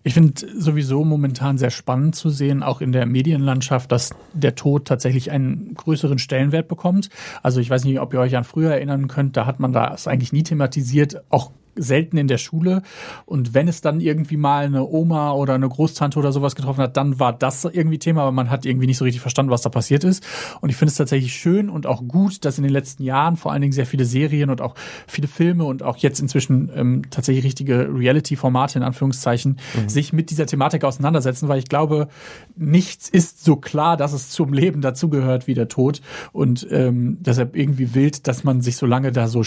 Ich 0.07 0.13
finde 0.13 0.35
sowieso 0.59 1.03
momentan 1.03 1.57
sehr 1.57 1.71
spannend 1.71 2.15
zu 2.15 2.29
sehen, 2.29 2.63
auch 2.63 2.83
in 2.83 2.93
der 2.93 3.07
Medienlandschaft, 3.07 3.91
dass 3.91 4.11
der 4.35 4.55
Tod 4.55 4.87
tatsächlich 4.87 5.31
einen 5.31 5.73
größeren 5.75 6.19
Stellenwert 6.19 6.69
bekommt. 6.69 7.09
Also 7.43 7.61
ich 7.61 7.71
weiß 7.71 7.85
nicht, 7.85 7.99
ob 8.01 8.13
ihr 8.13 8.21
euch 8.21 8.37
an 8.37 8.45
früher 8.45 8.73
erinnern 8.73 9.09
könnt, 9.09 9.37
da 9.39 9.47
hat 9.47 9.61
man 9.61 9.73
das 9.73 10.07
eigentlich 10.07 10.33
nie 10.33 10.43
thematisiert, 10.43 11.23
auch 11.31 11.53
selten 11.77 12.17
in 12.17 12.29
der 12.29 12.39
Schule. 12.39 12.83
Und 13.27 13.55
wenn 13.55 13.69
es 13.69 13.81
dann 13.81 14.01
irgendwie 14.01 14.37
mal 14.37 14.67
eine 14.67 14.87
Oma 14.87 15.33
oder 15.33 15.55
eine 15.55 15.69
Großtante 15.69 16.19
oder 16.19 16.33
sowas 16.33 16.55
getroffen 16.55 16.83
hat, 16.83 16.97
dann 16.97 17.19
war 17.19 17.33
das 17.33 17.65
irgendwie 17.65 17.99
Thema, 17.99 18.23
aber 18.23 18.33
man 18.33 18.51
hat 18.51 18.67
irgendwie 18.67 18.87
nicht 18.87 18.99
so 18.99 19.05
richtig 19.05 19.21
verstanden, 19.21 19.51
was 19.51 19.63
da 19.63 19.69
passiert 19.69 20.05
ist. 20.05 20.25
Und 20.61 20.71
ich 20.71 20.77
finde 20.77 20.91
es 20.91 20.97
tatsächlich 20.97 21.35
schön 21.35 21.69
und 21.69 21.87
auch 21.87 22.03
gut, 22.07 22.45
dass 22.45 22.59
in 22.59 22.65
den 22.65 22.73
letzten 22.73 23.03
Jahren 23.03 23.37
vor 23.37 23.53
allen 23.53 23.63
Dingen 23.63 23.73
sehr 23.73 23.87
viele 23.87 24.05
Serien 24.05 24.51
und 24.51 24.61
auch 24.61 24.75
viele 25.07 25.29
Filme 25.29 25.65
und 25.65 25.83
auch 25.83 25.97
jetzt 25.99 26.21
inzwischen 26.21 26.71
ähm, 26.75 27.03
tatsächlich 27.11 27.45
richtige 27.45 27.89
Reality-Formate 27.93 28.79
in 28.79 28.85
Anführungszeichen 28.85 29.59
sich 29.87 30.13
mit 30.13 30.31
dieser 30.31 30.47
Thematik 30.47 30.85
auseinandersetzen, 30.85 31.49
weil 31.49 31.59
ich 31.59 31.69
glaube, 31.69 32.09
nichts 32.57 33.09
ist 33.09 33.45
so 33.45 33.57
klar, 33.57 33.97
dass 33.97 34.13
es 34.13 34.31
zum 34.31 34.53
Leben 34.53 34.81
dazugehört 34.81 35.47
wie 35.47 35.55
der 35.55 35.69
Tod. 35.69 36.01
Und 36.33 36.67
ähm, 36.71 37.19
deshalb 37.21 37.57
irgendwie 37.57 37.95
wild, 37.95 38.27
dass 38.27 38.45
man 38.45 38.61
sich 38.61 38.77
so 38.77 38.87
lange 38.87 39.13
da 39.13 39.29
so 39.29 39.43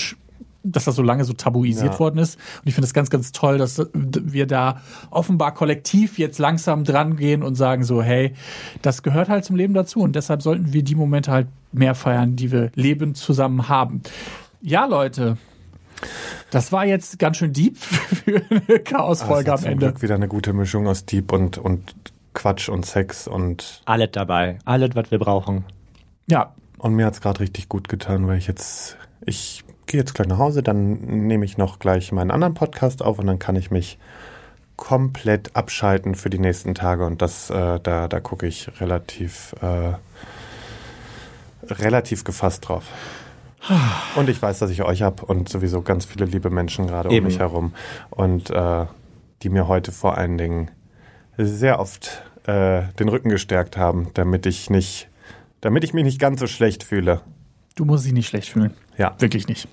dass 0.71 0.85
das 0.85 0.95
so 0.95 1.01
lange 1.03 1.23
so 1.25 1.33
tabuisiert 1.33 1.93
Ja. 1.93 1.99
worden 1.99 2.17
ist. 2.19 2.35
Und 2.35 2.67
ich 2.67 2.73
finde 2.75 2.85
es 2.87 2.93
ganz, 2.93 3.09
ganz 3.09 3.31
toll, 3.31 3.57
dass 3.57 3.81
wir 3.93 4.45
da 4.47 4.81
offenbar 5.09 5.53
kollektiv 5.53 6.17
jetzt 6.17 6.39
langsam 6.39 6.83
dran 6.83 7.15
gehen 7.17 7.43
und 7.43 7.55
sagen 7.55 7.83
so, 7.83 8.01
hey, 8.01 8.33
das 8.81 9.03
gehört 9.03 9.29
halt 9.29 9.45
zum 9.45 9.55
Leben 9.55 9.73
dazu 9.73 10.01
und 10.01 10.15
deshalb 10.15 10.41
sollten 10.41 10.73
wir 10.73 10.83
die 10.83 10.95
Momente 10.95 11.31
halt 11.31 11.47
mehr 11.71 11.95
feiern, 11.95 12.35
die 12.35 12.51
wir 12.51 12.71
lebend 12.75 13.17
zusammen 13.17 13.69
haben. 13.69 14.01
Ja, 14.61 14.85
Leute. 14.85 15.37
Das 16.51 16.71
war 16.71 16.85
jetzt 16.85 17.17
ganz 17.19 17.37
schön 17.37 17.53
deep 17.53 17.77
für 17.79 18.41
eine 18.49 18.61
es 18.67 18.83
Chaosfolge 18.83 19.51
hat 19.51 19.57
am 19.59 19.63
zum 19.63 19.71
Ende. 19.73 19.85
Glück 19.87 20.01
wieder 20.01 20.15
eine 20.15 20.27
gute 20.27 20.53
Mischung 20.53 20.87
aus 20.87 21.05
Dieb 21.05 21.31
und, 21.33 21.57
und 21.57 21.93
Quatsch 22.33 22.69
und 22.69 22.85
Sex 22.85 23.27
und 23.27 23.81
Alles 23.85 24.09
dabei. 24.11 24.59
Alles, 24.65 24.91
was 24.93 25.09
wir 25.11 25.17
brauchen. 25.19 25.65
Ja, 26.29 26.53
Und 26.77 26.93
mir 26.95 27.05
hat's 27.07 27.21
gerade 27.21 27.39
richtig 27.39 27.67
gut 27.69 27.89
getan, 27.89 28.27
weil 28.27 28.37
ich 28.37 28.45
jetzt, 28.47 28.97
ich 29.25 29.63
gehe 29.87 29.99
jetzt 29.99 30.13
gleich 30.13 30.27
nach 30.27 30.37
Hause, 30.37 30.61
dann 30.61 31.27
nehme 31.27 31.45
ich 31.45 31.57
noch 31.57 31.79
gleich 31.79 32.11
meinen 32.11 32.31
anderen 32.31 32.53
Podcast 32.53 33.01
auf 33.01 33.19
und 33.19 33.27
dann 33.27 33.39
kann 33.39 33.55
ich 33.55 33.71
mich 33.71 33.97
komplett 34.75 35.55
abschalten 35.55 36.15
für 36.15 36.29
die 36.29 36.39
nächsten 36.39 36.75
Tage 36.75 37.05
und 37.05 37.21
das, 37.21 37.49
äh, 37.49 37.79
da, 37.79 38.07
da 38.07 38.19
gucke 38.19 38.45
ich 38.45 38.69
relativ, 38.79 39.55
äh, 39.61 39.93
relativ 41.73 42.23
gefasst 42.23 42.67
drauf. 42.67 42.85
Und 44.15 44.29
ich 44.29 44.41
weiß, 44.41 44.59
dass 44.59 44.69
ich 44.69 44.83
euch 44.83 45.01
hab 45.01 45.23
und 45.23 45.49
sowieso 45.49 45.81
ganz 45.81 46.05
viele 46.05 46.25
liebe 46.25 46.49
Menschen 46.49 46.87
gerade 46.87 47.09
um 47.09 47.23
mich 47.23 47.39
herum 47.39 47.73
und 48.09 48.49
äh, 48.49 48.85
die 49.41 49.49
mir 49.49 49.67
heute 49.67 49.91
vor 49.91 50.17
allen 50.17 50.37
Dingen 50.37 50.71
sehr 51.37 51.79
oft 51.79 52.23
äh, 52.45 52.83
den 52.99 53.09
Rücken 53.09 53.29
gestärkt 53.29 53.75
haben, 53.75 54.09
damit 54.13 54.45
ich 54.45 54.69
nicht, 54.69 55.09
damit 55.59 55.83
ich 55.83 55.93
mich 55.93 56.03
nicht 56.03 56.19
ganz 56.19 56.39
so 56.39 56.47
schlecht 56.47 56.83
fühle. 56.83 57.21
du 57.75 57.83
musst 57.83 58.05
dich 58.05 58.13
nicht 58.13 58.27
schlecht 58.27 58.49
fühlen. 58.49 58.73
Ja. 58.97 59.15
Wirklich 59.19 59.47
nicht. 59.47 59.67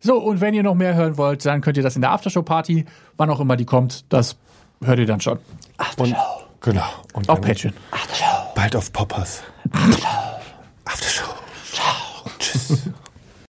So, 0.00 0.16
und 0.18 0.40
wenn 0.40 0.54
ihr 0.54 0.62
noch 0.62 0.74
mehr 0.74 0.94
hören 0.94 1.16
wollt, 1.18 1.44
dann 1.44 1.60
könnt 1.60 1.76
ihr 1.76 1.82
das 1.82 1.94
in 1.94 2.02
der 2.02 2.12
Aftershow-Party, 2.12 2.86
wann 3.16 3.30
auch 3.30 3.40
immer 3.40 3.56
die 3.56 3.66
kommt, 3.66 4.04
das 4.12 4.36
hört 4.82 4.98
ihr 4.98 5.06
dann 5.06 5.20
schon. 5.20 5.38
Aftershow. 5.76 6.14
Und, 6.14 6.62
genau. 6.62 6.88
Und 7.12 7.28
auf 7.28 7.40
Patreon. 7.40 7.74
Aftershow. 7.90 8.52
Bald 8.54 8.76
auf 8.76 8.92
Poppers. 8.92 9.42
Aftershow. 9.72 10.08
Aftershow. 10.84 11.34
Ciao. 11.72 12.30
Tschüss. 12.38 12.90